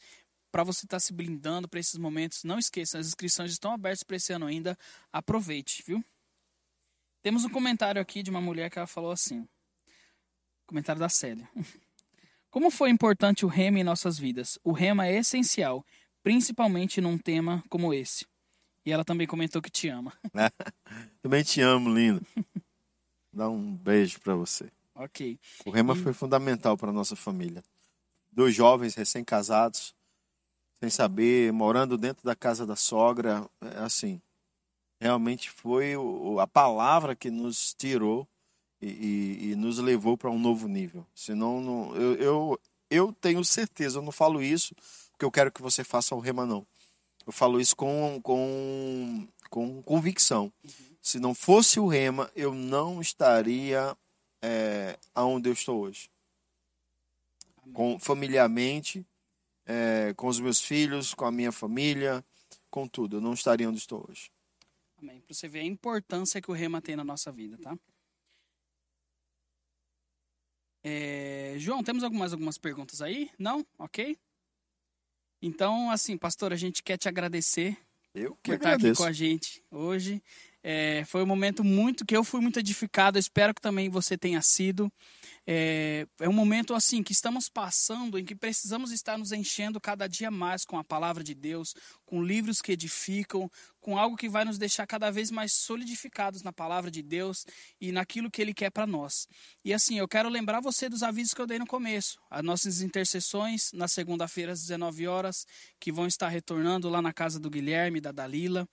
para 0.51 0.65
você 0.65 0.87
estar 0.87 0.97
tá 0.97 1.01
se 1.01 1.13
blindando 1.13 1.69
para 1.69 1.81
esses 1.81 1.99
momentos. 1.99 2.45
Não 2.45 2.59
esqueça, 2.59 2.99
as 2.99 3.09
inscrições 3.09 3.53
estão 3.53 3.75
abertas 3.75 4.03
para 4.03 4.17
esse 4.17 4.33
ano 4.33 4.47
ainda. 4.47 4.79
Aproveite, 5.13 5.85
viu? 5.87 6.03
Temos 7.21 7.45
um 7.45 7.51
comentário 7.51 8.01
aqui 8.01 8.23
de 8.23 8.31
uma 8.31 8.41
mulher 8.41 8.71
que 8.71 8.79
ela 8.79 8.87
falou 8.87 9.13
assim. 9.13 9.47
Comentário 10.67 10.99
da 10.99 11.11
Célia. 11.11 11.47
Como 12.51 12.69
foi 12.69 12.91
importante 12.91 13.45
o 13.47 13.49
rema 13.49 13.79
em 13.79 13.85
nossas 13.85 14.19
vidas? 14.19 14.59
O 14.65 14.73
rema 14.73 15.07
é 15.07 15.17
essencial, 15.17 15.85
principalmente 16.23 17.01
num 17.01 17.17
tema 17.17 17.63
como 17.71 17.95
esse. 17.95 18.27
E 18.85 18.91
ela 18.91 19.05
também 19.05 19.27
comentou 19.27 19.63
que 19.63 19.71
te 19.71 19.89
ama. 19.89 20.13
também 21.23 21.45
te 21.45 21.61
amo, 21.61 21.95
lindo. 21.95 22.27
Dá 23.33 23.49
um 23.49 23.77
beijo 23.77 24.21
para 24.21 24.35
você. 24.35 24.71
Ok. 24.97 25.39
O 25.65 25.71
rema 25.71 25.95
e... 25.95 26.03
foi 26.03 26.13
fundamental 26.13 26.77
para 26.77 26.93
nossa 26.93 27.15
família. 27.15 27.63
Dois 28.33 28.53
jovens 28.55 28.97
recém-casados, 28.97 29.95
sem 30.81 30.91
saber, 30.91 31.53
morando 31.53 31.97
dentro 31.97 32.25
da 32.25 32.35
casa 32.35 32.67
da 32.67 32.75
sogra, 32.75 33.49
é 33.61 33.79
assim. 33.79 34.21
Realmente 35.01 35.51
foi 35.51 35.95
a 36.41 36.47
palavra 36.49 37.15
que 37.15 37.31
nos 37.31 37.75
tirou 37.75 38.29
e, 38.81 38.87
e, 38.87 39.51
e 39.51 39.55
nos 39.57 39.79
levou 39.79 40.17
para 40.17 40.31
um 40.31 40.39
novo 40.39 40.69
nível. 40.69 41.07
Senão, 41.15 41.61
não, 41.61 41.97
eu, 41.97 42.15
eu, 42.15 42.61
eu 42.91 43.13
tenho 43.21 43.45
certeza, 43.45 43.99
eu 43.99 44.03
não 44.03 44.13
falo 44.13 44.43
isso 44.43 44.75
porque 45.21 45.27
eu 45.27 45.31
quero 45.31 45.53
que 45.53 45.61
você 45.61 45.85
faça 45.85 46.15
o 46.15 46.19
rema, 46.19 46.47
não. 46.47 46.67
Eu 47.27 47.33
falo 47.33 47.61
isso 47.61 47.77
com, 47.77 48.19
com, 48.23 49.29
com 49.51 49.83
convicção. 49.83 50.51
Uhum. 50.65 50.97
Se 51.03 51.21
não 51.21 51.35
fosse 51.35 51.79
o 51.79 51.87
rema, 51.87 52.31
eu 52.35 52.55
não 52.55 53.03
estaria 53.03 53.95
é, 54.41 54.99
aonde 55.15 55.51
eu 55.51 55.53
estou 55.53 55.83
hoje. 55.83 56.11
Com, 57.75 57.99
familiarmente, 57.99 59.07
é, 59.67 60.15
com 60.17 60.27
os 60.27 60.41
meus 60.41 60.63
filhos, 60.63 61.13
com 61.13 61.27
a 61.27 61.31
minha 61.31 61.53
família, 61.53 62.25
com 62.71 62.89
tudo. 62.89 63.19
Eu 63.19 63.21
não 63.21 63.35
estaria 63.35 63.69
onde 63.69 63.79
estou 63.79 64.07
hoje. 64.09 64.31
Amém. 64.97 65.21
Para 65.21 65.35
você 65.35 65.49
ver 65.49 65.61
a 65.61 65.65
importância 65.65 66.41
que 66.41 66.51
o 66.51 66.55
rema 66.55 66.81
tem 66.81 66.97
na 66.97 67.05
nossa 67.05 67.31
vida, 67.31 67.59
tá? 67.59 67.79
É, 70.83 71.55
João, 71.59 71.83
temos 71.83 72.03
algumas, 72.03 72.33
algumas 72.33 72.59
perguntas 72.59 73.03
aí? 73.03 73.31
Não? 73.39 73.67
Ok? 73.79 74.17
Então, 75.43 75.91
assim, 75.91 76.17
pastor, 76.17 76.53
a 76.53 76.57
gente 76.57 76.83
quer 76.83 76.97
te 76.97 77.09
agradecer 77.09 77.77
eu 78.15 78.37
por 78.43 78.55
estar 78.55 78.75
aqui 78.75 78.95
com 78.95 79.05
a 79.05 79.13
gente 79.13 79.63
hoje. 79.71 80.23
É, 80.63 81.05
foi 81.07 81.23
um 81.23 81.27
momento 81.27 81.65
muito 81.65 82.05
que 82.05 82.17
eu 82.17 82.23
fui 82.23 82.41
muito 82.41 82.59
edificado. 82.59 83.19
Espero 83.19 83.55
que 83.55 83.61
também 83.61 83.89
você 83.89 84.17
tenha 84.17 84.43
sido. 84.43 84.93
É, 85.47 86.07
é 86.21 86.29
um 86.29 86.33
momento 86.33 86.75
assim 86.75 87.03
que 87.03 87.13
estamos 87.13 87.49
passando 87.49 88.19
em 88.19 88.25
que 88.25 88.35
precisamos 88.35 88.93
estar 88.93 89.17
nos 89.17 89.33
enchendo 89.33 89.81
cada 89.81 90.07
dia 90.07 90.31
mais 90.31 90.65
com 90.65 90.79
a 90.79 90.85
palavra 90.85 91.25
de 91.25 91.35
Deus, 91.35 91.75
com 92.05 92.23
livros 92.23 92.61
que 92.61 92.73
edificam, 92.73 93.51
com 93.81 93.99
algo 93.99 94.17
que 94.17 94.29
vai 94.29 94.45
nos 94.45 94.59
deixar 94.59 94.87
cada 94.87 95.11
vez 95.11 95.31
mais 95.31 95.53
solidificados 95.53 96.43
na 96.43 96.53
palavra 96.53 96.91
de 96.91 97.03
Deus 97.03 97.47
e 97.81 97.91
naquilo 97.91 98.31
que 98.31 98.43
Ele 98.43 98.53
quer 98.53 98.71
para 98.71 98.87
nós. 98.87 99.27
E 99.65 99.73
assim, 99.73 99.99
eu 99.99 100.07
quero 100.07 100.29
lembrar 100.29 100.61
você 100.61 100.89
dos 100.89 101.03
avisos 101.03 101.33
que 101.33 101.41
eu 101.41 101.47
dei 101.47 101.59
no 101.59 101.67
começo. 101.67 102.19
As 102.31 102.45
nossas 102.45 102.83
intercessões 102.83 103.73
na 103.73 103.89
segunda-feira 103.89 104.53
às 104.53 104.61
19 104.61 105.07
horas, 105.07 105.47
que 105.81 105.91
vão 105.91 106.07
estar 106.07 106.29
retornando 106.29 106.89
lá 106.89 107.01
na 107.01 107.13
casa 107.13 107.41
do 107.41 107.49
Guilherme, 107.49 108.01
da 108.01 108.13
Dalila. 108.13 108.69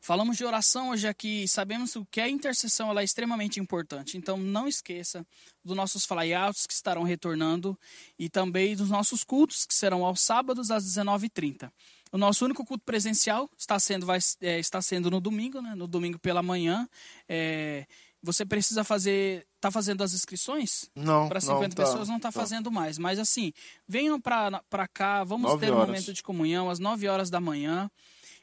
Falamos 0.00 0.36
de 0.36 0.44
oração 0.44 0.90
hoje 0.90 1.06
aqui, 1.06 1.46
sabemos 1.46 1.96
que 2.10 2.20
a 2.20 2.28
intercessão 2.28 2.90
ela 2.90 3.02
é 3.02 3.04
extremamente 3.04 3.60
importante, 3.60 4.18
então 4.18 4.36
não 4.36 4.66
esqueça 4.66 5.24
dos 5.64 5.76
nossos 5.76 6.04
flyouts 6.04 6.66
que 6.66 6.72
estarão 6.72 7.04
retornando 7.04 7.78
e 8.18 8.28
também 8.28 8.74
dos 8.74 8.90
nossos 8.90 9.22
cultos 9.22 9.64
que 9.64 9.74
serão 9.74 10.04
aos 10.04 10.20
sábados 10.20 10.70
às 10.70 10.84
19h30. 10.84 11.70
O 12.12 12.18
nosso 12.18 12.44
único 12.44 12.64
culto 12.64 12.84
presencial 12.84 13.48
está 13.56 13.78
sendo, 13.78 14.04
vai, 14.04 14.18
é, 14.42 14.58
está 14.58 14.82
sendo 14.82 15.10
no 15.10 15.20
domingo, 15.20 15.62
né? 15.62 15.74
no 15.74 15.86
domingo 15.86 16.18
pela 16.18 16.42
manhã. 16.42 16.86
É, 17.26 17.86
você 18.22 18.44
precisa 18.44 18.84
fazer. 18.84 19.46
Está 19.56 19.70
fazendo 19.70 20.02
as 20.04 20.12
inscrições? 20.12 20.90
Não. 20.94 21.28
Para 21.28 21.40
50 21.40 21.60
não, 21.62 21.70
tá, 21.70 21.82
pessoas 21.82 22.08
não 22.08 22.16
está 22.18 22.30
tá. 22.30 22.38
fazendo 22.38 22.70
mais. 22.70 22.98
Mas 22.98 23.18
assim, 23.18 23.52
venham 23.88 24.20
para 24.20 24.88
cá, 24.92 25.24
vamos 25.24 25.58
ter 25.58 25.72
um 25.72 25.78
momento 25.78 26.12
de 26.12 26.22
comunhão 26.22 26.68
às 26.68 26.78
9 26.78 27.08
horas 27.08 27.30
da 27.30 27.40
manhã. 27.40 27.90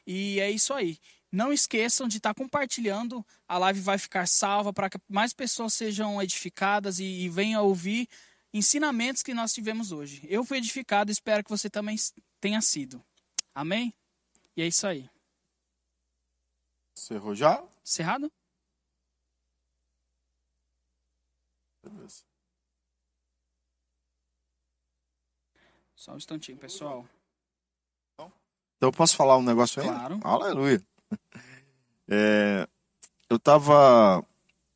E 0.06 0.40
é 0.40 0.50
isso 0.50 0.74
aí. 0.74 0.98
Não 1.32 1.52
esqueçam 1.52 2.08
de 2.08 2.16
estar 2.16 2.34
compartilhando. 2.34 3.24
A 3.46 3.56
live 3.58 3.80
vai 3.80 3.98
ficar 3.98 4.26
salva 4.26 4.72
para 4.72 4.90
que 4.90 4.98
mais 5.08 5.32
pessoas 5.32 5.74
sejam 5.74 6.20
edificadas 6.20 6.98
e, 6.98 7.04
e 7.04 7.28
venham 7.28 7.64
ouvir 7.64 8.08
ensinamentos 8.52 9.22
que 9.22 9.32
nós 9.32 9.52
tivemos 9.52 9.92
hoje. 9.92 10.26
Eu 10.28 10.44
fui 10.44 10.58
edificado, 10.58 11.10
espero 11.10 11.44
que 11.44 11.50
você 11.50 11.70
também 11.70 11.96
tenha 12.40 12.60
sido. 12.60 13.04
Amém? 13.54 13.94
E 14.56 14.62
é 14.62 14.66
isso 14.66 14.86
aí. 14.86 15.08
Cerrou 16.94 17.34
já? 17.34 17.64
Cerrado? 17.84 18.30
Beleza. 21.82 22.24
Só 25.94 26.12
um 26.12 26.16
instantinho, 26.16 26.58
pessoal. 26.58 27.06
Então, 28.14 28.32
eu 28.80 28.92
posso 28.92 29.14
falar 29.14 29.36
um 29.36 29.42
negócio 29.42 29.82
aí? 29.82 29.88
Claro. 29.88 30.20
Aleluia. 30.24 30.82
É, 32.12 32.66
eu 33.28 33.36
estava 33.36 34.26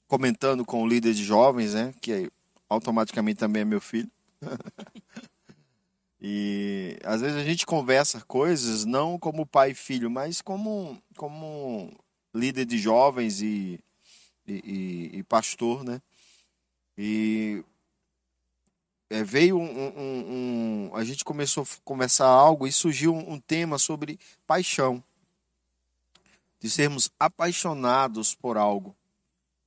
comentando 0.06 0.64
com 0.64 0.84
o 0.84 0.86
líder 0.86 1.14
de 1.14 1.24
jovens, 1.24 1.74
né, 1.74 1.92
que 2.00 2.30
automaticamente 2.68 3.40
também 3.40 3.62
é 3.62 3.64
meu 3.64 3.80
filho. 3.80 4.08
e 6.20 6.96
às 7.02 7.20
vezes 7.20 7.36
a 7.36 7.42
gente 7.42 7.66
conversa 7.66 8.20
coisas 8.20 8.84
não 8.84 9.18
como 9.18 9.44
pai 9.44 9.72
e 9.72 9.74
filho, 9.74 10.08
mas 10.08 10.40
como, 10.40 10.96
como 11.16 11.92
líder 12.32 12.64
de 12.64 12.78
jovens 12.78 13.42
e, 13.42 13.80
e, 14.46 14.52
e, 14.52 15.18
e 15.18 15.22
pastor, 15.24 15.82
né? 15.82 16.00
E 16.96 17.64
é, 19.10 19.22
veio 19.22 19.58
um, 19.58 19.62
um, 19.62 20.90
um, 20.90 20.96
A 20.96 21.04
gente 21.04 21.24
começou 21.24 21.64
a 21.64 21.66
conversar 21.84 22.26
algo 22.26 22.66
e 22.66 22.72
surgiu 22.72 23.14
um, 23.14 23.38
tema 23.38 23.78
sobre 23.78 24.18
paixão 24.46 25.02
de 26.60 26.70
sermos 26.70 27.10
apaixonados 27.18 28.34
por 28.34 28.56
algo. 28.56 28.94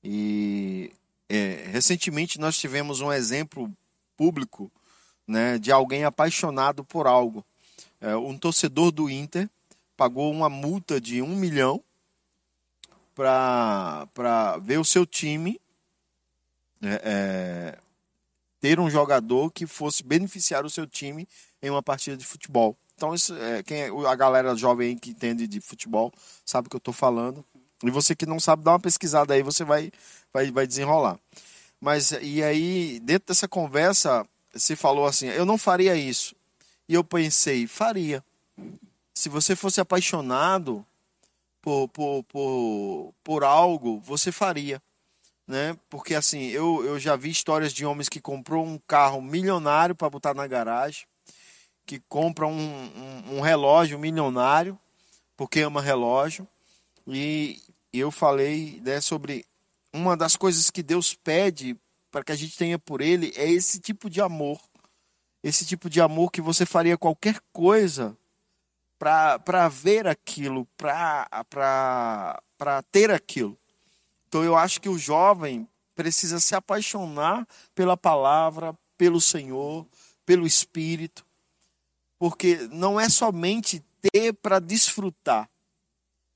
E 0.04 0.92
é, 1.30 1.68
recentemente 1.72 2.40
nós 2.40 2.58
tivemos 2.58 3.02
um 3.02 3.12
exemplo 3.12 3.72
público 4.16 4.72
né, 5.28 5.58
de 5.58 5.72
alguém 5.72 6.04
apaixonado 6.04 6.84
por 6.84 7.08
algo. 7.08 7.46
É, 8.00 8.16
um 8.16 8.38
torcedor 8.38 8.92
do 8.92 9.10
Inter 9.10 9.50
pagou 9.96 10.32
uma 10.32 10.50
multa 10.50 11.02
de 11.02 11.22
um 11.22 11.36
milhão 11.36 11.84
para 13.14 14.58
ver 14.62 14.80
o 14.80 14.86
seu 14.86 15.06
time 15.06 15.60
é, 16.82 17.02
é, 17.04 17.80
ter 18.60 18.80
um 18.80 18.90
jogador 18.90 19.52
que 19.52 19.66
fosse 19.66 20.04
beneficiar 20.04 20.66
o 20.66 20.70
seu 20.70 20.86
time 20.86 21.28
em 21.62 21.70
uma 21.70 21.82
partida 21.82 22.16
de 22.16 22.26
futebol. 22.26 22.78
Então, 22.98 23.14
isso, 23.14 23.36
é, 23.36 23.62
quem 23.62 23.84
é, 23.84 23.90
a 23.90 24.16
galera 24.16 24.56
jovem 24.56 24.98
que 24.98 25.12
entende 25.12 25.48
de 25.48 25.62
futebol 25.62 26.12
sabe 26.44 26.66
o 26.66 26.70
que 26.70 26.76
eu 26.76 26.80
estou 26.80 26.94
falando. 26.94 27.46
E 27.84 27.92
você 27.92 28.16
que 28.16 28.26
não 28.26 28.40
sabe, 28.40 28.64
dá 28.64 28.72
uma 28.72 28.80
pesquisada 28.80 29.36
aí, 29.36 29.44
você 29.44 29.64
vai, 29.64 29.92
vai, 30.34 30.52
vai 30.52 30.66
desenrolar. 30.66 31.20
Mas, 31.80 32.12
e 32.24 32.42
aí, 32.42 33.00
dentro 33.02 33.28
dessa 33.28 33.48
conversa, 33.48 34.26
se 34.56 34.76
falou 34.76 35.06
assim: 35.06 35.28
eu 35.28 35.46
não 35.46 35.60
faria 35.60 35.96
isso. 35.96 36.36
E 36.90 36.96
eu 36.96 37.04
pensei: 37.04 37.68
faria. 37.68 38.24
Se 39.14 39.30
você 39.30 39.56
fosse 39.56 39.80
apaixonado 39.80 40.84
por, 41.62 41.88
por, 41.90 42.24
por, 42.24 43.14
por 43.24 43.44
algo, 43.44 44.00
você 44.00 44.32
faria. 44.32 44.82
Né? 45.48 45.78
Porque 45.88 46.16
assim, 46.16 46.48
eu, 46.48 46.84
eu 46.84 47.00
já 47.00 47.16
vi 47.16 47.30
histórias 47.30 47.72
de 47.72 47.86
homens 47.86 48.10
que 48.10 48.20
comprou 48.20 48.66
um 48.66 48.80
carro 48.88 49.22
milionário 49.22 49.94
para 49.94 50.10
botar 50.10 50.34
na 50.34 50.48
garagem, 50.48 51.06
que 51.88 52.00
compram 52.10 52.52
um, 52.52 52.92
um, 53.30 53.38
um 53.38 53.42
relógio 53.42 53.98
milionário 53.98 54.78
porque 55.38 55.62
ama 55.62 55.82
relógio. 55.82 56.46
E 57.08 57.62
eu 57.94 58.12
falei 58.12 58.82
né, 58.84 59.00
sobre 59.00 59.46
uma 59.94 60.18
das 60.18 60.36
coisas 60.36 60.70
que 60.70 60.84
Deus 60.84 61.14
pede 61.14 61.78
para 62.12 62.24
que 62.24 62.32
a 62.32 62.36
gente 62.36 62.58
tenha 62.58 62.78
por 62.78 63.00
Ele 63.00 63.32
é 63.38 63.50
esse 63.50 63.80
tipo 63.80 64.10
de 64.10 64.20
amor. 64.20 64.60
Esse 65.42 65.66
tipo 65.66 65.90
de 65.90 66.02
amor 66.02 66.32
que 66.32 66.42
você 66.42 66.66
faria 66.66 66.98
qualquer 66.98 67.40
coisa 67.54 68.18
para 69.00 69.70
ver 69.70 70.08
aquilo, 70.08 70.68
para 70.76 71.32
ter 72.92 73.12
aquilo. 73.12 73.58
Então 74.28 74.44
eu 74.44 74.58
acho 74.58 74.82
que 74.82 74.90
o 74.90 74.98
jovem 74.98 75.68
precisa 75.96 76.40
se 76.40 76.54
apaixonar 76.56 77.48
pela 77.74 77.96
palavra, 77.96 78.78
pelo 78.98 79.22
Senhor, 79.22 79.86
pelo 80.26 80.46
Espírito, 80.46 81.26
porque 82.20 82.68
não 82.72 83.00
é 83.00 83.10
somente 83.10 83.84
ter 84.02 84.34
para 84.34 84.60
desfrutar. 84.60 85.50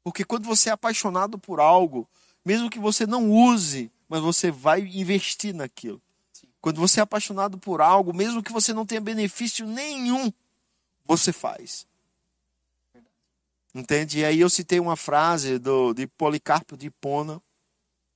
Porque 0.03 0.23
quando 0.23 0.45
você 0.45 0.69
é 0.69 0.71
apaixonado 0.71 1.37
por 1.37 1.59
algo, 1.59 2.09
mesmo 2.43 2.69
que 2.69 2.79
você 2.79 3.05
não 3.05 3.31
use, 3.31 3.91
mas 4.09 4.21
você 4.21 4.51
vai 4.51 4.81
investir 4.81 5.53
naquilo. 5.53 6.01
Sim. 6.33 6.47
Quando 6.59 6.79
você 6.79 6.99
é 6.99 7.03
apaixonado 7.03 7.57
por 7.57 7.81
algo, 7.81 8.13
mesmo 8.13 8.41
que 8.43 8.51
você 8.51 8.73
não 8.73 8.85
tenha 8.85 9.01
benefício 9.01 9.65
nenhum, 9.65 10.31
você 11.05 11.31
faz. 11.31 11.87
Entende? 13.73 14.19
E 14.19 14.25
aí 14.25 14.39
eu 14.39 14.49
citei 14.49 14.79
uma 14.79 14.97
frase 14.97 15.57
do, 15.57 15.93
de 15.93 16.05
Policarpo 16.05 16.75
de 16.75 16.87
Hipona, 16.87 17.41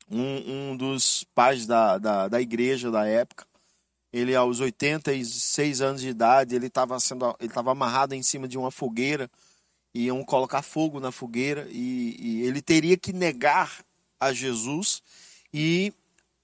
um, 0.09 0.72
um 0.72 0.78
dos 0.78 1.24
pais 1.34 1.66
da, 1.66 1.97
da, 1.97 2.28
da 2.28 2.41
igreja 2.41 2.91
da 2.91 3.07
época. 3.07 3.45
Ele, 4.16 4.34
aos 4.34 4.61
86 4.61 5.82
anos 5.82 5.99
de 5.99 6.07
idade, 6.07 6.55
ele 6.55 6.68
estava 6.68 6.97
sendo 7.01 7.36
ele 7.38 7.49
estava 7.49 7.74
amarrado 7.74 8.16
em 8.16 8.24
cima 8.24 8.47
de 8.47 8.57
uma 8.57 8.72
fogueira, 8.72 9.30
iam 9.93 10.24
colocar 10.24 10.61
fogo 10.61 11.01
na 11.01 11.11
fogueira, 11.11 11.68
e, 11.70 12.16
e 12.18 12.43
ele 12.43 12.61
teria 12.61 12.95
que 12.95 13.11
negar 13.11 13.84
a 14.18 14.32
Jesus 14.32 15.03
e 15.53 15.93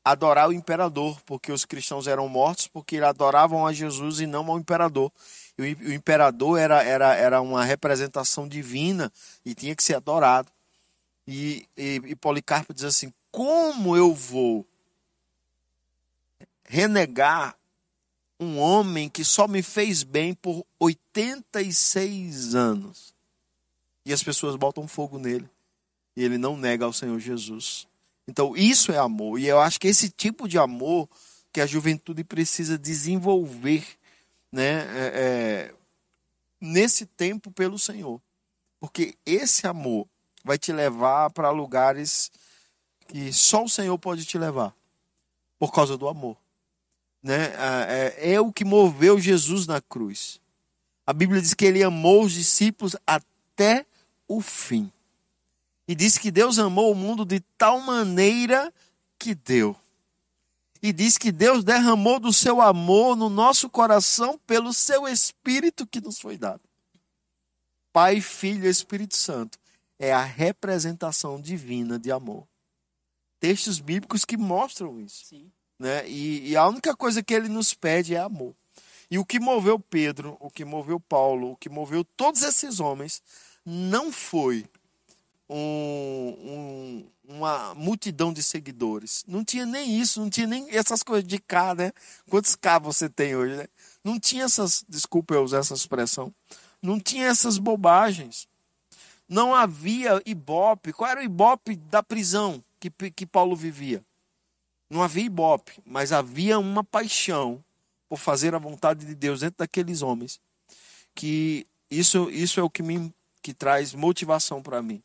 adorar 0.03 0.49
o 0.49 0.53
imperador, 0.53 1.21
porque 1.25 1.49
os 1.49 1.63
cristãos 1.63 2.07
eram 2.07 2.27
mortos 2.27 2.67
porque 2.67 2.97
adoravam 2.97 3.65
a 3.65 3.71
Jesus 3.71 4.19
e 4.19 4.27
não 4.27 4.51
ao 4.51 4.59
imperador. 4.59 5.09
E 5.57 5.73
o 5.73 5.93
imperador 5.93 6.59
era, 6.59 6.83
era, 6.83 7.15
era 7.15 7.41
uma 7.41 7.63
representação 7.63 8.49
divina 8.49 9.09
e 9.45 9.55
tinha 9.55 9.73
que 9.77 9.83
ser 9.83 9.95
adorado. 9.95 10.51
E, 11.25 11.65
e, 11.77 12.01
e 12.03 12.15
Policarpo 12.17 12.73
diz 12.73 12.83
assim: 12.83 13.13
como 13.31 13.95
eu 13.95 14.13
vou 14.13 14.67
renegar 16.65 17.55
um 18.41 18.59
homem 18.59 19.07
que 19.07 19.23
só 19.23 19.47
me 19.47 19.61
fez 19.61 20.03
bem 20.03 20.33
por 20.33 20.65
86 20.79 22.55
anos? 22.55 23.13
E 24.03 24.11
as 24.11 24.23
pessoas 24.23 24.55
botam 24.55 24.87
fogo 24.87 25.19
nele. 25.19 25.47
E 26.15 26.23
ele 26.23 26.37
não 26.37 26.57
nega 26.57 26.85
ao 26.85 26.91
Senhor 26.91 27.19
Jesus. 27.19 27.87
Então, 28.27 28.57
isso 28.57 28.91
é 28.91 28.97
amor. 28.97 29.39
E 29.39 29.47
eu 29.47 29.59
acho 29.59 29.79
que 29.79 29.87
esse 29.87 30.09
tipo 30.09 30.47
de 30.47 30.57
amor 30.57 31.07
que 31.53 31.61
a 31.61 31.65
juventude 31.65 32.23
precisa 32.23 32.77
desenvolver 32.77 33.85
né, 34.51 34.79
é, 34.97 35.11
é, 35.13 35.73
nesse 36.59 37.05
tempo 37.05 37.51
pelo 37.51 37.77
Senhor. 37.77 38.21
Porque 38.79 39.15
esse 39.25 39.67
amor 39.67 40.07
vai 40.43 40.57
te 40.57 40.71
levar 40.71 41.29
para 41.29 41.51
lugares 41.51 42.31
que 43.07 43.31
só 43.31 43.63
o 43.63 43.69
Senhor 43.69 43.97
pode 43.99 44.25
te 44.25 44.37
levar, 44.37 44.73
por 45.59 45.71
causa 45.71 45.97
do 45.97 46.07
amor. 46.07 46.37
Né? 47.21 47.53
É, 47.57 48.33
é 48.33 48.41
o 48.41 48.51
que 48.51 48.65
moveu 48.65 49.19
Jesus 49.19 49.67
na 49.67 49.79
cruz. 49.81 50.39
A 51.05 51.13
Bíblia 51.13 51.41
diz 51.41 51.53
que 51.53 51.65
ele 51.65 51.83
amou 51.83 52.23
os 52.23 52.33
discípulos 52.33 52.95
até 53.05 53.85
o 54.27 54.41
fim. 54.41 54.91
E 55.87 55.95
diz 55.95 56.17
que 56.17 56.31
Deus 56.31 56.57
amou 56.57 56.91
o 56.91 56.95
mundo 56.95 57.25
de 57.25 57.39
tal 57.57 57.79
maneira 57.81 58.73
que 59.19 59.35
deu. 59.35 59.75
E 60.81 60.91
diz 60.91 61.17
que 61.17 61.31
Deus 61.31 61.63
derramou 61.63 62.19
do 62.19 62.33
seu 62.33 62.61
amor 62.61 63.15
no 63.15 63.29
nosso 63.29 63.69
coração 63.69 64.39
pelo 64.47 64.73
seu 64.73 65.07
Espírito 65.07 65.85
que 65.85 66.01
nos 66.01 66.19
foi 66.19 66.37
dado. 66.37 66.61
Pai, 67.93 68.21
Filho 68.21 68.65
e 68.65 68.69
Espírito 68.69 69.15
Santo 69.15 69.59
é 69.99 70.11
a 70.11 70.23
representação 70.23 71.39
divina 71.39 71.99
de 71.99 72.11
amor 72.11 72.47
textos 73.41 73.79
bíblicos 73.79 74.23
que 74.23 74.37
mostram 74.37 75.01
isso. 75.01 75.25
Sim. 75.25 75.51
Né? 75.81 76.07
E, 76.07 76.51
e, 76.51 76.55
a 76.55 76.67
única 76.67 76.95
coisa 76.95 77.23
que 77.23 77.33
ele 77.33 77.49
nos 77.49 77.73
pede 77.73 78.13
é 78.13 78.19
amor. 78.19 78.53
E 79.09 79.17
o 79.17 79.25
que 79.25 79.39
moveu 79.39 79.79
Pedro, 79.79 80.37
o 80.39 80.47
que 80.47 80.63
moveu 80.63 80.99
Paulo, 80.99 81.53
o 81.53 81.55
que 81.55 81.69
moveu 81.69 82.03
todos 82.15 82.43
esses 82.43 82.79
homens, 82.79 83.19
não 83.65 84.11
foi 84.11 84.63
um, 85.49 87.07
um, 87.25 87.35
uma 87.35 87.73
multidão 87.73 88.31
de 88.31 88.43
seguidores. 88.43 89.25
Não 89.27 89.43
tinha 89.43 89.65
nem 89.65 89.99
isso, 89.99 90.21
não 90.21 90.29
tinha 90.29 90.45
nem 90.45 90.67
essas 90.69 91.01
coisas 91.01 91.27
de 91.27 91.39
cá, 91.39 91.73
né? 91.73 91.91
Quantos 92.29 92.55
K 92.55 92.77
você 92.77 93.09
tem 93.09 93.35
hoje, 93.35 93.55
né? 93.55 93.65
Não 94.03 94.19
tinha 94.19 94.43
essas, 94.43 94.85
desculpa 94.87 95.33
eu 95.33 95.43
usar 95.43 95.61
essa 95.61 95.73
expressão, 95.73 96.31
não 96.79 96.99
tinha 96.99 97.25
essas 97.25 97.57
bobagens. 97.57 98.47
Não 99.27 99.55
havia 99.55 100.21
ibope. 100.27 100.93
Qual 100.93 101.09
era 101.09 101.21
o 101.21 101.23
ibope 101.23 101.75
da 101.75 102.03
prisão? 102.03 102.63
que, 102.81 103.11
que 103.11 103.25
Paulo 103.25 103.55
vivia. 103.55 104.03
Não 104.91 105.01
havia 105.01 105.23
ibope, 105.23 105.81
mas 105.85 106.11
havia 106.11 106.59
uma 106.59 106.83
paixão 106.83 107.63
por 108.09 108.19
fazer 108.19 108.53
a 108.53 108.59
vontade 108.59 109.05
de 109.05 109.15
Deus 109.15 109.39
dentro 109.39 109.59
daqueles 109.59 110.01
homens. 110.01 110.41
Que 111.15 111.65
isso, 111.89 112.29
isso 112.29 112.59
é 112.59 112.63
o 112.63 112.69
que 112.69 112.83
me 112.83 113.13
que 113.41 113.53
traz 113.53 113.93
motivação 113.93 114.61
para 114.61 114.81
mim. 114.81 115.01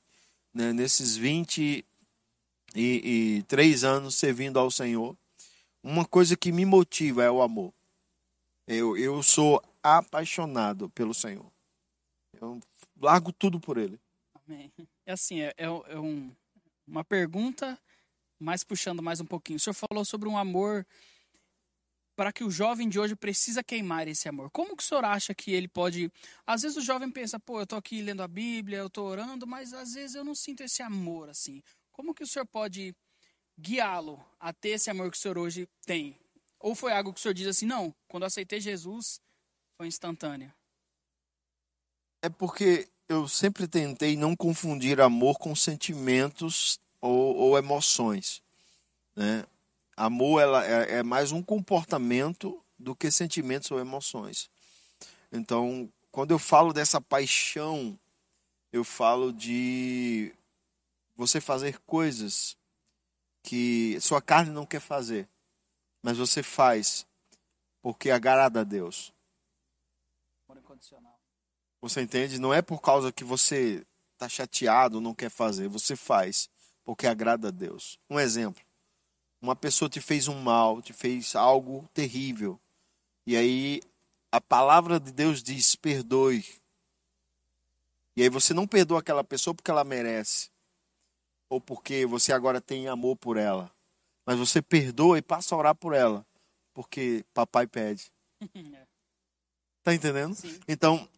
Né? 0.52 0.72
Nesses 0.72 1.16
23 1.16 1.84
anos 3.84 4.16
servindo 4.16 4.58
ao 4.58 4.72
Senhor, 4.72 5.16
uma 5.80 6.04
coisa 6.04 6.36
que 6.36 6.50
me 6.50 6.64
motiva 6.64 7.22
é 7.22 7.30
o 7.30 7.40
amor. 7.40 7.72
Eu, 8.66 8.96
eu 8.96 9.22
sou 9.22 9.62
apaixonado 9.80 10.90
pelo 10.90 11.14
Senhor. 11.14 11.46
Eu 12.40 12.58
largo 13.00 13.32
tudo 13.32 13.60
por 13.60 13.78
Ele. 13.78 14.00
Amém. 14.34 14.72
É 15.06 15.12
assim, 15.12 15.42
é, 15.42 15.54
é, 15.56 15.66
é 15.66 15.96
um, 15.96 16.34
uma 16.84 17.04
pergunta, 17.04 17.78
mas 18.38 18.64
puxando 18.64 19.02
mais 19.02 19.20
um 19.20 19.26
pouquinho. 19.26 19.56
O 19.56 19.60
senhor 19.60 19.74
falou 19.74 20.04
sobre 20.04 20.28
um 20.28 20.36
amor 20.36 20.86
para 22.16 22.32
que 22.32 22.42
o 22.42 22.50
jovem 22.50 22.88
de 22.88 22.98
hoje 22.98 23.14
precisa 23.14 23.62
queimar 23.62 24.08
esse 24.08 24.28
amor. 24.28 24.50
Como 24.50 24.74
que 24.74 24.82
o 24.82 24.86
senhor 24.86 25.04
acha 25.04 25.34
que 25.34 25.52
ele 25.52 25.68
pode... 25.68 26.10
Às 26.46 26.62
vezes 26.62 26.76
o 26.78 26.80
jovem 26.80 27.10
pensa, 27.10 27.38
pô, 27.38 27.58
eu 27.58 27.64
estou 27.64 27.78
aqui 27.78 28.00
lendo 28.00 28.22
a 28.22 28.28
Bíblia, 28.28 28.78
eu 28.78 28.86
estou 28.86 29.06
orando, 29.06 29.46
mas 29.46 29.74
às 29.74 29.92
vezes 29.92 30.16
eu 30.16 30.24
não 30.24 30.34
sinto 30.34 30.62
esse 30.62 30.82
amor 30.82 31.28
assim. 31.28 31.62
Como 31.92 32.14
que 32.14 32.22
o 32.22 32.26
senhor 32.26 32.46
pode 32.46 32.94
guiá-lo 33.58 34.24
a 34.40 34.52
ter 34.52 34.70
esse 34.70 34.88
amor 34.88 35.10
que 35.10 35.16
o 35.16 35.20
senhor 35.20 35.36
hoje 35.36 35.68
tem? 35.84 36.18
Ou 36.58 36.74
foi 36.74 36.92
algo 36.92 37.12
que 37.12 37.20
o 37.20 37.22
senhor 37.22 37.34
diz 37.34 37.46
assim, 37.46 37.66
não, 37.66 37.94
quando 38.08 38.22
eu 38.22 38.28
aceitei 38.28 38.60
Jesus, 38.60 39.20
foi 39.76 39.86
instantâneo? 39.86 40.52
É 42.22 42.30
porque 42.30 42.88
eu 43.08 43.28
sempre 43.28 43.68
tentei 43.68 44.16
não 44.16 44.34
confundir 44.34 45.00
amor 45.00 45.38
com 45.38 45.54
sentimentos 45.54 46.80
ou, 47.06 47.36
ou 47.36 47.58
emoções. 47.58 48.42
Né? 49.14 49.44
Amor 49.96 50.40
ela 50.40 50.66
é, 50.66 50.98
é, 50.98 51.02
mais 51.02 51.32
um 51.32 51.42
comportamento 51.42 52.62
do 52.78 52.94
que 52.94 53.10
sentimentos 53.10 53.70
ou 53.70 53.80
emoções. 53.80 54.50
Então, 55.32 55.90
quando 56.10 56.30
eu 56.30 56.38
falo 56.38 56.72
dessa 56.72 57.00
paixão, 57.00 57.98
eu 58.72 58.84
falo 58.84 59.32
de 59.32 60.34
você 61.16 61.40
fazer 61.40 61.78
coisas 61.80 62.56
que 63.42 63.98
sua 64.00 64.20
carne 64.20 64.50
não 64.50 64.66
quer 64.66 64.80
fazer, 64.80 65.28
mas 66.02 66.18
você 66.18 66.42
faz 66.42 67.06
porque 67.80 68.10
agrada 68.10 68.60
a 68.60 68.64
Deus. 68.64 69.12
Você 71.80 72.02
entende? 72.02 72.38
Não 72.38 72.52
é 72.52 72.60
por 72.60 72.80
causa 72.80 73.12
que 73.12 73.22
você 73.22 73.86
está 74.14 74.28
chateado, 74.28 75.00
não 75.00 75.14
quer 75.14 75.30
fazer. 75.30 75.68
Você 75.68 75.94
faz 75.94 76.50
porque 76.86 77.06
agrada 77.06 77.48
a 77.48 77.50
Deus. 77.50 77.98
Um 78.08 78.18
exemplo: 78.18 78.62
uma 79.42 79.56
pessoa 79.56 79.90
te 79.90 80.00
fez 80.00 80.28
um 80.28 80.40
mal, 80.40 80.80
te 80.80 80.92
fez 80.92 81.34
algo 81.34 81.86
terrível. 81.92 82.58
E 83.26 83.36
aí 83.36 83.82
a 84.30 84.40
palavra 84.40 84.98
de 84.98 85.12
Deus 85.12 85.42
diz: 85.42 85.74
perdoe, 85.74 86.44
E 88.16 88.22
aí 88.22 88.28
você 88.30 88.54
não 88.54 88.66
perdoa 88.66 89.00
aquela 89.00 89.24
pessoa 89.24 89.52
porque 89.52 89.70
ela 89.70 89.84
merece. 89.84 90.48
Ou 91.50 91.60
porque 91.60 92.06
você 92.06 92.32
agora 92.32 92.60
tem 92.60 92.88
amor 92.88 93.16
por 93.16 93.36
ela. 93.36 93.70
Mas 94.24 94.38
você 94.38 94.62
perdoa 94.62 95.18
e 95.18 95.22
passa 95.22 95.54
a 95.54 95.58
orar 95.58 95.74
por 95.74 95.92
ela. 95.92 96.24
Porque 96.72 97.24
papai 97.34 97.66
pede. 97.66 98.10
Tá 99.82 99.94
entendendo? 99.94 100.34
Sim. 100.34 100.58
Então, 100.66 101.08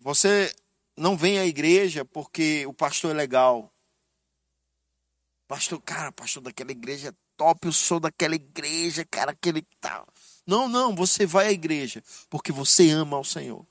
você 0.00 0.54
não 0.96 1.16
vem 1.16 1.40
à 1.40 1.44
igreja 1.44 2.04
porque 2.04 2.64
o 2.66 2.72
pastor 2.72 3.10
é 3.10 3.14
legal. 3.14 3.68
Pastor, 5.52 5.82
cara, 5.82 6.10
pastor 6.10 6.42
daquela 6.42 6.70
igreja 6.70 7.10
é 7.10 7.14
top, 7.36 7.66
eu 7.66 7.72
sou 7.74 8.00
daquela 8.00 8.34
igreja, 8.34 9.04
cara, 9.04 9.32
aquele 9.32 9.60
tal. 9.82 10.08
Não, 10.46 10.66
não, 10.66 10.94
você 10.94 11.26
vai 11.26 11.48
à 11.48 11.52
igreja 11.52 12.02
porque 12.30 12.50
você 12.50 12.88
ama 12.88 13.18
ao 13.18 13.22
Senhor. 13.22 13.62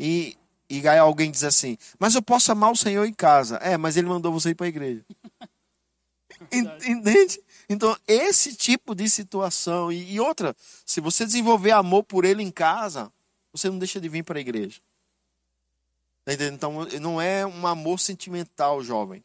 E, 0.00 0.34
e 0.70 0.88
aí 0.88 0.98
alguém 0.98 1.30
diz 1.30 1.44
assim, 1.44 1.76
mas 1.98 2.14
eu 2.14 2.22
posso 2.22 2.50
amar 2.50 2.72
o 2.72 2.76
Senhor 2.76 3.04
em 3.04 3.12
casa. 3.12 3.56
É, 3.56 3.76
mas 3.76 3.98
ele 3.98 4.06
mandou 4.06 4.32
você 4.32 4.48
ir 4.48 4.54
para 4.54 4.64
a 4.64 4.68
igreja. 4.70 5.04
Entende? 6.50 7.38
Então, 7.68 7.94
esse 8.08 8.56
tipo 8.56 8.94
de 8.94 9.10
situação. 9.10 9.92
E, 9.92 10.14
e 10.14 10.18
outra, 10.18 10.56
se 10.86 10.98
você 10.98 11.26
desenvolver 11.26 11.72
amor 11.72 12.04
por 12.04 12.24
ele 12.24 12.42
em 12.42 12.50
casa, 12.50 13.12
você 13.52 13.68
não 13.68 13.78
deixa 13.78 14.00
de 14.00 14.08
vir 14.08 14.24
para 14.24 14.38
a 14.38 14.40
igreja. 14.40 14.80
Tá 16.24 16.32
entendendo? 16.32 16.54
Então, 16.54 17.00
não 17.02 17.20
é 17.20 17.44
um 17.44 17.66
amor 17.66 18.00
sentimental, 18.00 18.82
jovem. 18.82 19.22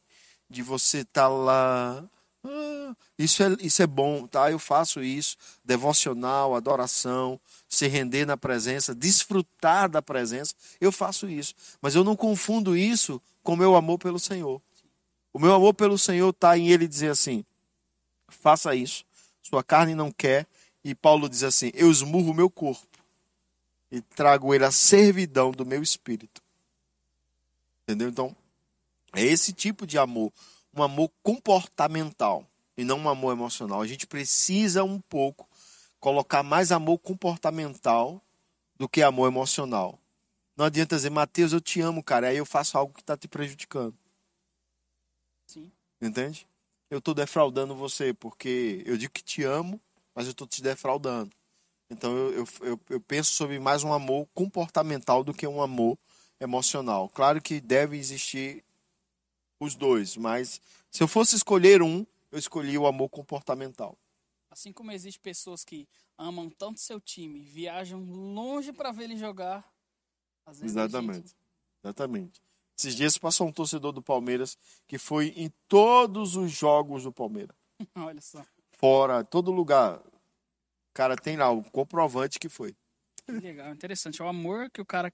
De 0.52 0.62
você 0.62 1.00
estar 1.00 1.28
lá. 1.30 2.04
"Ah, 2.44 2.96
isso, 3.18 3.42
é, 3.44 3.56
isso 3.62 3.82
é 3.82 3.88
bom, 3.88 4.28
tá? 4.28 4.52
Eu 4.52 4.60
faço 4.60 5.02
isso. 5.02 5.38
Devocional, 5.64 6.56
adoração, 6.56 7.40
se 7.70 7.88
render 7.88 8.26
na 8.26 8.36
presença, 8.36 8.94
desfrutar 8.94 9.90
da 9.90 10.02
presença. 10.02 10.54
Eu 10.80 10.92
faço 10.92 11.30
isso. 11.30 11.54
Mas 11.82 11.96
eu 11.96 12.04
não 12.04 12.16
confundo 12.16 12.76
isso 12.76 13.22
com 13.44 13.56
meu 13.56 13.76
amor 13.76 13.98
pelo 13.98 14.20
Senhor. 14.20 14.62
O 15.34 15.40
meu 15.40 15.54
amor 15.54 15.74
pelo 15.74 15.98
Senhor 15.98 16.30
está 16.30 16.58
em 16.58 16.70
ele 16.70 16.88
dizer 16.88 17.12
assim: 17.12 17.46
faça 18.28 18.76
isso, 18.76 19.06
sua 19.42 19.64
carne 19.64 19.96
não 19.96 20.12
quer. 20.12 20.46
E 20.84 20.94
Paulo 20.94 21.30
diz 21.30 21.44
assim: 21.44 21.72
eu 21.74 21.90
esmurro 21.90 22.32
o 22.32 22.36
meu 22.36 22.50
corpo 22.50 22.88
e 23.92 24.02
trago 24.02 24.54
ele 24.54 24.66
à 24.66 24.72
servidão 24.72 25.52
do 25.52 25.66
meu 25.66 25.82
espírito. 25.84 26.42
Entendeu? 27.84 28.10
Então, 28.10 28.36
é 29.14 29.24
esse 29.24 29.54
tipo 29.54 29.86
de 29.86 29.98
amor, 29.98 30.32
um 30.74 30.82
amor 30.82 31.12
comportamental 31.22 32.46
e 32.78 32.84
não 32.84 33.00
um 33.00 33.10
amor 33.10 33.34
emocional. 33.34 33.82
A 33.82 33.88
gente 33.88 34.08
precisa 34.08 34.84
um 34.84 35.00
pouco 35.00 35.48
colocar 36.00 36.44
mais 36.44 36.72
amor 36.72 36.98
comportamental 37.00 38.22
do 38.76 38.90
que 38.90 39.02
amor 39.02 39.28
emocional. 39.28 40.00
Não 40.56 40.66
adianta 40.66 40.96
dizer, 40.96 41.10
Mateus, 41.10 41.54
eu 41.54 41.62
te 41.62 41.82
amo, 41.82 42.04
cara, 42.04 42.28
aí 42.28 42.38
eu 42.38 42.46
faço 42.46 42.78
algo 42.78 42.94
que 42.94 43.02
está 43.02 43.16
te 43.16 43.28
prejudicando. 43.28 43.96
Sim. 45.48 45.72
Entende? 46.02 46.48
Eu 46.90 47.00
estou 47.00 47.14
defraudando 47.14 47.76
você 47.76 48.14
porque 48.14 48.82
eu 48.86 48.98
digo 48.98 49.14
que 49.14 49.24
te 49.24 49.44
amo, 49.44 49.80
mas 50.16 50.26
eu 50.26 50.32
estou 50.32 50.48
te 50.48 50.62
defraudando. 50.62 51.32
Então 51.90 52.16
eu, 52.16 52.32
eu, 52.32 52.48
eu, 52.62 52.80
eu 52.90 53.02
penso 53.02 53.32
sobre 53.34 53.60
mais 53.60 53.84
um 53.84 53.94
amor 53.94 54.28
comportamental 54.34 55.24
do 55.24 55.34
que 55.34 55.46
um 55.46 55.62
amor 55.62 55.98
emocional. 56.40 57.10
Claro 57.10 57.42
que 57.42 57.62
deve 57.62 57.98
existir 57.98 58.64
os 59.62 59.76
dois, 59.76 60.18
mas 60.18 60.60
se 60.90 61.04
eu 61.04 61.08
fosse 61.08 61.36
escolher 61.36 61.82
um, 61.82 62.06
eu 62.32 62.40
escolhi 62.40 62.78
o 62.78 62.88
amor 62.88 63.10
comportamental. 63.10 63.98
Assim 64.50 64.74
como 64.74 64.92
existem 64.92 65.22
pessoas 65.22 65.64
que 65.64 65.88
amam 66.18 66.50
tanto 66.50 66.80
seu 66.80 67.00
time, 67.00 67.40
viajam 67.42 68.04
longe 68.04 68.74
para 68.74 68.92
ver 68.92 69.06
ele 69.06 69.18
jogar. 69.18 69.66
Às 70.46 70.60
vezes 70.60 70.76
a 70.76 70.86
Exatamente. 70.86 71.36
Exatamente. 71.84 72.42
Esses 72.78 72.96
dias 72.96 73.18
passou 73.18 73.48
um 73.48 73.52
torcedor 73.52 73.92
do 73.92 74.02
Palmeiras 74.02 74.58
que 74.88 74.98
foi 74.98 75.28
em 75.38 75.52
todos 75.68 76.36
os 76.36 76.52
jogos 76.52 77.04
do 77.04 77.12
Palmeiras. 77.12 77.56
Olha 77.96 78.22
só, 78.22 78.44
Fora, 78.72 79.24
todo 79.24 79.52
lugar. 79.52 80.00
O 80.00 80.94
cara 80.94 81.16
tem 81.16 81.38
lá 81.38 81.50
o 81.52 81.64
comprovante 81.64 82.40
que 82.40 82.50
foi. 82.50 82.76
que 83.26 83.32
legal, 83.32 83.72
interessante. 83.72 84.22
É 84.22 84.26
o 84.26 84.28
amor 84.28 84.70
que 84.72 84.82
o 84.82 84.86
cara 84.86 85.14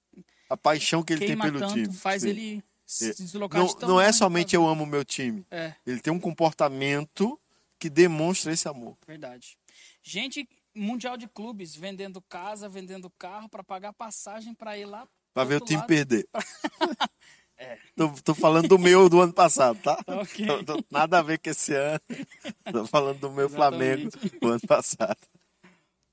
A 0.50 0.56
paixão 0.58 1.04
que 1.04 1.14
ele 1.14 1.28
tem 1.28 1.38
pelo 1.38 1.60
tanto 1.60 1.74
time. 1.74 1.94
faz 1.94 2.22
Sim. 2.24 2.30
ele 2.30 2.64
se 2.88 3.14
deslocar 3.24 3.60
Não, 3.62 3.68
de 3.68 3.82
não 3.86 4.02
é 4.02 4.12
somente 4.14 4.56
eu 4.56 4.66
amo 4.68 4.84
o 4.84 4.88
meu 4.88 5.04
time. 5.06 5.46
É, 5.52 5.74
Ele 5.86 6.00
tem 6.00 6.12
um 6.12 6.20
comportamento 6.20 7.40
que 7.78 7.90
demonstra 7.90 8.52
esse 8.54 8.68
amor. 8.68 8.98
verdade. 9.06 9.58
Gente, 10.02 10.48
mundial 10.74 11.18
de 11.18 11.28
clubes 11.28 11.76
vendendo 11.76 12.20
casa, 12.22 12.68
vendendo 12.70 13.10
carro 13.12 13.48
para 13.50 13.64
pagar 13.64 13.94
passagem 13.94 14.54
para 14.54 14.78
ir 14.78 14.86
lá 14.86 15.08
Pra 15.34 15.44
do 15.44 15.50
ver 15.50 15.62
o 15.62 15.66
time 15.66 15.78
lado. 15.80 15.88
perder. 15.88 16.28
É. 17.60 17.80
Tô, 17.96 18.10
tô 18.22 18.36
falando 18.36 18.68
do 18.68 18.78
meu 18.78 19.10
do 19.10 19.20
ano 19.20 19.34
passado, 19.34 19.80
tá? 19.82 19.96
Tá 20.04 20.16
ok. 20.22 20.46
Tô- 20.46 20.64
tô- 20.64 20.84
nada 20.92 21.18
a 21.18 21.22
ver 21.24 21.40
com 21.40 21.50
esse 21.50 21.74
ano. 21.74 22.00
Tô 22.72 22.86
falando 22.86 23.20
do 23.20 23.32
meu 23.32 23.48
Exatamente. 23.48 24.12
Flamengo 24.12 24.40
do 24.40 24.48
ano 24.50 24.62
passado. 24.68 25.18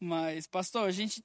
Mas, 0.01 0.47
pastor, 0.47 0.89
a 0.89 0.91
gente, 0.91 1.23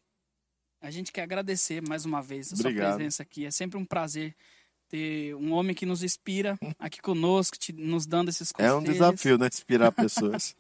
a 0.82 0.92
gente 0.92 1.14
quer 1.14 1.22
agradecer 1.22 1.82
mais 1.88 2.04
uma 2.04 2.22
vez 2.22 2.52
a 2.52 2.56
Obrigado. 2.56 2.88
sua 2.90 2.96
presença 2.98 3.24
aqui. 3.24 3.46
É 3.46 3.52
sempre 3.52 3.78
um 3.80 3.86
prazer 3.86 4.36
ter 4.90 5.36
um 5.36 5.54
homem 5.54 5.74
que 5.76 5.86
nos 5.86 6.04
inspira 6.04 6.58
aqui 6.78 7.00
conosco, 7.02 7.58
te- 7.58 7.72
nos 7.74 8.06
dando 8.06 8.30
esses 8.30 8.50
É 8.50 8.54
conselhos. 8.54 8.80
um 8.80 8.84
desafio, 8.84 9.38
né? 9.38 9.48
Inspirar 9.48 9.92
pessoas. 9.94 10.56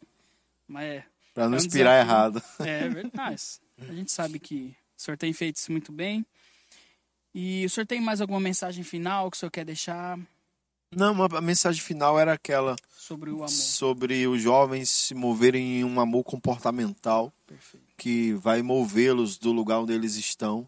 Mas 0.67 0.83
é, 0.85 1.03
Pra 1.33 1.47
não 1.49 1.57
É 1.57 1.61
um 1.61 1.65
inspirar 1.65 2.03
desafio. 2.03 2.09
errado. 2.09 2.43
é 2.59 2.89
verdade. 2.89 3.41
A 3.79 3.93
gente 3.93 4.11
sabe 4.11 4.39
que 4.39 4.75
o 4.97 5.01
senhor 5.01 5.17
tem 5.17 5.33
feito 5.33 5.55
isso 5.57 5.71
muito 5.71 5.91
bem. 5.91 6.25
E 7.33 7.65
o 7.65 7.69
senhor 7.69 7.85
tem 7.85 8.01
mais 8.01 8.21
alguma 8.21 8.39
mensagem 8.39 8.83
final 8.83 9.29
que 9.29 9.37
o 9.37 9.39
senhor 9.39 9.51
quer 9.51 9.63
deixar 9.65 10.17
Não, 10.95 11.23
a 11.23 11.41
mensagem 11.41 11.81
final 11.81 12.19
era 12.19 12.33
aquela 12.33 12.75
sobre 12.91 13.29
o 13.29 13.35
amor? 13.37 13.49
sobre 13.49 14.27
os 14.27 14.41
jovens 14.41 14.89
se 14.89 15.13
moverem 15.13 15.79
em 15.79 15.83
um 15.83 15.99
amor 15.99 16.23
comportamental 16.23 17.31
Perfeito. 17.45 17.85
que 17.95 18.33
vai 18.33 18.61
movê-los 18.63 19.37
do 19.37 19.51
lugar 19.51 19.79
onde 19.79 19.93
eles 19.93 20.15
estão 20.15 20.67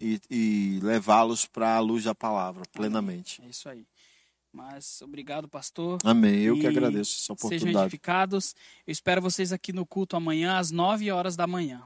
e, 0.00 0.20
e 0.30 0.80
levá-los 0.82 1.46
para 1.46 1.76
a 1.76 1.80
luz 1.80 2.04
da 2.04 2.14
palavra 2.14 2.62
plenamente. 2.72 3.42
É 3.44 3.48
isso 3.48 3.68
aí. 3.68 3.86
Mas 4.52 5.02
obrigado, 5.02 5.46
pastor. 5.48 5.98
Amém. 6.04 6.40
Eu 6.40 6.54
que 6.56 6.62
E 6.62 6.66
agradeço 6.66 7.12
essa 7.16 7.20
Sejam 7.20 7.34
oportunidade. 7.34 7.84
edificados. 7.86 8.54
Eu 8.86 8.92
espero 8.92 9.20
vocês 9.20 9.52
aqui 9.52 9.72
no 9.72 9.84
culto 9.84 10.16
amanhã 10.16 10.58
às 10.58 10.70
9 10.70 11.10
horas 11.10 11.36
da 11.36 11.46
manhã. 11.46 11.82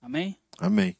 Amém? 0.00 0.36
Amém. 0.58 0.96